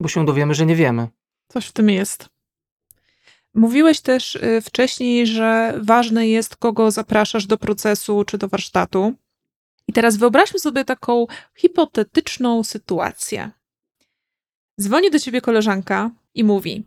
bo 0.00 0.08
się 0.08 0.26
dowiemy, 0.26 0.54
że 0.54 0.66
nie 0.66 0.76
wiemy. 0.76 1.08
Coś 1.48 1.66
w 1.66 1.72
tym 1.72 1.90
jest. 1.90 2.28
Mówiłeś 3.54 4.00
też 4.00 4.34
y, 4.34 4.60
wcześniej, 4.60 5.26
że 5.26 5.78
ważne 5.82 6.28
jest, 6.28 6.56
kogo 6.56 6.90
zapraszasz 6.90 7.46
do 7.46 7.58
procesu 7.58 8.24
czy 8.24 8.38
do 8.38 8.48
warsztatu. 8.48 9.14
I 9.88 9.92
teraz 9.92 10.16
wyobraźmy 10.16 10.58
sobie 10.58 10.84
taką 10.84 11.26
hipotetyczną 11.56 12.64
sytuację. 12.64 13.50
Dzwoni 14.80 15.10
do 15.10 15.18
ciebie 15.18 15.40
koleżanka 15.40 16.10
i 16.34 16.44
mówi: 16.44 16.84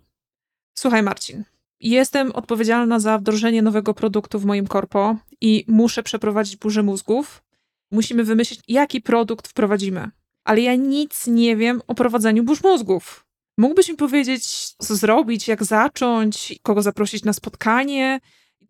Słuchaj, 0.73 1.03
Marcin, 1.03 1.43
jestem 1.79 2.31
odpowiedzialna 2.31 2.99
za 2.99 3.17
wdrożenie 3.17 3.61
nowego 3.61 3.93
produktu 3.93 4.39
w 4.39 4.45
moim 4.45 4.67
korpo 4.67 5.17
i 5.41 5.65
muszę 5.67 6.03
przeprowadzić 6.03 6.57
burzę 6.57 6.83
mózgów. 6.83 7.43
Musimy 7.91 8.23
wymyślić, 8.23 8.61
jaki 8.67 9.01
produkt 9.01 9.47
wprowadzimy. 9.47 10.11
Ale 10.43 10.61
ja 10.61 10.75
nic 10.75 11.27
nie 11.27 11.55
wiem 11.55 11.81
o 11.87 11.95
prowadzeniu 11.95 12.43
burz 12.43 12.63
mózgów. 12.63 13.25
Mógłbyś 13.57 13.89
mi 13.89 13.95
powiedzieć, 13.95 14.69
co 14.69 14.95
zrobić, 14.95 15.47
jak 15.47 15.63
zacząć, 15.63 16.55
kogo 16.61 16.81
zaprosić 16.81 17.23
na 17.23 17.33
spotkanie, 17.33 18.19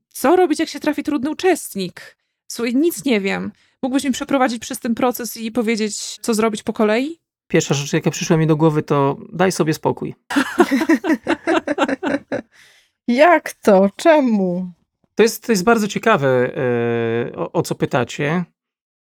co 0.10 0.36
robić, 0.36 0.60
jak 0.60 0.70
się 0.70 0.80
trafi 0.80 1.04
trudny 1.04 1.30
uczestnik? 1.32 2.18
Słuchaj, 2.48 2.76
nic 2.76 3.06
nie 3.06 3.22
wiem. 3.22 3.52
Mógłbyś 3.84 4.04
mi 4.04 4.12
przeprowadzić 4.12 4.62
przez 4.62 4.80
ten 4.80 4.96
proces 4.96 5.38
i 5.38 5.52
powiedzieć, 5.52 6.18
co 6.22 6.34
zrobić 6.34 6.64
po 6.64 6.74
kolei? 6.74 7.20
Pierwsza 7.48 7.74
rzecz, 7.74 7.94
jaka 7.94 8.12
przyszła 8.12 8.38
mi 8.38 8.48
do 8.48 8.56
głowy, 8.56 8.84
to 8.84 9.18
daj 9.34 9.52
sobie 9.52 9.74
spokój. 9.74 10.16
jak 13.08 13.54
to? 13.54 13.90
Czemu? 13.96 14.72
To 15.16 15.24
jest, 15.24 15.46
to 15.46 15.52
jest 15.52 15.64
bardzo 15.64 15.88
ciekawe, 15.88 16.52
yy, 17.26 17.36
o, 17.36 17.52
o, 17.52 17.62
co 17.62 17.76
pytacie, 17.76 18.44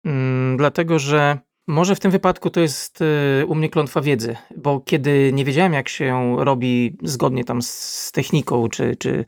yy, 0.03 0.11
dlatego 0.57 0.99
że 0.99 1.37
może 1.69 1.95
w 1.95 1.99
tym 1.99 2.11
wypadku 2.11 2.49
to 2.49 2.59
jest 2.59 3.01
y, 3.01 3.45
u 3.47 3.55
mnie 3.55 3.69
klątwa 3.69 4.01
wiedzy, 4.01 4.35
bo 4.57 4.79
kiedy 4.79 5.31
nie 5.33 5.45
wiedziałem, 5.45 5.73
jak 5.73 5.89
się 5.89 6.35
robi 6.39 6.97
zgodnie 7.03 7.43
tam 7.43 7.61
z 7.61 8.11
techniką, 8.11 8.69
czy, 8.69 8.95
czy 8.95 9.25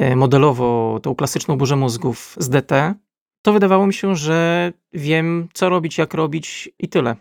y, 0.00 0.16
modelowo 0.16 1.00
tą 1.02 1.14
klasyczną 1.14 1.58
burzę 1.58 1.76
mózgów 1.76 2.36
z 2.38 2.48
DT, 2.48 2.94
to 3.42 3.52
wydawało 3.52 3.86
mi 3.86 3.94
się, 3.94 4.16
że 4.16 4.72
wiem, 4.92 5.48
co 5.54 5.68
robić, 5.68 5.98
jak 5.98 6.14
robić 6.14 6.68
i 6.78 6.88
tyle. 6.88 7.16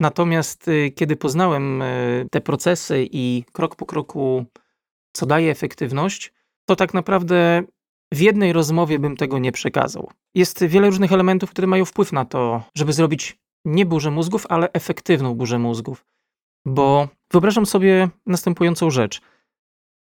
Natomiast 0.00 0.68
y, 0.68 0.90
kiedy 0.90 1.16
poznałem 1.16 1.82
te 2.30 2.40
procesy 2.40 3.08
i 3.12 3.44
krok 3.52 3.76
po 3.76 3.86
kroku, 3.86 4.44
co 5.12 5.26
daje 5.26 5.50
efektywność, 5.50 6.32
to 6.66 6.76
tak 6.76 6.94
naprawdę 6.94 7.62
w 8.12 8.20
jednej 8.20 8.52
rozmowie 8.52 8.98
bym 8.98 9.16
tego 9.16 9.38
nie 9.38 9.52
przekazał. 9.52 10.10
Jest 10.34 10.64
wiele 10.64 10.86
różnych 10.86 11.12
elementów, 11.12 11.50
które 11.50 11.66
mają 11.66 11.84
wpływ 11.84 12.12
na 12.12 12.24
to, 12.24 12.62
żeby 12.74 12.92
zrobić 12.92 13.38
nie 13.64 13.86
burzę 13.86 14.10
mózgów, 14.10 14.46
ale 14.48 14.72
efektywną 14.72 15.34
burzę 15.34 15.58
mózgów. 15.58 16.06
Bo 16.66 17.08
wyobrażam 17.32 17.66
sobie 17.66 18.08
następującą 18.26 18.90
rzecz. 18.90 19.20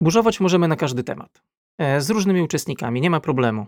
Burzować 0.02 0.40
możemy 0.40 0.68
na 0.68 0.76
każdy 0.76 1.04
temat. 1.04 1.42
E, 1.78 2.00
z 2.00 2.10
różnymi 2.10 2.42
uczestnikami, 2.42 3.00
nie 3.00 3.10
ma 3.10 3.20
problemu. 3.20 3.66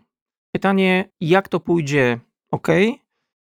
Pytanie, 0.54 1.10
jak 1.20 1.48
to 1.48 1.60
pójdzie, 1.60 2.20
ok. 2.50 2.68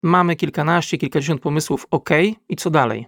Mamy 0.03 0.35
kilkanaście, 0.35 0.97
kilkadziesiąt 0.97 1.41
pomysłów, 1.41 1.87
ok. 1.91 2.09
I 2.49 2.55
co 2.55 2.69
dalej? 2.69 3.07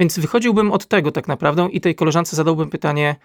Więc 0.00 0.18
wychodziłbym 0.18 0.72
od 0.72 0.86
tego 0.86 1.12
tak 1.12 1.28
naprawdę 1.28 1.68
i 1.72 1.80
tej 1.80 1.94
koleżance 1.94 2.36
zadałbym 2.36 2.70
pytanie: 2.70 3.16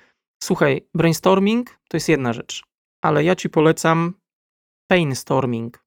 Słuchaj, 0.44 0.88
brainstorming 0.94 1.80
to 1.88 1.98
jest 1.98 2.10
jedna 2.10 2.34
rzecz, 2.34 2.64
ale 3.04 3.24
ja 3.24 3.36
ci 3.36 3.50
polecam 3.50 4.14
painstorming. 4.88 5.84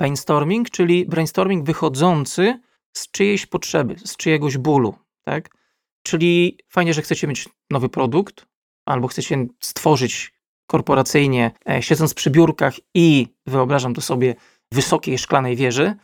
Brainstorming, 0.00 0.70
czyli 0.70 1.06
brainstorming 1.06 1.66
wychodzący 1.66 2.60
z 2.96 3.10
czyjejś 3.10 3.46
potrzeby, 3.46 3.96
z 4.04 4.16
czyjegoś 4.16 4.58
bólu, 4.58 4.94
tak? 5.24 5.56
Czyli 6.02 6.58
fajnie, 6.68 6.94
że 6.94 7.02
chcecie 7.02 7.26
mieć 7.26 7.48
nowy 7.70 7.88
produkt, 7.88 8.46
albo 8.86 9.08
chcecie 9.08 9.46
stworzyć 9.60 10.32
korporacyjnie, 10.66 11.50
e, 11.68 11.82
siedząc 11.82 12.14
przy 12.14 12.30
biurkach 12.30 12.74
i 12.94 13.26
wyobrażam 13.46 13.94
to 13.94 14.00
sobie 14.00 14.34
wysokiej 14.72 15.18
szklanej 15.18 15.56
wieży. 15.56 15.94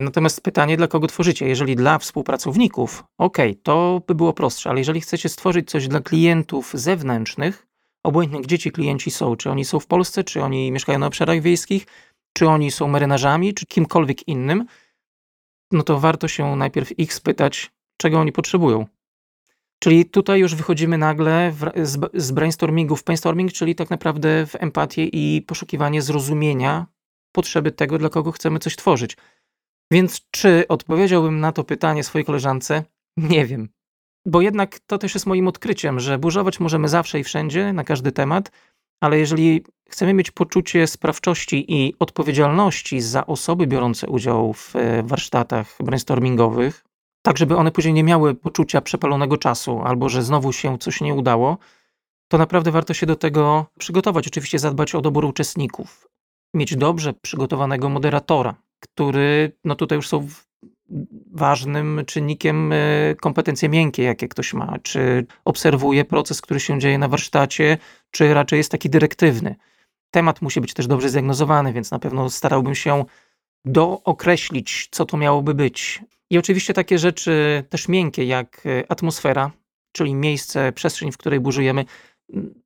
Natomiast 0.00 0.40
pytanie, 0.40 0.76
dla 0.76 0.88
kogo 0.88 1.06
tworzycie? 1.06 1.48
Jeżeli 1.48 1.76
dla 1.76 1.98
współpracowników, 1.98 3.04
ok, 3.18 3.38
to 3.62 4.02
by 4.06 4.14
było 4.14 4.32
prostsze, 4.32 4.70
ale 4.70 4.78
jeżeli 4.78 5.00
chcecie 5.00 5.28
stworzyć 5.28 5.70
coś 5.70 5.88
dla 5.88 6.00
klientów 6.00 6.70
zewnętrznych, 6.74 7.66
obojętnie 8.04 8.40
gdzie 8.40 8.58
ci 8.58 8.72
klienci 8.72 9.10
są, 9.10 9.36
czy 9.36 9.50
oni 9.50 9.64
są 9.64 9.80
w 9.80 9.86
Polsce, 9.86 10.24
czy 10.24 10.42
oni 10.42 10.72
mieszkają 10.72 10.98
na 10.98 11.06
obszarach 11.06 11.40
wiejskich, 11.40 11.86
czy 12.32 12.48
oni 12.48 12.70
są 12.70 12.88
marynarzami, 12.88 13.54
czy 13.54 13.66
kimkolwiek 13.66 14.28
innym, 14.28 14.66
no 15.72 15.82
to 15.82 16.00
warto 16.00 16.28
się 16.28 16.56
najpierw 16.56 16.98
ich 16.98 17.14
spytać, 17.14 17.70
czego 17.96 18.20
oni 18.20 18.32
potrzebują. 18.32 18.86
Czyli 19.78 20.04
tutaj 20.04 20.40
już 20.40 20.54
wychodzimy 20.54 20.98
nagle 20.98 21.52
w, 21.52 21.70
z, 21.82 22.10
z 22.14 22.32
brainstormingu 22.32 22.96
w 22.96 23.04
brainstorming, 23.04 23.52
czyli 23.52 23.74
tak 23.74 23.90
naprawdę 23.90 24.46
w 24.46 24.54
empatię 24.54 25.04
i 25.04 25.42
poszukiwanie 25.42 26.02
zrozumienia 26.02 26.86
potrzeby 27.32 27.72
tego, 27.72 27.98
dla 27.98 28.08
kogo 28.08 28.32
chcemy 28.32 28.58
coś 28.58 28.76
tworzyć. 28.76 29.16
Więc 29.92 30.20
czy 30.30 30.64
odpowiedziałbym 30.68 31.40
na 31.40 31.52
to 31.52 31.64
pytanie 31.64 32.04
swojej 32.04 32.24
koleżance? 32.24 32.84
Nie 33.16 33.46
wiem. 33.46 33.68
Bo 34.26 34.40
jednak 34.40 34.78
to 34.78 34.98
też 34.98 35.14
jest 35.14 35.26
moim 35.26 35.48
odkryciem, 35.48 36.00
że 36.00 36.18
burzować 36.18 36.60
możemy 36.60 36.88
zawsze 36.88 37.20
i 37.20 37.24
wszędzie, 37.24 37.72
na 37.72 37.84
każdy 37.84 38.12
temat, 38.12 38.50
ale 39.00 39.18
jeżeli 39.18 39.64
chcemy 39.88 40.14
mieć 40.14 40.30
poczucie 40.30 40.86
sprawczości 40.86 41.72
i 41.72 41.94
odpowiedzialności 41.98 43.00
za 43.00 43.26
osoby 43.26 43.66
biorące 43.66 44.06
udział 44.06 44.52
w 44.52 44.76
e, 44.76 45.02
warsztatach 45.02 45.76
brainstormingowych, 45.80 46.84
tak 47.22 47.38
żeby 47.38 47.56
one 47.56 47.70
później 47.70 47.94
nie 47.94 48.04
miały 48.04 48.34
poczucia 48.34 48.80
przepalonego 48.80 49.36
czasu 49.36 49.80
albo 49.80 50.08
że 50.08 50.22
znowu 50.22 50.52
się 50.52 50.78
coś 50.78 51.00
nie 51.00 51.14
udało, 51.14 51.58
to 52.28 52.38
naprawdę 52.38 52.70
warto 52.70 52.94
się 52.94 53.06
do 53.06 53.16
tego 53.16 53.66
przygotować. 53.78 54.26
Oczywiście 54.26 54.58
zadbać 54.58 54.94
o 54.94 55.00
dobór 55.00 55.24
uczestników, 55.24 56.08
mieć 56.54 56.76
dobrze 56.76 57.12
przygotowanego 57.12 57.88
moderatora, 57.88 58.54
który, 58.80 59.52
no 59.64 59.74
tutaj 59.74 59.96
już 59.98 60.08
są 60.08 60.28
ważnym 61.32 62.02
czynnikiem 62.06 62.72
e, 62.72 62.76
kompetencje 63.20 63.68
miękkie, 63.68 64.02
jakie 64.02 64.28
ktoś 64.28 64.54
ma, 64.54 64.78
czy 64.82 65.26
obserwuje 65.44 66.04
proces, 66.04 66.40
który 66.40 66.60
się 66.60 66.78
dzieje 66.80 66.98
na 66.98 67.08
warsztacie, 67.08 67.78
czy 68.10 68.34
raczej 68.34 68.56
jest 68.56 68.70
taki 68.70 68.90
dyrektywny. 68.90 69.56
Temat 70.10 70.42
musi 70.42 70.60
być 70.60 70.74
też 70.74 70.86
dobrze 70.86 71.08
zdiagnozowany, 71.08 71.72
więc 71.72 71.90
na 71.90 71.98
pewno 71.98 72.30
starałbym 72.30 72.74
się 72.74 73.04
dookreślić, 73.64 74.88
co 74.90 75.04
to 75.04 75.16
miałoby 75.16 75.54
być. 75.54 76.02
I 76.30 76.38
oczywiście 76.38 76.74
takie 76.74 76.98
rzeczy 76.98 77.64
też 77.68 77.88
miękkie, 77.88 78.24
jak 78.24 78.66
e, 78.66 78.90
atmosfera, 78.90 79.50
czyli 79.92 80.14
miejsce, 80.14 80.72
przestrzeń, 80.72 81.12
w 81.12 81.16
której 81.16 81.40
burzujemy. 81.40 81.84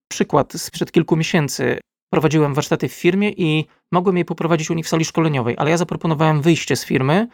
Przykład 0.08 0.52
sprzed 0.52 0.92
kilku 0.92 1.16
miesięcy. 1.16 1.78
Prowadziłem 2.12 2.54
warsztaty 2.54 2.88
w 2.88 2.92
firmie 2.92 3.30
i 3.30 3.66
mogłem 3.92 4.16
je 4.16 4.24
poprowadzić 4.24 4.70
u 4.70 4.74
nich 4.74 4.86
w 4.86 4.88
sali 4.88 5.04
szkoleniowej, 5.04 5.54
ale 5.58 5.70
ja 5.70 5.76
zaproponowałem 5.76 6.42
wyjście 6.42 6.76
z 6.76 6.84
firmy, 6.84 7.28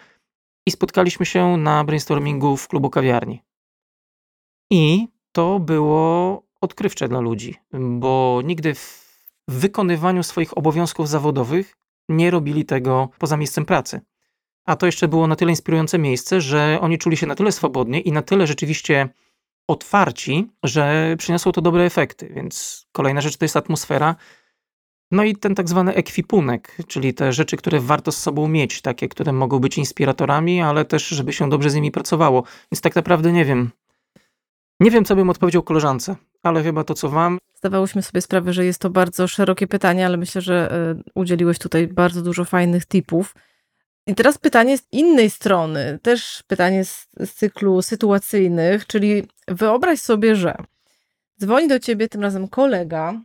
i 0.67 0.71
spotkaliśmy 0.71 1.27
się 1.27 1.57
na 1.57 1.85
brainstormingu 1.85 2.57
w 2.57 2.69
klubu 2.69 2.91
kawiarni. 2.91 3.43
I 4.71 5.09
to 5.33 5.61
było 5.61 6.43
odkrywcze 6.61 7.09
dla 7.09 7.21
ludzi, 7.21 7.55
bo 7.73 8.41
nigdy 8.45 8.75
w 8.75 9.05
wykonywaniu 9.49 10.23
swoich 10.23 10.59
obowiązków 10.59 11.09
zawodowych 11.09 11.77
nie 12.09 12.31
robili 12.31 12.65
tego 12.65 13.09
poza 13.19 13.37
miejscem 13.37 13.65
pracy. 13.65 14.01
A 14.67 14.77
to 14.77 14.87
jeszcze 14.87 15.09
było 15.09 15.27
na 15.27 15.37
tyle 15.37 15.53
inspirujące 15.53 15.99
miejsce, 15.99 16.41
że 16.41 16.79
oni 16.81 16.99
czuli 16.99 17.17
się 17.17 17.27
na 17.27 17.35
tyle 17.35 17.53
swobodnie 17.53 18.01
i 18.01 18.13
na 18.13 18.23
tyle 18.23 18.47
rzeczywiście 18.47 19.09
otwarci, 19.69 20.51
że 20.63 21.15
przyniosło 21.19 21.53
to 21.53 21.61
dobre 21.61 21.85
efekty. 21.85 22.29
Więc 22.35 22.87
kolejna 22.93 23.21
rzecz 23.21 23.37
to 23.37 23.45
jest 23.45 23.57
atmosfera. 23.57 24.17
No 25.15 25.25
i 25.25 25.37
ten 25.37 25.55
tak 25.55 25.69
zwany 25.69 25.95
ekwipunek, 25.95 26.77
czyli 26.87 27.15
te 27.15 27.33
rzeczy, 27.33 27.57
które 27.57 27.81
warto 27.81 28.13
z 28.13 28.17
sobą 28.17 28.49
mieć, 28.49 28.81
takie, 28.83 29.09
które 29.09 29.33
mogą 29.33 29.59
być 29.59 29.79
inspiratorami, 29.79 30.61
ale 30.61 30.85
też, 30.85 31.09
żeby 31.09 31.33
się 31.33 31.51
dobrze 31.51 31.71
z 31.71 31.75
nimi 31.75 31.91
pracowało. 31.91 32.45
Więc 32.73 32.81
tak 32.81 32.97
naprawdę 32.97 33.33
nie 33.33 33.45
wiem. 33.45 33.71
Nie 34.81 34.91
wiem, 34.91 35.05
co 35.05 35.17
bym 35.17 35.31
odpowiedział 35.31 35.63
koleżance, 35.63 36.17
ale 36.43 36.63
chyba 36.63 36.85
to, 36.85 36.95
co 36.95 37.09
wam. 37.09 37.39
Zdawałyśmy 37.55 38.03
sobie 38.03 38.21
sprawę, 38.21 38.53
że 38.53 38.65
jest 38.65 38.79
to 38.79 38.91
bardzo 38.91 39.29
szerokie 39.29 39.67
pytanie, 39.67 40.07
ale 40.07 40.17
myślę, 40.17 40.41
że 40.41 40.73
e, 40.73 41.03
udzieliłeś 41.15 41.59
tutaj 41.59 41.87
bardzo 41.87 42.23
dużo 42.23 42.45
fajnych 42.45 42.87
tipów. 42.87 43.35
I 44.07 44.15
teraz 44.15 44.39
pytanie 44.39 44.79
z 44.79 44.83
innej 44.93 45.31
strony, 45.31 45.99
też 46.03 46.43
pytanie 46.47 46.85
z, 46.85 47.09
z 47.21 47.35
cyklu 47.35 47.83
sytuacyjnych, 47.83 48.87
czyli 48.87 49.23
wyobraź 49.49 50.01
sobie, 50.01 50.37
że 50.37 50.57
dzwoni 51.41 51.69
do 51.69 51.79
ciebie 51.79 52.09
tym 52.09 52.23
razem 52.23 52.49
kolega 52.49 53.21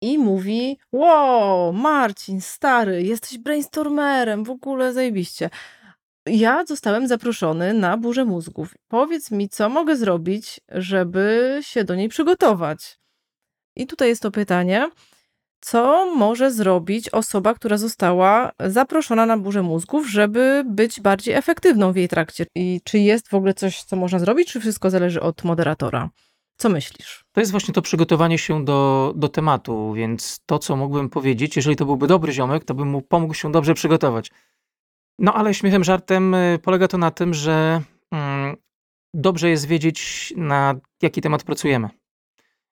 i 0.00 0.18
mówi: 0.18 0.78
Wow, 0.92 1.72
Marcin, 1.72 2.40
stary, 2.40 3.02
jesteś 3.02 3.38
brainstormerem, 3.38 4.44
w 4.44 4.50
ogóle 4.50 4.92
zajebiście. 4.92 5.50
Ja 6.26 6.64
zostałem 6.64 7.08
zaproszony 7.08 7.74
na 7.74 7.96
burzę 7.96 8.24
mózgów. 8.24 8.74
Powiedz 8.88 9.30
mi, 9.30 9.48
co 9.48 9.68
mogę 9.68 9.96
zrobić, 9.96 10.60
żeby 10.68 11.58
się 11.62 11.84
do 11.84 11.94
niej 11.94 12.08
przygotować? 12.08 12.98
I 13.76 13.86
tutaj 13.86 14.08
jest 14.08 14.22
to 14.22 14.30
pytanie 14.30 14.90
co 15.60 16.14
może 16.16 16.50
zrobić 16.50 17.08
osoba, 17.08 17.54
która 17.54 17.76
została 17.76 18.52
zaproszona 18.66 19.26
na 19.26 19.36
burzę 19.38 19.62
mózgów, 19.62 20.10
żeby 20.10 20.62
być 20.66 21.00
bardziej 21.00 21.34
efektywną 21.34 21.92
w 21.92 21.96
jej 21.96 22.08
trakcie? 22.08 22.46
I 22.54 22.80
czy 22.84 22.98
jest 22.98 23.28
w 23.28 23.34
ogóle 23.34 23.54
coś, 23.54 23.82
co 23.82 23.96
można 23.96 24.18
zrobić, 24.18 24.52
czy 24.52 24.60
wszystko 24.60 24.90
zależy 24.90 25.20
od 25.20 25.44
moderatora? 25.44 26.10
Co 26.60 26.68
myślisz? 26.68 27.24
To 27.32 27.40
jest 27.40 27.50
właśnie 27.50 27.74
to 27.74 27.82
przygotowanie 27.82 28.38
się 28.38 28.64
do, 28.64 29.12
do 29.16 29.28
tematu, 29.28 29.92
więc 29.92 30.40
to, 30.46 30.58
co 30.58 30.76
mógłbym 30.76 31.10
powiedzieć, 31.10 31.56
jeżeli 31.56 31.76
to 31.76 31.84
byłby 31.84 32.06
dobry 32.06 32.32
ziomek, 32.32 32.64
to 32.64 32.74
bym 32.74 32.88
mu 32.88 33.02
pomógł 33.02 33.34
się 33.34 33.52
dobrze 33.52 33.74
przygotować. 33.74 34.30
No 35.18 35.34
ale 35.34 35.54
śmiechem, 35.54 35.84
żartem 35.84 36.34
y, 36.34 36.58
polega 36.62 36.88
to 36.88 36.98
na 36.98 37.10
tym, 37.10 37.34
że 37.34 37.82
mm, 38.10 38.56
dobrze 39.14 39.50
jest 39.50 39.66
wiedzieć, 39.66 40.32
na 40.36 40.74
jaki 41.02 41.20
temat 41.20 41.42
pracujemy 41.42 41.88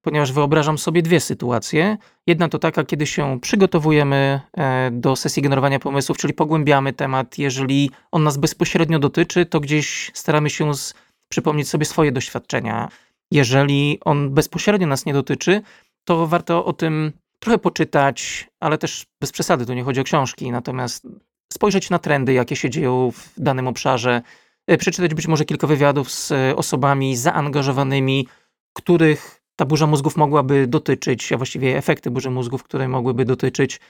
ponieważ 0.02 0.32
wyobrażam 0.32 0.78
sobie 0.78 1.02
dwie 1.02 1.20
sytuacje. 1.20 1.96
Jedna 2.26 2.48
to 2.48 2.58
taka, 2.58 2.84
kiedy 2.84 3.06
się 3.06 3.40
przygotowujemy 3.40 4.40
e, 4.56 4.90
do 4.92 5.16
sesji 5.16 5.42
generowania 5.42 5.78
pomysłów, 5.78 6.18
czyli 6.18 6.34
pogłębiamy 6.34 6.92
temat. 6.92 7.38
Jeżeli 7.38 7.90
on 8.12 8.22
nas 8.22 8.36
bezpośrednio 8.36 8.98
dotyczy, 8.98 9.46
to 9.46 9.60
gdzieś 9.60 10.10
staramy 10.14 10.50
się 10.50 10.74
z, 10.74 10.94
przypomnieć 11.28 11.68
sobie 11.68 11.84
swoje 11.84 12.12
doświadczenia. 12.12 12.88
Jeżeli 13.30 13.98
on 14.04 14.30
bezpośrednio 14.30 14.86
nas 14.86 15.06
nie 15.06 15.12
dotyczy, 15.12 15.62
to 16.04 16.26
warto 16.26 16.64
o 16.64 16.72
tym 16.72 17.12
trochę 17.38 17.58
poczytać, 17.58 18.48
ale 18.60 18.78
też 18.78 19.06
bez 19.20 19.32
przesady, 19.32 19.66
tu 19.66 19.74
nie 19.74 19.82
chodzi 19.82 20.00
o 20.00 20.04
książki, 20.04 20.50
natomiast 20.50 21.06
spojrzeć 21.52 21.90
na 21.90 21.98
trendy, 21.98 22.32
jakie 22.32 22.56
się 22.56 22.70
dzieją 22.70 23.10
w 23.10 23.40
danym 23.40 23.68
obszarze, 23.68 24.22
e, 24.66 24.76
przeczytać 24.76 25.14
być 25.14 25.26
może 25.26 25.44
kilka 25.44 25.66
wywiadów 25.66 26.10
z 26.10 26.32
osobami 26.56 27.16
zaangażowanymi, 27.16 28.28
których 28.72 29.42
ta 29.56 29.64
burza 29.64 29.86
mózgów 29.86 30.16
mogłaby 30.16 30.66
dotyczyć, 30.66 31.32
a 31.32 31.36
właściwie 31.36 31.76
efekty 31.76 32.10
burzy 32.10 32.30
mózgów, 32.30 32.62
które 32.62 32.88
mogłyby 32.88 33.24
dotyczyć. 33.24 33.80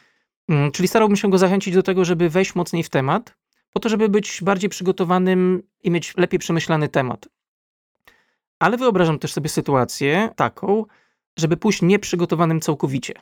Mm, 0.48 0.72
czyli 0.72 0.88
starałbym 0.88 1.16
się 1.16 1.30
go 1.30 1.38
zachęcić 1.38 1.74
do 1.74 1.82
tego, 1.82 2.04
żeby 2.04 2.30
wejść 2.30 2.54
mocniej 2.54 2.82
w 2.82 2.88
temat, 2.88 3.36
po 3.72 3.80
to, 3.80 3.88
żeby 3.88 4.08
być 4.08 4.40
bardziej 4.42 4.70
przygotowanym 4.70 5.62
i 5.82 5.90
mieć 5.90 6.16
lepiej 6.16 6.38
przemyślany 6.38 6.88
temat. 6.88 7.28
Ale 8.58 8.76
wyobrażam 8.76 9.18
też 9.18 9.32
sobie 9.32 9.48
sytuację 9.48 10.30
taką, 10.36 10.84
żeby 11.38 11.56
pójść 11.56 11.82
nieprzygotowanym 11.82 12.60
całkowicie. 12.60 13.14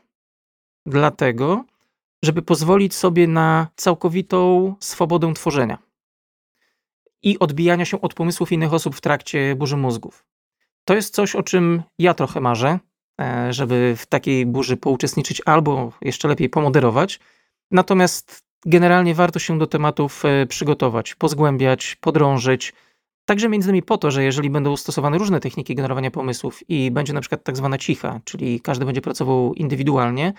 Dlatego, 0.87 1.65
żeby 2.25 2.43
pozwolić 2.43 2.95
sobie 2.95 3.27
na 3.27 3.69
całkowitą 3.77 4.75
swobodę 4.81 5.35
tworzenia 5.35 5.79
i 7.23 7.39
odbijania 7.39 7.85
się 7.85 8.01
od 8.01 8.15
pomysłów 8.15 8.53
innych 8.53 8.73
osób 8.73 8.97
w 8.97 9.01
trakcie 9.01 9.55
burzy 9.57 9.77
mózgów. 9.77 10.25
To 10.85 10.95
jest 10.95 11.15
coś, 11.15 11.35
o 11.35 11.43
czym 11.43 11.83
ja 11.99 12.15
trochę 12.15 12.41
marzę, 12.41 12.79
e, 13.21 13.53
żeby 13.53 13.95
w 13.97 14.07
takiej 14.07 14.47
burzy 14.47 14.77
pouczestniczyć 14.77 15.43
albo 15.47 15.93
jeszcze 16.03 16.29
lepiej 16.29 16.49
pomoderować. 16.49 17.21
Natomiast 17.71 18.45
generalnie 18.67 19.15
warto 19.15 19.39
się 19.39 19.59
do 19.59 19.67
tematów 19.67 20.25
e, 20.25 20.47
przygotować, 20.47 21.15
pozgłębiać, 21.15 21.97
podrążyć. 22.01 22.73
Także 23.27 23.49
między 23.49 23.69
innymi 23.69 23.83
po 23.83 23.99
to, 23.99 24.11
że 24.11 24.25
jeżeli 24.25 24.51
będą 24.51 24.77
stosowane 24.77 25.19
różne 25.19 25.41
techniki 25.41 25.75
generowania 25.75 26.11
pomysłów 26.11 26.71
i 26.71 26.91
będzie 26.91 27.13
na 27.13 27.21
przykład 27.21 27.45
tak 27.45 27.57
zwana 27.57 27.79
cicha, 27.79 28.21
czyli 28.25 28.61
każdy 28.61 28.85
będzie 28.85 29.01
pracował 29.01 29.55
indywidualnie, 29.55 30.33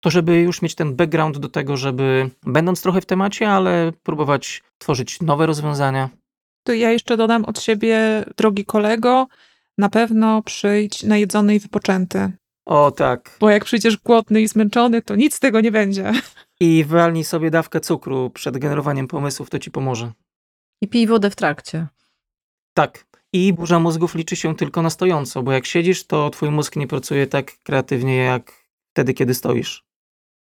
to 0.00 0.10
żeby 0.10 0.40
już 0.40 0.62
mieć 0.62 0.74
ten 0.74 0.96
background 0.96 1.38
do 1.38 1.48
tego, 1.48 1.76
żeby 1.76 2.30
będąc 2.42 2.82
trochę 2.82 3.00
w 3.00 3.06
temacie, 3.06 3.50
ale 3.50 3.92
próbować 4.02 4.62
tworzyć 4.78 5.20
nowe 5.20 5.46
rozwiązania. 5.46 6.10
To 6.66 6.72
ja 6.72 6.90
jeszcze 6.90 7.16
dodam 7.16 7.44
od 7.44 7.60
siebie, 7.60 8.24
drogi 8.36 8.64
kolego, 8.64 9.26
na 9.78 9.88
pewno 9.88 10.42
przyjdź 10.42 11.02
najedzony 11.02 11.54
i 11.54 11.58
wypoczęty. 11.58 12.32
O 12.66 12.90
tak. 12.90 13.36
Bo 13.40 13.50
jak 13.50 13.64
przyjdziesz 13.64 13.96
głodny 13.96 14.42
i 14.42 14.48
zmęczony, 14.48 15.02
to 15.02 15.16
nic 15.16 15.34
z 15.34 15.40
tego 15.40 15.60
nie 15.60 15.72
będzie. 15.72 16.12
I 16.60 16.84
walnij 16.84 17.24
sobie 17.24 17.50
dawkę 17.50 17.80
cukru 17.80 18.30
przed 18.30 18.58
generowaniem 18.58 19.08
pomysłów, 19.08 19.50
to 19.50 19.58
ci 19.58 19.70
pomoże. 19.70 20.12
I 20.82 20.88
pij 20.88 21.06
wodę 21.06 21.30
w 21.30 21.36
trakcie. 21.36 21.86
Tak. 22.74 23.06
I 23.32 23.52
burza 23.52 23.78
mózgów 23.78 24.14
liczy 24.14 24.36
się 24.36 24.56
tylko 24.56 24.82
na 24.82 24.90
stojąco, 24.90 25.42
bo 25.42 25.52
jak 25.52 25.66
siedzisz, 25.66 26.06
to 26.06 26.30
twój 26.30 26.50
mózg 26.50 26.76
nie 26.76 26.86
pracuje 26.86 27.26
tak 27.26 27.52
kreatywnie 27.62 28.16
jak 28.16 28.52
wtedy, 28.92 29.14
kiedy 29.14 29.34
stoisz. 29.34 29.84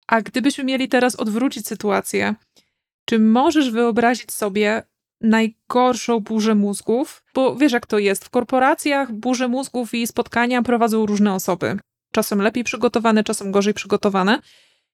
A 0.08 0.22
gdybyśmy 0.22 0.64
mieli 0.64 0.88
teraz 0.88 1.16
odwrócić 1.16 1.68
sytuację, 1.68 2.36
czy 3.06 3.20
możesz 3.20 3.72
wyobrazić 3.72 4.32
sobie 4.32 4.84
najgorszą 5.22 6.20
burzę 6.20 6.56
mózgów, 6.56 7.24
bo 7.34 7.56
wiesz 7.56 7.72
jak 7.72 7.86
to 7.86 8.00
jest, 8.00 8.26
w 8.26 8.30
korporacjach 8.30 9.12
burze 9.12 9.48
mózgów 9.48 9.94
i 9.94 10.08
spotkania 10.08 10.62
prowadzą 10.62 11.06
różne 11.06 11.34
osoby. 11.34 11.80
Czasem 12.12 12.42
lepiej 12.42 12.64
przygotowane, 12.64 13.24
czasem 13.24 13.52
gorzej 13.52 13.74
przygotowane. 13.74 14.40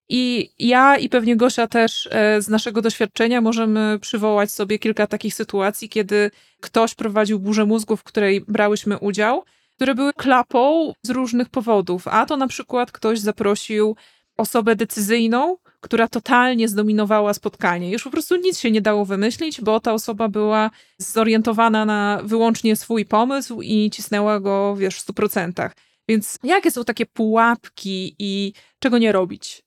I 0.10 0.50
ja 0.60 0.98
i 0.98 1.10
pewnie 1.10 1.36
Gosia 1.36 1.68
też 1.68 2.10
e, 2.12 2.42
z 2.42 2.50
naszego 2.50 2.82
doświadczenia 2.82 3.42
możemy 3.42 4.00
przywołać 4.02 4.52
sobie 4.52 4.80
kilka 4.80 5.08
takich 5.08 5.34
sytuacji, 5.34 5.90
kiedy 5.90 6.32
ktoś 6.62 6.96
prowadził 6.96 7.40
burzę 7.40 7.66
mózgów, 7.66 8.00
w 8.00 8.04
której 8.04 8.42
brałyśmy 8.48 8.98
udział, 8.98 9.44
które 9.76 9.96
były 9.96 10.14
klapą 10.14 10.94
z 11.02 11.10
różnych 11.10 11.50
powodów. 11.50 12.08
A 12.08 12.26
to 12.26 12.38
na 12.38 12.48
przykład 12.48 12.92
ktoś 12.92 13.20
zaprosił 13.20 13.96
osobę 14.38 14.76
decyzyjną, 14.76 15.58
która 15.82 16.08
totalnie 16.08 16.68
zdominowała 16.68 17.34
spotkanie. 17.34 17.92
Już 17.92 18.04
po 18.04 18.10
prostu 18.10 18.36
nic 18.36 18.60
się 18.60 18.72
nie 18.72 18.82
dało 18.82 19.06
wymyślić, 19.06 19.62
bo 19.62 19.80
ta 19.80 19.94
osoba 19.94 20.30
była 20.30 20.72
zorientowana 20.98 21.86
na 21.86 22.22
wyłącznie 22.24 22.76
swój 22.76 23.06
pomysł 23.06 23.62
i 23.62 23.90
cisnęła 23.94 24.40
go, 24.40 24.76
wiesz, 24.76 25.00
w 25.00 25.08
100%. 25.08 25.70
Więc 26.08 26.38
jakie 26.44 26.72
są 26.72 26.84
takie 26.84 27.06
pułapki 27.06 28.16
i 28.20 28.54
czego 28.80 28.98
nie 28.98 29.12
robić? 29.12 29.65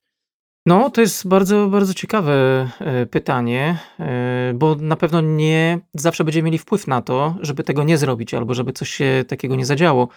No, 0.68 0.90
to 0.90 1.00
jest 1.00 1.28
bardzo, 1.28 1.68
bardzo 1.68 1.94
ciekawe 1.94 2.32
e, 2.80 3.06
pytanie, 3.06 3.78
e, 4.00 4.52
bo 4.54 4.74
na 4.74 4.96
pewno 4.96 5.20
nie 5.20 5.80
zawsze 5.94 6.24
będziemy 6.24 6.44
mieli 6.46 6.58
wpływ 6.58 6.86
na 6.86 7.02
to, 7.02 7.36
żeby 7.40 7.64
tego 7.64 7.84
nie 7.84 7.98
zrobić 7.98 8.34
albo 8.34 8.54
żeby 8.54 8.72
coś 8.72 8.90
się 8.90 9.24
takiego 9.28 9.56
nie 9.56 9.66
zadziało. 9.66 10.08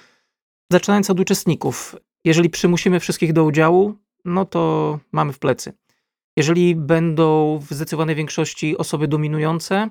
Zaczynając 0.71 1.09
od 1.09 1.19
uczestników, 1.19 1.95
jeżeli 2.25 2.49
przymusimy 2.49 2.99
wszystkich 2.99 3.33
do 3.33 3.43
udziału, 3.43 3.95
no 4.25 4.45
to 4.45 4.99
mamy 5.11 5.33
w 5.33 5.39
plecy. 5.39 5.73
Jeżeli 6.37 6.75
będą 6.75 7.57
w 7.57 7.73
zdecydowanej 7.73 8.15
większości 8.15 8.77
osoby 8.77 9.07
dominujące, 9.07 9.89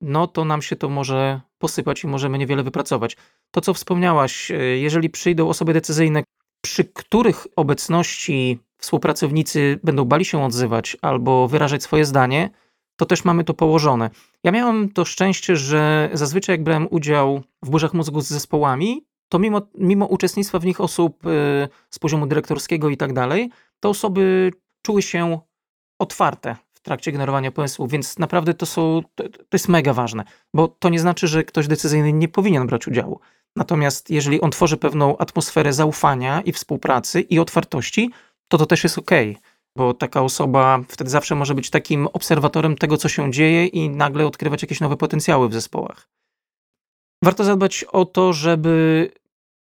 no 0.00 0.26
to 0.26 0.44
nam 0.44 0.62
się 0.62 0.76
to 0.76 0.88
może 0.88 1.40
posypać 1.58 2.04
i 2.04 2.06
możemy 2.06 2.38
niewiele 2.38 2.62
wypracować. 2.62 3.16
To, 3.50 3.60
co 3.60 3.74
wspomniałaś, 3.74 4.50
e, 4.50 4.54
jeżeli 4.56 5.10
przyjdą 5.10 5.48
osoby 5.48 5.72
decyzyjne, 5.72 6.22
przy 6.62 6.84
których 6.84 7.46
obecności 7.56 8.58
współpracownicy 8.78 9.80
będą 9.84 10.04
bali 10.04 10.24
się 10.24 10.44
odzywać 10.44 10.96
albo 11.02 11.48
wyrażać 11.48 11.82
swoje 11.82 12.04
zdanie, 12.04 12.50
to 12.96 13.06
też 13.06 13.24
mamy 13.24 13.44
to 13.44 13.54
położone. 13.54 14.10
Ja 14.44 14.52
miałem 14.52 14.92
to 14.92 15.04
szczęście, 15.04 15.56
że 15.56 16.10
zazwyczaj 16.12 16.54
jak 16.54 16.62
brałem 16.62 16.88
udział 16.90 17.42
w 17.62 17.70
burzach 17.70 17.94
mózgu 17.94 18.20
z 18.20 18.28
zespołami, 18.28 19.06
to 19.28 19.38
mimo, 19.38 19.62
mimo 19.74 20.06
uczestnictwa 20.06 20.58
w 20.58 20.64
nich 20.64 20.80
osób 20.80 21.26
e, 21.26 21.28
z 21.90 21.98
poziomu 21.98 22.26
dyrektorskiego 22.26 22.88
i 22.88 22.96
tak 22.96 23.12
dalej, 23.12 23.50
te 23.80 23.88
osoby 23.88 24.52
czuły 24.82 25.02
się 25.02 25.38
otwarte 25.98 26.56
w 26.74 26.80
trakcie 26.80 27.12
generowania 27.12 27.50
pomysłów, 27.50 27.90
więc 27.90 28.18
naprawdę 28.18 28.54
to 28.54 28.66
są, 28.66 29.02
to, 29.14 29.28
to 29.28 29.52
jest 29.52 29.68
mega 29.68 29.92
ważne, 29.92 30.24
bo 30.54 30.68
to 30.68 30.88
nie 30.88 31.00
znaczy, 31.00 31.28
że 31.28 31.44
ktoś 31.44 31.66
decyzyjny 31.66 32.12
nie 32.12 32.28
powinien 32.28 32.66
brać 32.66 32.86
udziału. 32.86 33.20
Natomiast 33.56 34.10
jeżeli 34.10 34.40
on 34.40 34.50
tworzy 34.50 34.76
pewną 34.76 35.18
atmosferę 35.18 35.72
zaufania 35.72 36.40
i 36.40 36.52
współpracy 36.52 37.20
i 37.20 37.38
otwartości, 37.38 38.10
to 38.48 38.58
to 38.58 38.66
też 38.66 38.84
jest 38.84 38.98
ok, 38.98 39.10
bo 39.76 39.94
taka 39.94 40.22
osoba 40.22 40.80
wtedy 40.88 41.10
zawsze 41.10 41.34
może 41.34 41.54
być 41.54 41.70
takim 41.70 42.06
obserwatorem 42.06 42.76
tego, 42.76 42.96
co 42.96 43.08
się 43.08 43.32
dzieje 43.32 43.66
i 43.66 43.90
nagle 43.90 44.26
odkrywać 44.26 44.62
jakieś 44.62 44.80
nowe 44.80 44.96
potencjały 44.96 45.48
w 45.48 45.52
zespołach. 45.52 46.08
Warto 47.24 47.44
zadbać 47.44 47.84
o 47.84 48.04
to, 48.04 48.32
żeby 48.32 49.10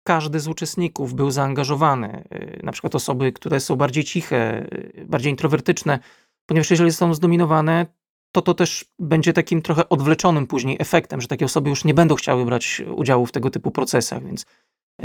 każdy 0.07 0.39
z 0.39 0.47
uczestników 0.47 1.13
był 1.13 1.31
zaangażowany. 1.31 2.23
Y, 2.33 2.59
na 2.63 2.71
przykład 2.71 2.95
osoby, 2.95 3.31
które 3.31 3.59
są 3.59 3.75
bardziej 3.75 4.03
ciche, 4.03 4.67
y, 4.73 5.05
bardziej 5.05 5.31
introwertyczne, 5.31 5.99
ponieważ 6.45 6.71
jeżeli 6.71 6.91
są 6.91 7.13
zdominowane, 7.13 7.85
to 8.31 8.41
to 8.41 8.53
też 8.53 8.85
będzie 8.99 9.33
takim 9.33 9.61
trochę 9.61 9.89
odwleczonym 9.89 10.47
później 10.47 10.77
efektem, 10.79 11.21
że 11.21 11.27
takie 11.27 11.45
osoby 11.45 11.69
już 11.69 11.85
nie 11.85 11.93
będą 11.93 12.15
chciały 12.15 12.45
brać 12.45 12.81
udziału 12.95 13.25
w 13.25 13.31
tego 13.31 13.49
typu 13.49 13.71
procesach, 13.71 14.23
więc 14.23 14.45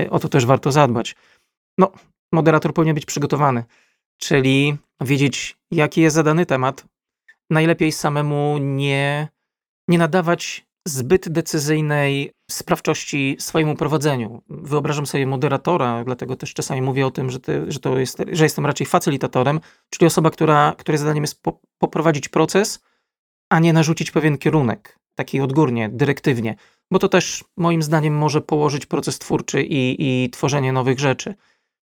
y, 0.00 0.10
o 0.10 0.18
to 0.18 0.28
też 0.28 0.46
warto 0.46 0.72
zadbać. 0.72 1.16
No, 1.78 1.92
moderator 2.32 2.74
powinien 2.74 2.94
być 2.94 3.06
przygotowany, 3.06 3.64
czyli 4.18 4.76
wiedzieć, 5.00 5.56
jaki 5.70 6.00
jest 6.00 6.16
zadany 6.16 6.46
temat. 6.46 6.84
Najlepiej 7.50 7.92
samemu 7.92 8.58
nie, 8.58 9.28
nie 9.88 9.98
nadawać 9.98 10.66
zbyt 10.88 11.28
decyzyjnej 11.28 12.32
sprawczości 12.50 13.36
swojemu 13.38 13.76
prowadzeniu. 13.76 14.42
Wyobrażam 14.48 15.06
sobie 15.06 15.26
moderatora, 15.26 16.04
dlatego 16.04 16.36
też 16.36 16.54
czasami 16.54 16.82
mówię 16.82 17.06
o 17.06 17.10
tym, 17.10 17.30
że, 17.30 17.40
ty, 17.40 17.72
że, 17.72 17.80
to 17.80 17.98
jest, 17.98 18.22
że 18.32 18.44
jestem 18.44 18.66
raczej 18.66 18.86
facylitatorem, 18.86 19.60
czyli 19.90 20.06
osoba, 20.06 20.30
która, 20.30 20.74
której 20.78 20.98
zadaniem 20.98 21.24
jest 21.24 21.42
po, 21.42 21.60
poprowadzić 21.78 22.28
proces, 22.28 22.80
a 23.50 23.58
nie 23.58 23.72
narzucić 23.72 24.10
pewien 24.10 24.38
kierunek, 24.38 24.98
taki 25.14 25.40
odgórnie, 25.40 25.88
dyrektywnie, 25.88 26.56
bo 26.90 26.98
to 26.98 27.08
też 27.08 27.44
moim 27.56 27.82
zdaniem 27.82 28.14
może 28.14 28.40
położyć 28.40 28.86
proces 28.86 29.18
twórczy 29.18 29.62
i, 29.62 29.96
i 30.24 30.30
tworzenie 30.30 30.72
nowych 30.72 31.00
rzeczy. 31.00 31.34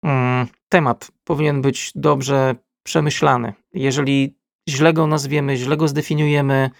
Mm, 0.07 0.47
temat 0.69 1.11
powinien 1.25 1.63
być 1.63 1.93
dobrze 1.95 2.55
przemyślany. 2.83 3.53
Jeżeli 3.73 4.37
źle 4.69 4.93
go 4.93 5.07
nazwiemy, 5.07 5.57
źle 5.57 5.77
go 5.77 5.89
zdefiniujemy, 5.89 6.71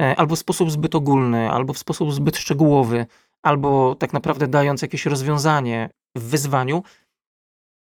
E, 0.00 0.16
albo 0.16 0.36
w 0.36 0.38
sposób 0.38 0.70
zbyt 0.70 0.94
ogólny, 0.94 1.50
albo 1.50 1.72
w 1.72 1.78
sposób 1.78 2.12
zbyt 2.12 2.36
szczegółowy, 2.36 3.06
albo 3.42 3.94
tak 3.94 4.12
naprawdę 4.12 4.48
dając 4.48 4.82
jakieś 4.82 5.06
rozwiązanie 5.06 5.90
w 6.16 6.22
wyzwaniu, 6.22 6.82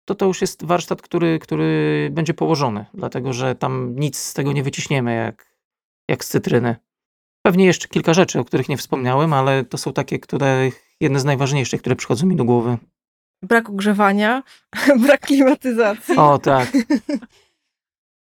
to 0.06 0.16
to 0.16 0.26
już 0.26 0.42
jest 0.42 0.66
warsztat, 0.66 1.02
który, 1.02 1.40
który 1.40 2.10
będzie 2.12 2.34
położony, 2.34 2.86
dlatego 2.94 3.34
że 3.34 3.56
tam 3.56 3.96
nic 3.96 4.18
z 4.18 4.34
tego 4.34 4.52
nie 4.54 4.64
wyciśniemy, 4.64 5.16
jak, 5.16 5.58
jak 6.10 6.26
z 6.26 6.30
cytryny. 6.30 6.76
Pewnie 7.46 7.66
jeszcze 7.66 7.88
kilka 7.88 8.14
rzeczy, 8.14 8.40
o 8.40 8.46
których 8.46 8.70
nie 8.70 8.78
wspomniałem, 8.78 9.34
ale 9.34 9.66
to 9.66 9.78
są 9.78 9.94
takie, 9.94 10.20
które 10.20 10.70
jedne 11.00 11.20
z 11.20 11.26
najważniejszych, 11.26 11.82
które 11.82 11.96
przychodzą 11.96 12.28
mi 12.28 12.36
do 12.36 12.46
głowy. 12.46 12.78
Brak 13.44 13.70
ogrzewania, 13.70 14.44
brak 15.06 15.22
klimatyzacji. 15.22 16.18
O, 16.18 16.40
tak. 16.40 16.72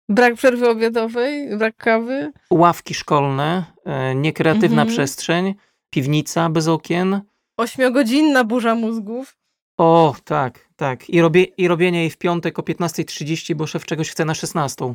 Brak 0.10 0.36
przerwy 0.36 0.70
obiadowej, 0.70 1.58
brak 1.58 1.78
kawy. 1.78 2.32
Ławki 2.50 2.94
szkolne, 2.94 3.64
e, 3.86 4.16
niekreatywna 4.16 4.82
mhm. 4.82 4.88
przestrzeń, 4.88 5.56
piwnica 5.90 6.50
bez 6.50 6.68
okien. 6.68 7.22
Ośmiogodzinna 7.58 8.44
burza 8.44 8.76
mózgów. 8.76 9.38
O, 9.78 10.16
tak, 10.24 10.70
tak. 10.76 11.10
I, 11.10 11.22
robie, 11.22 11.44
I 11.44 11.68
robienie 11.68 12.00
jej 12.00 12.10
w 12.10 12.18
piątek 12.18 12.60
o 12.60 12.62
15.30, 12.62 13.56
bo 13.56 13.68
szef 13.68 13.86
czegoś 13.86 14.10
chce 14.10 14.26
na 14.26 14.34
16. 14.34 14.94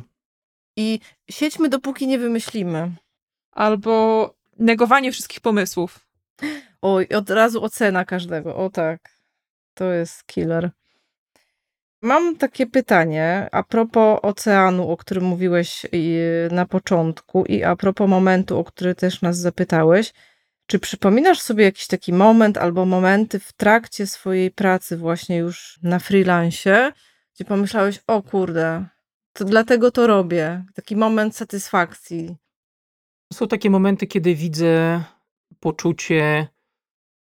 I 0.77 0.99
siedźmy 1.29 1.69
dopóki 1.69 2.07
nie 2.07 2.19
wymyślimy. 2.19 2.91
Albo 3.51 4.33
negowanie 4.59 5.11
wszystkich 5.11 5.39
pomysłów. 5.39 6.07
Oj, 6.81 7.07
od 7.07 7.29
razu 7.29 7.63
ocena 7.63 8.05
każdego. 8.05 8.55
O 8.55 8.69
tak. 8.69 9.16
To 9.77 9.91
jest 9.93 10.23
killer. 10.25 10.71
Mam 12.01 12.37
takie 12.37 12.67
pytanie 12.67 13.49
a 13.51 13.63
propos 13.63 14.19
oceanu, 14.21 14.91
o 14.91 14.97
którym 14.97 15.23
mówiłeś 15.23 15.85
na 16.51 16.65
początku, 16.65 17.45
i 17.45 17.63
a 17.63 17.75
propos 17.75 18.09
momentu, 18.09 18.59
o 18.59 18.63
który 18.63 18.95
też 18.95 19.21
nas 19.21 19.37
zapytałeś. 19.37 20.13
Czy 20.65 20.79
przypominasz 20.79 21.39
sobie 21.39 21.63
jakiś 21.63 21.87
taki 21.87 22.13
moment 22.13 22.57
albo 22.57 22.85
momenty 22.85 23.39
w 23.39 23.53
trakcie 23.53 24.07
swojej 24.07 24.51
pracy, 24.51 24.97
właśnie 24.97 25.37
już 25.37 25.79
na 25.83 25.99
freelancie, 25.99 26.93
gdzie 27.35 27.45
pomyślałeś, 27.45 27.99
o 28.07 28.23
kurde, 28.23 28.85
to 29.33 29.45
dlatego 29.45 29.91
to 29.91 30.07
robię? 30.07 30.65
Taki 30.73 30.95
moment 30.95 31.35
satysfakcji. 31.35 32.35
Są 33.33 33.47
takie 33.47 33.69
momenty, 33.69 34.07
kiedy 34.07 34.35
widzę 34.35 35.03
poczucie 35.59 36.47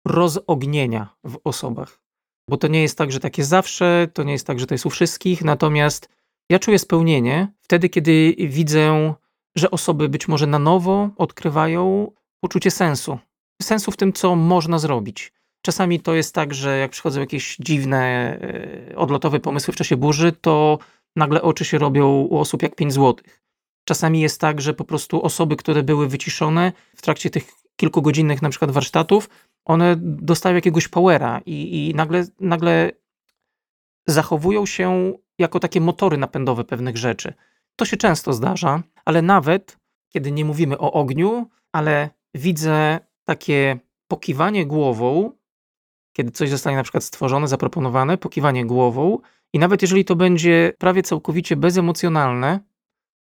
rozognienia 0.05 1.17
w 1.25 1.39
osobach. 1.45 2.04
Bo 2.49 2.57
to 2.57 2.69
nie 2.69 2.83
jest 2.83 2.99
tak, 2.99 3.13
że 3.13 3.21
tak 3.21 3.39
jest 3.39 3.51
zawsze, 3.51 4.09
to 4.13 4.23
nie 4.23 4.33
jest 4.33 4.47
tak, 4.47 4.61
że 4.61 4.67
to 4.67 4.75
jest 4.75 4.87
u 4.87 4.91
wszystkich, 4.91 5.45
natomiast 5.45 6.09
ja 6.51 6.59
czuję 6.59 6.79
spełnienie 6.79 7.53
wtedy, 7.61 7.89
kiedy 7.89 8.35
widzę, 8.39 9.15
że 9.57 9.71
osoby 9.71 10.09
być 10.09 10.29
może 10.29 10.47
na 10.47 10.59
nowo 10.59 11.11
odkrywają 11.17 12.13
poczucie 12.41 12.71
sensu. 12.71 13.19
Sensu 13.63 13.91
w 13.91 13.97
tym, 13.97 14.13
co 14.13 14.37
można 14.37 14.79
zrobić. 14.79 15.33
Czasami 15.63 16.01
to 16.01 16.15
jest 16.15 16.35
tak, 16.35 16.55
że 16.55 16.79
jak 16.79 16.91
przychodzą 16.91 17.21
jakieś 17.21 17.57
dziwne, 17.57 17.99
e, 18.91 18.97
odlotowe 18.97 19.41
pomysły 19.41 19.75
w 19.75 19.77
czasie 19.77 19.97
burzy, 19.97 20.33
to 20.33 20.79
nagle 21.17 21.43
oczy 21.43 21.65
się 21.65 21.79
robią 21.79 22.09
u 22.11 22.39
osób 22.39 22.63
jak 22.63 22.75
5 22.75 22.93
złotych. 22.93 23.41
Czasami 23.85 24.21
jest 24.21 24.41
tak, 24.41 24.61
że 24.61 24.75
po 24.75 24.85
prostu 24.85 25.23
osoby, 25.23 25.57
które 25.57 25.83
były 25.83 26.09
wyciszone 26.09 26.73
w 26.97 27.03
trakcie 27.03 27.31
tych 27.31 27.53
kilkugodzinnych 27.77 28.43
na 28.43 28.51
przykład 28.51 28.71
warsztatów, 28.71 29.29
one 29.65 29.97
dostają 29.99 30.55
jakiegoś 30.55 30.89
powera 30.89 31.41
i, 31.47 31.89
i 31.89 31.95
nagle, 31.95 32.25
nagle 32.41 32.91
zachowują 34.07 34.67
się 34.67 35.13
jako 35.39 35.61
takie 35.61 35.81
motory 35.81 36.17
napędowe 36.17 36.65
pewnych 36.65 36.97
rzeczy. 36.97 37.35
To 37.77 37.85
się 37.85 37.97
często 37.97 38.33
zdarza, 38.33 38.83
ale 39.05 39.23
nawet 39.23 39.79
kiedy 40.09 40.33
nie 40.33 40.45
mówimy 40.45 40.79
o 40.79 40.93
ogniu, 40.93 41.51
ale 41.73 42.11
widzę 42.35 43.01
takie 43.25 43.79
pokiwanie 44.09 44.67
głową, 44.67 45.33
kiedy 46.13 46.31
coś 46.31 46.51
zostanie 46.51 46.77
na 46.77 46.83
przykład 46.83 47.05
stworzone, 47.05 47.49
zaproponowane, 47.49 48.19
pokiwanie 48.19 48.67
głową, 48.67 49.19
i 49.53 49.59
nawet 49.59 49.83
jeżeli 49.83 50.05
to 50.05 50.17
będzie 50.17 50.73
prawie 50.79 51.03
całkowicie 51.03 51.57
bezemocjonalne, 51.57 52.61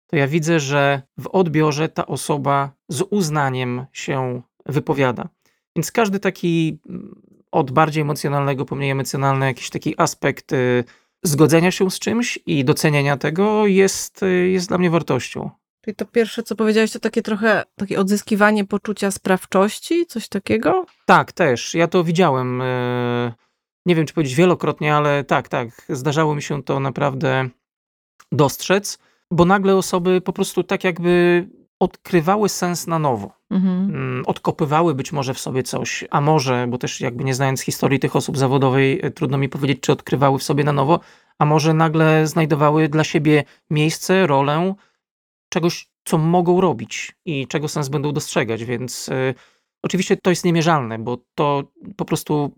to 0.07 0.15
ja 0.15 0.27
widzę, 0.27 0.59
że 0.59 1.01
w 1.17 1.27
odbiorze 1.27 1.89
ta 1.89 2.05
osoba 2.05 2.71
z 2.89 3.01
uznaniem 3.01 3.85
się 3.91 4.41
wypowiada. 4.65 5.29
Więc 5.78 5.91
każdy 5.91 6.19
taki 6.19 6.80
mm, 6.89 7.21
od 7.51 7.71
bardziej 7.71 8.01
emocjonalnego 8.01 8.65
po 8.65 8.75
mniej 8.75 8.91
emocjonalny 8.91 9.45
jakiś 9.45 9.69
taki 9.69 9.95
aspekt 9.97 10.53
y, 10.53 10.84
zgodzenia 11.23 11.71
się 11.71 11.91
z 11.91 11.99
czymś 11.99 12.39
i 12.45 12.65
docenienia 12.65 13.17
tego 13.17 13.67
jest, 13.67 14.23
y, 14.23 14.49
jest 14.49 14.67
dla 14.67 14.78
mnie 14.78 14.89
wartością. 14.89 15.49
Czyli 15.86 15.95
to 15.95 16.05
pierwsze, 16.05 16.43
co 16.43 16.55
powiedziałeś, 16.55 16.91
to 16.91 16.99
takie 16.99 17.21
trochę 17.21 17.63
takie 17.75 17.99
odzyskiwanie 17.99 18.65
poczucia 18.65 19.11
sprawczości, 19.11 20.05
coś 20.05 20.28
takiego? 20.28 20.86
Tak, 21.05 21.32
też. 21.32 21.73
Ja 21.73 21.88
to 21.88 22.03
widziałem. 22.03 22.61
Y, 22.61 23.34
nie 23.86 23.95
wiem, 23.95 24.05
czy 24.05 24.13
powiedzieć 24.13 24.36
wielokrotnie, 24.36 24.95
ale 24.95 25.23
tak, 25.23 25.49
tak. 25.49 25.69
Zdarzało 25.89 26.36
mi 26.36 26.41
się 26.41 26.63
to 26.63 26.80
naprawdę 26.80 27.49
dostrzec, 28.32 28.99
bo 29.32 29.45
nagle 29.45 29.75
osoby 29.75 30.21
po 30.21 30.34
prostu 30.34 30.63
tak 30.63 30.84
jakby 30.84 31.47
odkrywały 31.80 32.49
sens 32.49 32.88
na 32.88 32.99
nowo. 32.99 33.32
Mhm. 33.49 33.95
Mm, 33.95 34.23
odkopywały 34.25 34.95
być 34.95 35.11
może 35.11 35.34
w 35.34 35.39
sobie 35.39 35.63
coś, 35.63 36.05
a 36.09 36.21
może, 36.21 36.67
bo 36.69 36.78
też 36.78 37.01
jakby 37.01 37.23
nie 37.23 37.34
znając 37.34 37.61
historii 37.61 37.99
tych 37.99 38.15
osób 38.15 38.38
zawodowej, 38.38 38.99
e, 39.03 39.11
trudno 39.11 39.38
mi 39.38 39.49
powiedzieć, 39.49 39.80
czy 39.82 39.91
odkrywały 39.91 40.39
w 40.39 40.43
sobie 40.43 40.63
na 40.63 40.71
nowo, 40.73 40.99
a 41.39 41.45
może 41.45 41.73
nagle 41.73 42.28
znajdowały 42.28 42.89
dla 42.89 43.03
siebie 43.03 43.43
miejsce, 43.69 44.28
rolę, 44.28 44.75
czegoś, 45.49 45.89
co 46.05 46.17
mogą 46.17 46.61
robić 46.61 47.15
i 47.25 47.47
czego 47.47 47.67
sens 47.67 47.89
będą 47.89 48.11
dostrzegać, 48.11 48.65
więc 48.65 49.09
y, 49.09 49.34
oczywiście 49.84 50.17
to 50.17 50.30
jest 50.30 50.45
niemierzalne, 50.45 50.99
bo 50.99 51.17
to 51.36 51.63
po 51.97 52.05
prostu 52.05 52.51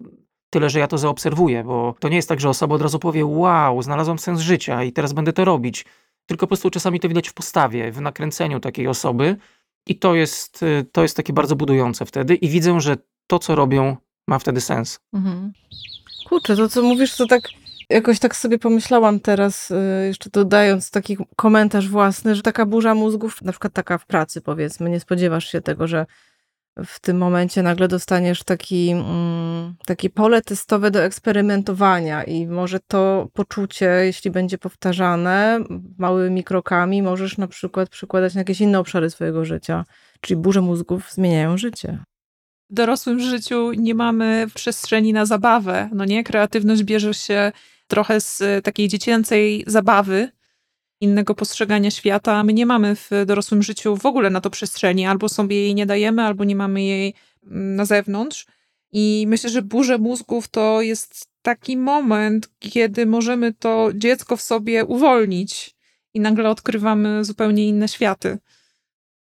tyle, 0.50 0.70
że 0.70 0.80
ja 0.80 0.88
to 0.88 0.98
zaobserwuję, 0.98 1.64
bo 1.64 1.96
to 2.00 2.10
nie 2.10 2.16
jest 2.16 2.30
tak, 2.30 2.40
że 2.40 2.50
osoba 2.50 2.76
od 2.76 2.82
razu 2.82 3.00
powie, 3.00 3.26
wow, 3.26 3.82
znalazłam 3.82 4.20
sens 4.20 4.40
życia 4.40 4.84
i 4.84 4.92
teraz 4.92 5.14
będę 5.14 5.34
to 5.34 5.46
robić 5.46 5.86
tylko 6.30 6.46
po 6.46 6.48
prostu 6.48 6.70
czasami 6.70 7.00
to 7.00 7.08
widać 7.08 7.30
w 7.30 7.34
postawie, 7.34 7.92
w 7.92 8.02
nakręceniu 8.02 8.60
takiej 8.60 8.88
osoby 8.88 9.36
i 9.88 10.00
to 10.00 10.16
jest, 10.16 10.64
y, 10.64 10.86
to 10.92 11.02
jest 11.02 11.18
takie 11.18 11.34
bardzo 11.34 11.56
budujące 11.56 12.06
wtedy 12.06 12.36
i 12.36 12.50
widzę, 12.50 12.82
że 12.82 12.98
to, 13.28 13.40
co 13.40 13.56
robią, 13.56 13.98
ma 14.28 14.40
wtedy 14.40 14.62
sens. 14.62 15.00
Mhm. 15.14 15.52
Kurczę, 16.26 16.56
to 16.56 16.70
co 16.70 16.82
mówisz, 16.82 17.16
to 17.16 17.26
tak 17.26 17.42
jakoś 17.90 18.20
tak 18.20 18.36
sobie 18.36 18.60
pomyślałam 18.60 19.20
teraz, 19.20 19.72
y, 19.72 19.76
jeszcze 20.08 20.30
dodając 20.30 20.92
taki 20.92 21.18
komentarz 21.36 21.90
własny, 21.90 22.36
że 22.36 22.42
taka 22.42 22.66
burza 22.66 22.96
mózgów, 22.96 23.42
na 23.42 23.52
przykład 23.52 23.74
taka 23.74 23.98
w 23.98 24.06
pracy 24.06 24.42
powiedzmy, 24.42 24.90
nie 24.90 25.00
spodziewasz 25.00 25.52
się 25.52 25.62
tego, 25.62 25.88
że 25.88 26.06
w 26.86 27.00
tym 27.00 27.18
momencie 27.18 27.64
nagle 27.64 27.88
dostaniesz 27.88 28.44
taki, 28.44 28.90
mm, 28.90 29.76
takie 29.86 30.10
pole 30.10 30.42
testowe 30.42 30.92
do 30.92 31.04
eksperymentowania 31.04 32.24
i 32.24 32.48
może 32.48 32.80
to 32.88 33.28
poczucie, 33.34 33.86
jeśli 33.86 34.32
będzie 34.32 34.58
powtarzane 34.58 35.60
małymi 35.98 36.44
krokami, 36.44 37.02
możesz 37.02 37.38
na 37.38 37.48
przykład 37.48 37.90
przykładać 37.90 38.36
na 38.36 38.42
jakieś 38.42 38.62
inne 38.62 38.80
obszary 38.80 39.10
swojego 39.10 39.46
życia. 39.46 39.86
Czyli 40.22 40.42
burze 40.42 40.62
mózgów 40.62 41.12
zmieniają 41.12 41.58
życie. 41.58 42.04
W 42.70 42.74
dorosłym 42.74 43.20
życiu 43.20 43.72
nie 43.74 43.96
mamy 43.96 44.48
przestrzeni 44.54 45.14
na 45.14 45.26
zabawę. 45.26 45.90
No 45.94 46.06
nie, 46.06 46.24
kreatywność 46.24 46.84
bierze 46.84 47.14
się 47.14 47.52
trochę 47.88 48.22
z 48.22 48.44
takiej 48.64 48.88
dziecięcej 48.88 49.64
zabawy, 49.68 50.32
innego 51.02 51.36
postrzegania 51.36 51.92
świata. 51.92 52.44
My 52.44 52.54
nie 52.54 52.66
mamy 52.66 52.96
w 52.96 53.10
dorosłym 53.26 53.64
życiu 53.64 53.98
w 53.98 54.06
ogóle 54.06 54.30
na 54.30 54.42
to 54.42 54.50
przestrzeni, 54.50 55.06
albo 55.06 55.30
sobie 55.30 55.62
jej 55.62 55.76
nie 55.76 55.86
dajemy, 55.86 56.22
albo 56.24 56.44
nie 56.44 56.56
mamy 56.56 56.84
jej 56.84 57.14
mm, 57.44 57.76
na 57.76 57.86
zewnątrz. 57.86 58.46
I 58.92 59.26
myślę, 59.28 59.50
że 59.50 59.62
burze 59.62 59.98
mózgów 59.98 60.48
to 60.48 60.82
jest 60.82 61.28
taki 61.42 61.78
moment, 61.78 62.50
kiedy 62.60 63.06
możemy 63.06 63.54
to 63.54 63.90
dziecko 63.96 64.38
w 64.38 64.42
sobie 64.42 64.86
uwolnić 64.86 65.76
i 66.14 66.20
nagle 66.20 66.50
odkrywamy 66.50 67.24
zupełnie 67.26 67.68
inne 67.68 67.88
światy. 67.88 68.38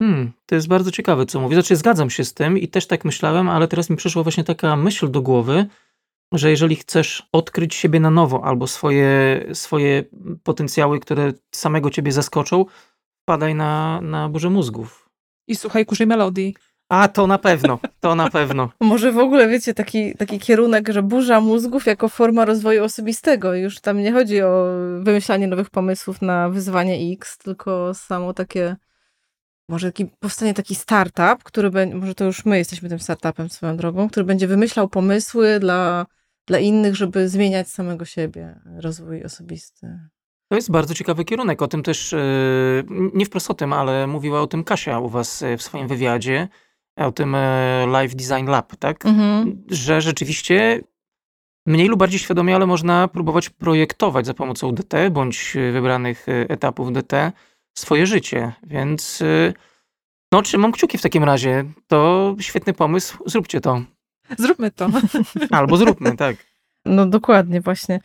Hmm, 0.01 0.32
to 0.45 0.55
jest 0.55 0.67
bardzo 0.67 0.91
ciekawe, 0.91 1.25
co 1.25 1.39
mówi. 1.39 1.55
Znaczy, 1.55 1.75
zgadzam 1.75 2.09
się 2.09 2.23
z 2.23 2.34
tym 2.34 2.57
i 2.57 2.67
też 2.67 2.88
tak 2.88 3.05
myślałem, 3.05 3.49
ale 3.49 3.67
teraz 3.67 3.89
mi 3.89 3.97
przyszła 3.97 4.23
właśnie 4.23 4.43
taka 4.43 4.75
myśl 4.75 5.11
do 5.11 5.21
głowy, 5.21 5.65
że 6.34 6.49
jeżeli 6.49 6.75
chcesz 6.75 7.30
odkryć 7.32 7.75
siebie 7.75 7.99
na 7.99 8.09
nowo 8.09 8.43
albo 8.43 8.67
swoje, 8.67 9.45
swoje 9.53 10.03
potencjały, 10.43 10.99
które 10.99 11.34
samego 11.51 11.89
ciebie 11.89 12.11
zaskoczą, 12.11 12.65
wpadaj 13.23 13.55
na, 13.55 14.01
na 14.01 14.30
burzę 14.30 14.49
mózgów. 14.49 15.09
I 15.47 15.55
słuchaj 15.55 15.86
kurzej 15.86 16.07
melodii. 16.07 16.55
A 16.89 17.07
to 17.07 17.28
na 17.28 17.38
pewno, 17.38 17.80
to 17.99 18.15
na 18.15 18.30
pewno. 18.30 18.69
Może 18.82 19.11
w 19.11 19.17
ogóle, 19.17 19.47
wiecie, 19.47 19.73
taki, 19.73 20.15
taki 20.15 20.39
kierunek, 20.39 20.89
że 20.89 21.03
burza 21.03 21.41
mózgów 21.41 21.86
jako 21.86 22.09
forma 22.09 22.45
rozwoju 22.45 22.84
osobistego. 22.84 23.53
Już 23.53 23.80
tam 23.80 23.97
nie 23.97 24.11
chodzi 24.11 24.41
o 24.41 24.65
wymyślanie 24.99 25.47
nowych 25.47 25.69
pomysłów 25.69 26.21
na 26.21 26.49
wyzwanie 26.49 27.13
X, 27.13 27.38
tylko 27.38 27.93
samo 27.93 28.34
takie, 28.34 28.75
może 29.70 29.88
taki, 29.91 30.05
powstanie 30.20 30.53
taki 30.53 30.76
startup, 30.76 31.43
który 31.43 31.70
będzie, 31.70 31.95
może 31.95 32.15
to 32.15 32.26
już 32.26 32.45
my 32.45 32.57
jesteśmy 32.57 32.89
tym 32.89 32.99
startupem 32.99 33.49
swoją 33.49 33.78
drogą, 33.78 34.09
który 34.09 34.24
będzie 34.24 34.47
wymyślał 34.47 34.89
pomysły 34.89 35.59
dla, 35.59 36.05
dla 36.47 36.59
innych, 36.59 36.95
żeby 36.95 37.30
zmieniać 37.30 37.68
samego 37.68 38.05
siebie, 38.05 38.59
rozwój 38.80 39.24
osobisty. 39.24 39.99
To 40.49 40.55
jest 40.55 40.72
bardzo 40.72 40.93
ciekawy 40.93 41.26
kierunek. 41.26 41.61
O 41.61 41.68
tym 41.68 41.84
też, 41.84 42.13
e, 42.13 42.20
nie 43.13 43.26
wprost 43.26 43.51
o 43.51 43.53
tym, 43.53 43.74
ale 43.74 44.07
mówiła 44.07 44.41
o 44.41 44.47
tym 44.47 44.63
Kasia 44.63 44.99
u 44.99 45.09
was 45.09 45.43
e, 45.43 45.57
w 45.57 45.61
swoim 45.61 45.88
wywiadzie, 45.88 46.47
o 46.95 47.11
tym 47.11 47.36
e, 47.36 47.88
Live 47.88 48.15
Design 48.15 48.47
Lab, 48.47 48.76
tak? 48.76 49.05
Mhm. 49.05 49.63
Że 49.70 50.01
rzeczywiście 50.01 50.82
mniej 51.65 51.88
lub 51.88 51.99
bardziej 51.99 52.20
świadomie, 52.20 52.55
ale 52.55 52.65
można 52.65 53.07
próbować 53.07 53.49
projektować 53.49 54.26
za 54.26 54.34
pomocą 54.34 54.72
DT 54.72 55.09
bądź 55.11 55.57
wybranych 55.72 56.26
etapów 56.28 56.93
DT 56.93 57.32
swoje 57.80 58.07
życie. 58.07 58.53
Więc 58.63 59.23
no, 60.32 60.41
trzymam 60.41 60.71
kciuki 60.71 60.97
w 60.97 61.01
takim 61.01 61.23
razie. 61.23 61.65
To 61.88 62.36
świetny 62.39 62.73
pomysł. 62.73 63.17
Zróbcie 63.25 63.61
to. 63.61 63.82
Zróbmy 64.38 64.71
to. 64.71 64.89
Albo 65.51 65.78
zróbmy, 65.78 66.17
tak. 66.17 66.36
No 66.86 67.05
dokładnie, 67.05 67.61
właśnie. 67.61 67.99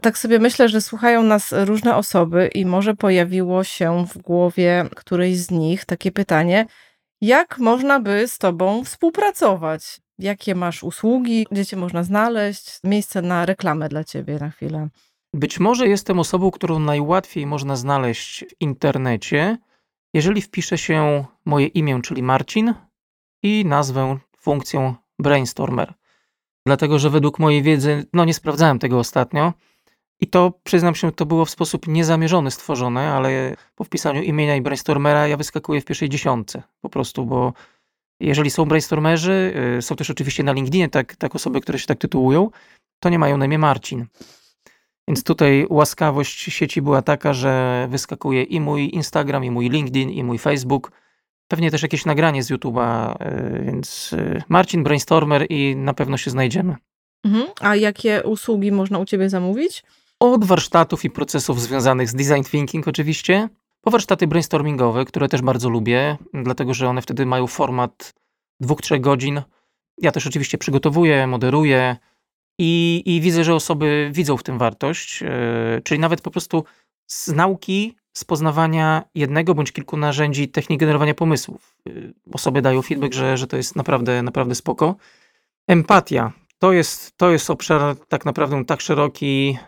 Tak 0.00 0.18
sobie 0.18 0.38
myślę, 0.38 0.68
że 0.68 0.80
słuchają 0.80 1.22
nas 1.22 1.54
różne 1.56 1.96
osoby 1.96 2.50
i 2.54 2.66
może 2.66 2.94
pojawiło 2.94 3.64
się 3.64 4.06
w 4.06 4.18
głowie 4.18 4.88
którejś 4.96 5.38
z 5.38 5.50
nich 5.50 5.84
takie 5.84 6.12
pytanie, 6.12 6.66
jak 7.20 7.58
można 7.58 8.00
by 8.00 8.28
z 8.28 8.38
tobą 8.38 8.84
współpracować? 8.84 10.00
Jakie 10.18 10.54
masz 10.54 10.82
usługi, 10.82 11.46
gdzie 11.50 11.66
cię 11.66 11.76
można 11.76 12.04
znaleźć? 12.04 12.78
Miejsce 12.84 13.22
na 13.22 13.46
reklamę 13.46 13.88
dla 13.88 14.04
ciebie 14.04 14.38
na 14.38 14.50
chwilę. 14.50 14.88
Być 15.34 15.60
może 15.60 15.88
jestem 15.88 16.18
osobą, 16.18 16.50
którą 16.50 16.78
najłatwiej 16.78 17.46
można 17.46 17.76
znaleźć 17.76 18.44
w 18.44 18.60
internecie, 18.60 19.58
jeżeli 20.14 20.42
wpisze 20.42 20.78
się 20.78 21.24
moje 21.44 21.66
imię, 21.66 22.00
czyli 22.02 22.22
Marcin, 22.22 22.74
i 23.42 23.64
nazwę 23.64 24.18
funkcją 24.36 24.94
Brainstormer. 25.18 25.94
Dlatego, 26.66 26.98
że 26.98 27.10
według 27.10 27.38
mojej 27.38 27.62
wiedzy, 27.62 28.06
no 28.12 28.24
nie 28.24 28.34
sprawdzałem 28.34 28.78
tego 28.78 28.98
ostatnio, 28.98 29.52
i 30.20 30.26
to, 30.26 30.52
przyznam 30.64 30.94
się, 30.94 31.12
to 31.12 31.26
było 31.26 31.44
w 31.44 31.50
sposób 31.50 31.86
niezamierzony 31.86 32.50
stworzone, 32.50 33.12
ale 33.12 33.56
po 33.74 33.84
wpisaniu 33.84 34.22
imienia 34.22 34.56
i 34.56 34.60
brainstormera 34.60 35.28
ja 35.28 35.36
wyskakuję 35.36 35.80
w 35.80 35.84
pierwszej 35.84 36.08
dziesiątce. 36.08 36.62
Po 36.80 36.88
prostu, 36.88 37.26
bo 37.26 37.52
jeżeli 38.20 38.50
są 38.50 38.64
brainstormerzy, 38.64 39.54
y, 39.78 39.82
są 39.82 39.96
też 39.96 40.10
oczywiście 40.10 40.42
na 40.42 40.52
LinkedInie 40.52 40.88
tak, 40.88 41.16
tak 41.16 41.34
osoby, 41.34 41.60
które 41.60 41.78
się 41.78 41.86
tak 41.86 41.98
tytułują, 41.98 42.50
to 42.98 43.08
nie 43.08 43.18
mają 43.18 43.36
na 43.36 43.44
imię 43.44 43.58
Marcin. 43.58 44.06
Więc 45.10 45.24
tutaj 45.24 45.66
łaskawość 45.70 46.42
sieci 46.42 46.82
była 46.82 47.02
taka, 47.02 47.32
że 47.32 47.86
wyskakuje 47.90 48.42
i 48.42 48.60
mój 48.60 48.94
Instagram, 48.94 49.44
i 49.44 49.50
mój 49.50 49.68
LinkedIn, 49.68 50.10
i 50.10 50.24
mój 50.24 50.38
Facebook. 50.38 50.92
Pewnie 51.48 51.70
też 51.70 51.82
jakieś 51.82 52.04
nagranie 52.04 52.42
z 52.42 52.50
YouTube'a, 52.50 53.14
y, 53.14 53.64
więc 53.64 54.12
y, 54.12 54.42
Marcin 54.48 54.82
Brainstormer 54.82 55.46
i 55.48 55.76
na 55.76 55.94
pewno 55.94 56.16
się 56.16 56.30
znajdziemy. 56.30 56.76
Mhm. 57.24 57.46
A 57.60 57.76
jakie 57.76 58.22
usługi 58.22 58.72
można 58.72 58.98
u 58.98 59.04
ciebie 59.04 59.30
zamówić? 59.30 59.84
Od 60.20 60.44
warsztatów 60.44 61.04
i 61.04 61.10
procesów 61.10 61.60
związanych 61.60 62.08
z 62.08 62.14
design 62.14 62.42
thinking 62.42 62.88
oczywiście, 62.88 63.48
po 63.80 63.90
warsztaty 63.90 64.26
brainstormingowe, 64.26 65.04
które 65.04 65.28
też 65.28 65.42
bardzo 65.42 65.68
lubię, 65.68 66.16
dlatego 66.34 66.74
że 66.74 66.88
one 66.88 67.02
wtedy 67.02 67.26
mają 67.26 67.46
format 67.46 68.14
dwóch, 68.60 68.80
trzech 68.80 69.00
godzin. 69.00 69.42
Ja 69.98 70.12
też 70.12 70.26
oczywiście 70.26 70.58
przygotowuję, 70.58 71.26
moderuję 71.26 71.96
i, 72.62 73.02
i 73.06 73.20
widzę, 73.20 73.44
że 73.44 73.54
osoby 73.54 74.10
widzą 74.12 74.36
w 74.36 74.42
tym 74.42 74.58
wartość, 74.58 75.20
yy, 75.20 75.28
czyli 75.84 76.00
nawet 76.00 76.20
po 76.20 76.30
prostu 76.30 76.64
z 77.06 77.28
nauki, 77.28 77.96
z 78.12 78.24
poznawania 78.24 79.02
jednego 79.14 79.54
bądź 79.54 79.72
kilku 79.72 79.96
narzędzi 79.96 80.48
technik 80.48 80.80
generowania 80.80 81.14
pomysłów. 81.14 81.76
Yy, 81.86 82.14
osoby 82.32 82.62
dają 82.62 82.82
feedback, 82.82 83.14
że, 83.14 83.36
że 83.36 83.46
to 83.46 83.56
jest 83.56 83.76
naprawdę, 83.76 84.22
naprawdę 84.22 84.54
spoko. 84.54 84.96
Empatia. 85.68 86.32
To 86.58 86.72
jest, 86.72 87.16
to 87.16 87.30
jest 87.30 87.50
obszar 87.50 87.96
tak 88.08 88.24
naprawdę 88.24 88.64
tak 88.64 88.80
szeroki, 88.80 89.58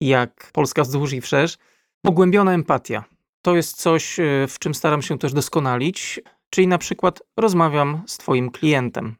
jak 0.00 0.50
Polska 0.52 0.82
wzdłuż 0.82 1.12
i 1.12 1.20
wszerz. 1.20 1.58
Pogłębiona 2.02 2.54
empatia. 2.54 3.04
To 3.42 3.56
jest 3.56 3.76
coś, 3.76 4.20
e, 4.20 4.46
w 4.48 4.58
czym 4.58 4.74
staram 4.74 5.02
się 5.02 5.18
też 5.18 5.32
doskonalić, 5.32 6.20
czyli 6.50 6.66
na 6.66 6.78
przykład 6.78 7.22
rozmawiam 7.36 8.02
z 8.06 8.18
Twoim 8.18 8.50
klientem, 8.50 9.16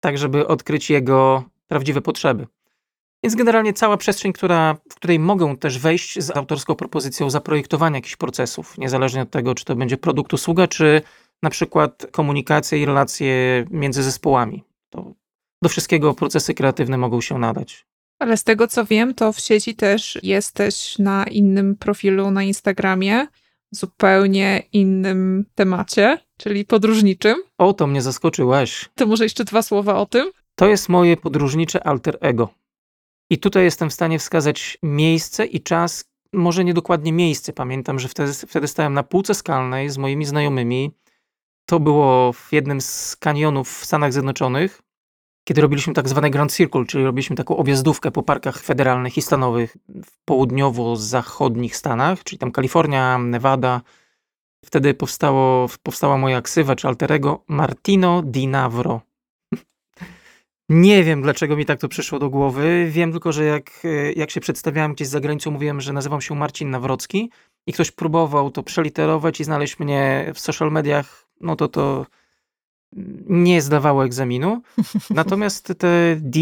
tak 0.00 0.18
żeby 0.18 0.46
odkryć 0.46 0.90
jego 0.90 1.44
prawdziwe 1.70 2.00
potrzeby. 2.00 2.46
Więc 3.22 3.34
generalnie 3.34 3.72
cała 3.72 3.96
przestrzeń, 3.96 4.32
która, 4.32 4.76
w 4.90 4.94
której 4.94 5.18
mogę 5.18 5.56
też 5.56 5.78
wejść 5.78 6.18
z 6.18 6.36
autorską 6.36 6.74
propozycją 6.74 7.30
zaprojektowania 7.30 7.96
jakichś 7.96 8.16
procesów, 8.16 8.78
niezależnie 8.78 9.22
od 9.22 9.30
tego, 9.30 9.54
czy 9.54 9.64
to 9.64 9.76
będzie 9.76 9.96
produkt, 9.96 10.32
usługa, 10.32 10.68
czy 10.68 11.02
na 11.42 11.50
przykład 11.50 12.06
komunikacja 12.10 12.78
i 12.78 12.84
relacje 12.84 13.64
między 13.70 14.02
zespołami. 14.02 14.64
To 14.90 15.14
do 15.62 15.68
wszystkiego 15.68 16.14
procesy 16.14 16.54
kreatywne 16.54 16.98
mogą 16.98 17.20
się 17.20 17.38
nadać. 17.38 17.86
Ale 18.18 18.36
z 18.36 18.44
tego 18.44 18.68
co 18.68 18.84
wiem, 18.84 19.14
to 19.14 19.32
w 19.32 19.40
sieci 19.40 19.74
też 19.74 20.18
jesteś 20.22 20.98
na 20.98 21.24
innym 21.24 21.76
profilu 21.76 22.30
na 22.30 22.42
Instagramie, 22.42 23.26
zupełnie 23.70 24.62
innym 24.72 25.46
temacie, 25.54 26.18
czyli 26.36 26.64
podróżniczym. 26.64 27.36
O, 27.58 27.72
to 27.72 27.86
mnie 27.86 28.02
zaskoczyłaś. 28.02 28.88
To 28.94 29.06
może 29.06 29.24
jeszcze 29.24 29.44
dwa 29.44 29.62
słowa 29.62 29.94
o 29.94 30.06
tym? 30.06 30.30
To 30.60 30.68
jest 30.68 30.88
moje 30.88 31.16
podróżnicze 31.16 31.86
alter 31.86 32.18
ego. 32.20 32.48
I 33.30 33.38
tutaj 33.38 33.64
jestem 33.64 33.90
w 33.90 33.94
stanie 33.94 34.18
wskazać 34.18 34.78
miejsce 34.82 35.46
i 35.46 35.60
czas, 35.60 36.04
może 36.32 36.64
nie 36.64 36.74
dokładnie 36.74 37.12
miejsce. 37.12 37.52
Pamiętam, 37.52 37.98
że 37.98 38.08
wtedy, 38.08 38.32
wtedy 38.32 38.68
stałem 38.68 38.94
na 38.94 39.02
półce 39.02 39.34
skalnej 39.34 39.90
z 39.90 39.98
moimi 39.98 40.24
znajomymi. 40.24 40.90
To 41.66 41.80
było 41.80 42.32
w 42.32 42.48
jednym 42.52 42.80
z 42.80 43.16
kanionów 43.16 43.78
w 43.78 43.84
Stanach 43.84 44.12
Zjednoczonych 44.12 44.82
kiedy 45.44 45.62
robiliśmy 45.62 45.94
tak 45.94 46.08
zwane 46.08 46.30
Grand 46.30 46.52
Circle, 46.52 46.86
czyli 46.86 47.04
robiliśmy 47.04 47.36
taką 47.36 47.56
objazdówkę 47.56 48.10
po 48.10 48.22
parkach 48.22 48.62
federalnych 48.62 49.16
i 49.16 49.22
stanowych 49.22 49.76
w 49.88 50.24
południowo-zachodnich 50.24 51.76
Stanach, 51.76 52.24
czyli 52.24 52.38
tam 52.38 52.52
Kalifornia, 52.52 53.18
Nevada. 53.18 53.80
Wtedy 54.64 54.94
powstało, 54.94 55.66
powstała 55.82 56.18
moja 56.18 56.42
ksywa 56.42 56.76
czy 56.76 56.88
alterego 56.88 57.44
Martino 57.48 58.22
Di 58.22 58.46
Navro. 58.46 59.09
Nie 60.70 61.04
wiem, 61.04 61.22
dlaczego 61.22 61.56
mi 61.56 61.66
tak 61.66 61.80
to 61.80 61.88
przyszło 61.88 62.18
do 62.18 62.30
głowy. 62.30 62.86
Wiem 62.90 63.12
tylko, 63.12 63.32
że 63.32 63.44
jak, 63.44 63.70
jak 64.16 64.30
się 64.30 64.40
przedstawiałem 64.40 64.94
gdzieś 64.94 65.08
za 65.08 65.20
granicą, 65.20 65.50
mówiłem, 65.50 65.80
że 65.80 65.92
nazywam 65.92 66.20
się 66.20 66.34
Marcin 66.34 66.70
Nawrocki 66.70 67.30
i 67.66 67.72
ktoś 67.72 67.90
próbował 67.90 68.50
to 68.50 68.62
przeliterować 68.62 69.40
i 69.40 69.44
znaleźć 69.44 69.78
mnie 69.78 70.32
w 70.34 70.40
social 70.40 70.72
mediach, 70.72 71.26
no 71.40 71.56
to 71.56 71.68
to 71.68 72.06
nie 73.26 73.62
zdawało 73.62 74.04
egzaminu. 74.04 74.62
Natomiast 75.10 75.74
te 75.78 76.16
D 76.20 76.40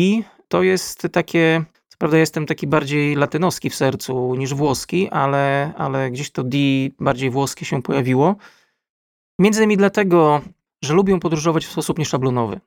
to 0.49 0.63
jest 0.63 1.09
takie, 1.13 1.65
co 1.89 1.99
prawda 1.99 2.19
jestem 2.19 2.47
taki 2.47 2.67
bardziej 2.67 3.17
latynoski 3.17 3.71
w 3.71 3.75
sercu 3.75 4.35
niż 4.35 4.55
włoski, 4.55 5.09
ale, 5.09 5.73
ale 5.77 6.11
gdzieś 6.11 6.31
to 6.31 6.45
D 6.45 6.59
bardziej 7.01 7.31
włoskie 7.31 7.65
się 7.65 7.83
pojawiło. 7.83 8.37
Między 9.39 9.61
innymi 9.61 9.77
dlatego, 9.77 10.41
że 10.85 10.95
lubię 10.95 11.21
podróżować 11.21 11.67
w 11.67 11.73
sposób 11.73 11.99
nieszablonowy. 11.99 12.61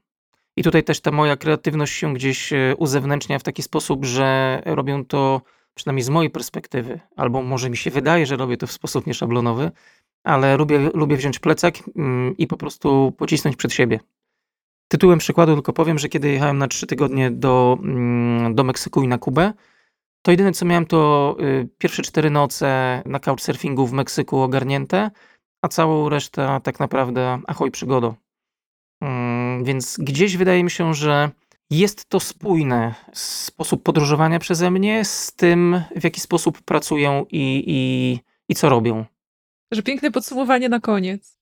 I 0.57 0.63
tutaj 0.63 0.83
też 0.83 1.01
ta 1.01 1.11
moja 1.11 1.37
kreatywność 1.37 1.93
się 1.93 2.13
gdzieś 2.13 2.53
e, 2.53 2.75
uzewnętrznia 2.77 3.39
w 3.39 3.43
taki 3.43 3.63
sposób, 3.63 4.05
że 4.05 4.61
robię 4.65 5.03
to 5.07 5.41
przynajmniej 5.75 6.03
z 6.03 6.09
mojej 6.09 6.29
perspektywy, 6.29 6.99
albo 7.15 7.41
może 7.41 7.69
mi 7.69 7.77
się 7.77 7.91
wydaje, 7.91 8.25
że 8.25 8.37
robię 8.37 8.57
to 8.57 8.67
w 8.67 8.71
sposób 8.71 9.07
nieszablonowy, 9.07 9.71
ale 10.23 10.57
lubię, 10.57 10.89
lubię 10.93 11.17
wziąć 11.17 11.39
plecak 11.39 11.75
mm, 11.95 12.37
i 12.37 12.47
po 12.47 12.57
prostu 12.57 13.11
pocisnąć 13.17 13.55
przed 13.55 13.73
siebie. 13.73 13.99
Tytułem 14.87 15.19
przykładu 15.19 15.53
tylko 15.53 15.73
powiem, 15.73 15.99
że 15.99 16.09
kiedy 16.09 16.31
jechałem 16.31 16.57
na 16.57 16.67
trzy 16.67 16.87
tygodnie 16.87 17.31
do, 17.31 17.77
mm, 17.83 18.55
do 18.55 18.63
Meksyku 18.63 19.03
i 19.03 19.07
na 19.07 19.17
Kubę, 19.17 19.53
to 20.21 20.31
jedyne 20.31 20.51
co 20.51 20.65
miałem 20.65 20.85
to 20.85 21.35
y, 21.39 21.69
pierwsze 21.77 22.01
cztery 22.01 22.29
noce 22.29 23.01
na 23.05 23.19
couchsurfingu 23.19 23.87
w 23.87 23.93
Meksyku 23.93 24.39
ogarnięte, 24.39 25.11
a 25.61 25.67
całą 25.67 26.09
resztę 26.09 26.59
tak 26.63 26.79
naprawdę 26.79 27.39
ahoj 27.47 27.71
przygodo. 27.71 28.15
Mm, 29.01 29.63
więc 29.63 29.97
gdzieś 29.97 30.37
wydaje 30.37 30.63
mi 30.63 30.71
się, 30.71 30.93
że 30.93 31.29
jest 31.69 32.05
to 32.09 32.19
spójne 32.19 32.93
sposób 33.13 33.83
podróżowania 33.83 34.39
przeze 34.39 34.71
mnie 34.71 35.05
z 35.05 35.31
tym, 35.31 35.81
w 35.95 36.03
jaki 36.03 36.21
sposób 36.21 36.61
pracują 36.61 37.25
i, 37.31 37.63
i, 37.67 38.19
i 38.49 38.55
co 38.55 38.69
robią. 38.69 39.05
Że 39.71 39.83
piękne 39.83 40.11
podsumowanie 40.11 40.69
na 40.69 40.79
koniec. 40.79 41.37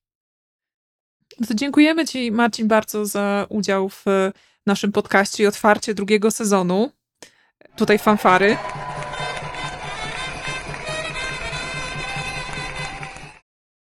No 1.40 1.46
to 1.46 1.54
dziękujemy 1.54 2.06
Ci, 2.06 2.32
Marcin, 2.32 2.68
bardzo 2.68 3.06
za 3.06 3.46
udział 3.48 3.88
w 3.88 4.04
naszym 4.66 4.92
podcaście 4.92 5.42
i 5.44 5.46
otwarcie 5.46 5.94
drugiego 5.94 6.30
sezonu. 6.30 6.90
Tutaj 7.76 7.98
fanfary. 7.98 8.56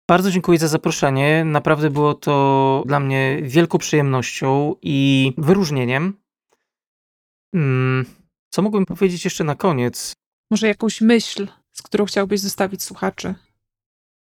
Bardzo 0.08 0.30
dziękuję 0.30 0.58
za 0.58 0.68
zaproszenie. 0.68 1.44
Naprawdę 1.44 1.90
było 1.90 2.14
to 2.14 2.82
dla 2.86 3.00
mnie 3.00 3.38
wielką 3.42 3.78
przyjemnością 3.78 4.74
i 4.82 5.32
wyróżnieniem. 5.38 6.20
Hmm, 7.54 8.04
co 8.50 8.62
mógłbym 8.62 8.86
powiedzieć 8.86 9.24
jeszcze 9.24 9.44
na 9.44 9.54
koniec? 9.54 10.12
Może 10.50 10.68
jakąś 10.68 11.00
myśl, 11.00 11.48
z 11.72 11.82
którą 11.82 12.04
chciałbyś 12.04 12.40
zostawić 12.40 12.82
słuchaczy? 12.82 13.34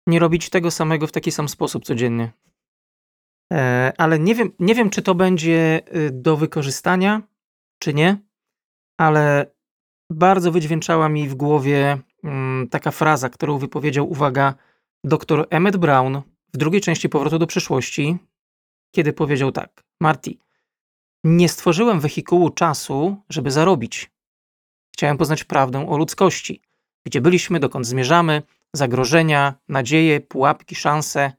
Nie 0.06 0.18
robić 0.18 0.50
tego 0.50 0.70
samego 0.70 1.06
w 1.06 1.12
taki 1.12 1.32
sam 1.32 1.48
sposób 1.48 1.84
codziennie. 1.84 2.32
E, 3.52 3.92
ale 3.98 4.18
nie 4.18 4.34
wiem, 4.34 4.52
nie 4.58 4.74
wiem, 4.74 4.90
czy 4.90 5.02
to 5.02 5.14
będzie 5.14 5.80
y, 5.96 6.10
do 6.12 6.36
wykorzystania, 6.36 7.22
czy 7.78 7.94
nie, 7.94 8.16
ale 8.98 9.54
bardzo 10.10 10.52
wydźwięczała 10.52 11.08
mi 11.08 11.28
w 11.28 11.34
głowie 11.34 11.98
mm, 12.24 12.68
taka 12.68 12.90
fraza, 12.90 13.28
którą 13.28 13.58
wypowiedział, 13.58 14.10
uwaga, 14.10 14.54
dr 15.04 15.46
Emmett 15.50 15.76
Brown 15.76 16.22
w 16.54 16.56
drugiej 16.56 16.80
części 16.80 17.08
Powrotu 17.08 17.38
do 17.38 17.46
przyszłości, 17.46 18.16
kiedy 18.90 19.12
powiedział 19.12 19.52
tak: 19.52 19.84
Marty, 20.00 20.34
nie 21.24 21.48
stworzyłem 21.48 22.00
wehikułu 22.00 22.50
czasu, 22.50 23.16
żeby 23.28 23.50
zarobić. 23.50 24.10
Chciałem 24.94 25.18
poznać 25.18 25.44
prawdę 25.44 25.88
o 25.88 25.96
ludzkości, 25.96 26.60
gdzie 27.06 27.20
byliśmy, 27.20 27.60
dokąd 27.60 27.86
zmierzamy, 27.86 28.42
zagrożenia, 28.72 29.54
nadzieje, 29.68 30.20
pułapki, 30.20 30.74
szanse, 30.74 31.32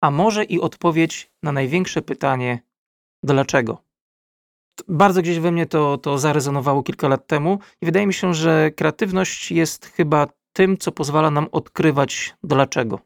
a 0.00 0.10
może 0.10 0.44
i 0.44 0.60
odpowiedź 0.60 1.30
na 1.42 1.52
największe 1.52 2.02
pytanie: 2.02 2.62
dlaczego? 3.22 3.82
Bardzo 4.88 5.22
gdzieś 5.22 5.38
we 5.38 5.52
mnie 5.52 5.66
to, 5.66 5.98
to 5.98 6.18
zarezonowało 6.18 6.82
kilka 6.82 7.08
lat 7.08 7.26
temu 7.26 7.58
i 7.80 7.86
wydaje 7.86 8.06
mi 8.06 8.14
się, 8.14 8.34
że 8.34 8.70
kreatywność 8.70 9.52
jest 9.52 9.86
chyba 9.86 10.26
tym, 10.56 10.78
co 10.78 10.92
pozwala 10.92 11.30
nam 11.30 11.48
odkrywać 11.52 12.34
dlaczego. 12.44 13.00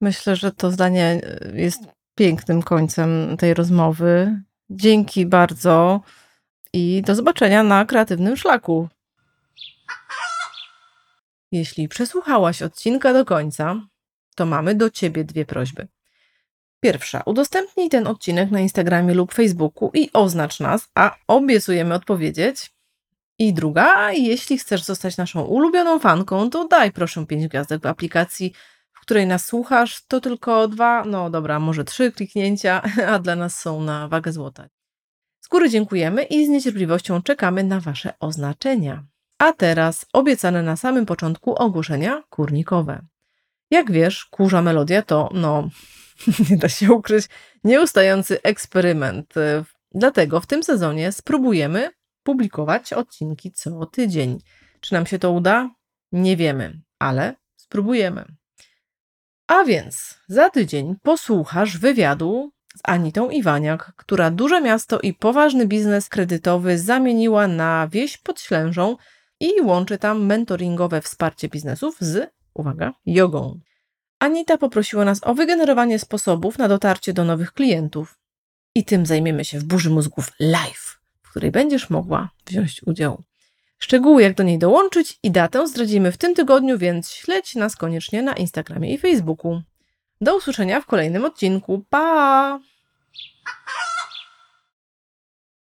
Myślę, 0.00 0.36
że 0.36 0.52
to 0.52 0.70
zdanie 0.70 1.20
e, 1.22 1.60
jest 1.60 1.80
pięknym 2.14 2.62
końcem 2.62 3.36
tej 3.36 3.54
rozmowy. 3.54 4.42
Dzięki 4.70 5.26
bardzo 5.26 6.00
i 6.72 7.02
do 7.06 7.14
zobaczenia 7.14 7.62
na 7.62 7.84
kreatywnym 7.84 8.36
szlaku. 8.36 8.88
Jeśli 11.52 11.88
przesłuchałaś 11.88 12.62
odcinka 12.62 13.12
do 13.12 13.24
końca, 13.24 13.80
to 14.36 14.46
mamy 14.46 14.74
do 14.74 14.90
ciebie 14.90 15.24
dwie 15.24 15.44
prośby. 15.44 15.88
Pierwsza, 16.80 17.22
udostępnij 17.26 17.88
ten 17.88 18.06
odcinek 18.06 18.50
na 18.50 18.60
Instagramie 18.60 19.14
lub 19.14 19.34
Facebooku 19.34 19.90
i 19.94 20.10
oznacz 20.12 20.60
nas, 20.60 20.88
a 20.94 21.16
obiecujemy 21.28 21.94
odpowiedzieć. 21.94 22.75
I 23.38 23.52
druga, 23.52 24.12
jeśli 24.12 24.58
chcesz 24.58 24.82
zostać 24.82 25.16
naszą 25.16 25.42
ulubioną 25.42 25.98
fanką, 25.98 26.50
to 26.50 26.68
daj 26.68 26.92
proszę 26.92 27.26
5 27.26 27.48
gwiazdek 27.48 27.82
w 27.82 27.86
aplikacji, 27.86 28.52
w 28.92 29.00
której 29.00 29.26
nas 29.26 29.46
słuchasz. 29.46 30.04
To 30.08 30.20
tylko 30.20 30.68
dwa, 30.68 31.04
no 31.04 31.30
dobra, 31.30 31.60
może 31.60 31.84
trzy 31.84 32.12
kliknięcia, 32.12 32.82
a 33.12 33.18
dla 33.18 33.36
nas 33.36 33.60
są 33.60 33.80
na 33.80 34.08
wagę 34.08 34.32
złota. 34.32 34.68
Z 35.40 35.48
góry 35.48 35.70
dziękujemy 35.70 36.22
i 36.22 36.46
z 36.46 36.48
niecierpliwością 36.48 37.22
czekamy 37.22 37.64
na 37.64 37.80
Wasze 37.80 38.14
oznaczenia. 38.20 39.04
A 39.38 39.52
teraz 39.52 40.06
obiecane 40.12 40.62
na 40.62 40.76
samym 40.76 41.06
początku 41.06 41.54
ogłoszenia 41.54 42.22
kurnikowe. 42.30 43.02
Jak 43.70 43.92
wiesz, 43.92 44.24
kurza 44.24 44.62
melodia 44.62 45.02
to, 45.02 45.30
no, 45.34 45.68
nie 46.50 46.56
da 46.56 46.68
się 46.68 46.92
ukryć, 46.92 47.26
nieustający 47.64 48.42
eksperyment. 48.42 49.34
Dlatego 49.94 50.40
w 50.40 50.46
tym 50.46 50.62
sezonie 50.62 51.12
spróbujemy 51.12 51.90
publikować 52.26 52.92
odcinki 52.92 53.52
co 53.52 53.86
tydzień. 53.86 54.38
Czy 54.80 54.94
nam 54.94 55.06
się 55.06 55.18
to 55.18 55.32
uda? 55.32 55.70
Nie 56.12 56.36
wiemy, 56.36 56.80
ale 56.98 57.34
spróbujemy. 57.56 58.24
A 59.46 59.64
więc 59.64 60.18
za 60.28 60.50
tydzień 60.50 60.96
posłuchasz 61.02 61.78
wywiadu 61.78 62.52
z 62.76 62.80
Anitą 62.84 63.30
Iwaniak, 63.30 63.92
która 63.96 64.30
duże 64.30 64.60
miasto 64.60 65.00
i 65.00 65.14
poważny 65.14 65.66
biznes 65.66 66.08
kredytowy 66.08 66.78
zamieniła 66.78 67.48
na 67.48 67.88
wieś 67.88 68.16
pod 68.16 68.40
Ślężą 68.40 68.96
i 69.40 69.60
łączy 69.62 69.98
tam 69.98 70.24
mentoringowe 70.24 71.00
wsparcie 71.00 71.48
biznesów 71.48 71.96
z, 72.00 72.30
uwaga, 72.54 72.92
jogą. 73.06 73.60
Anita 74.18 74.58
poprosiła 74.58 75.04
nas 75.04 75.20
o 75.22 75.34
wygenerowanie 75.34 75.98
sposobów 75.98 76.58
na 76.58 76.68
dotarcie 76.68 77.12
do 77.12 77.24
nowych 77.24 77.52
klientów. 77.52 78.18
I 78.74 78.84
tym 78.84 79.06
zajmiemy 79.06 79.44
się 79.44 79.58
w 79.58 79.64
burzy 79.64 79.90
mózgów 79.90 80.32
live, 80.40 80.95
której 81.36 81.50
będziesz 81.50 81.90
mogła 81.90 82.30
wziąć 82.46 82.82
udział. 82.86 83.22
Szczegóły, 83.78 84.22
jak 84.22 84.34
do 84.34 84.42
niej 84.42 84.58
dołączyć 84.58 85.18
i 85.22 85.30
datę 85.30 85.66
zdradzimy 85.66 86.12
w 86.12 86.16
tym 86.16 86.34
tygodniu, 86.34 86.78
więc 86.78 87.10
śledź 87.10 87.54
nas 87.54 87.76
koniecznie 87.76 88.22
na 88.22 88.32
Instagramie 88.32 88.94
i 88.94 88.98
Facebooku. 88.98 89.62
Do 90.20 90.36
usłyszenia 90.36 90.80
w 90.80 90.86
kolejnym 90.86 91.24
odcinku. 91.24 91.84
Pa! 91.90 92.60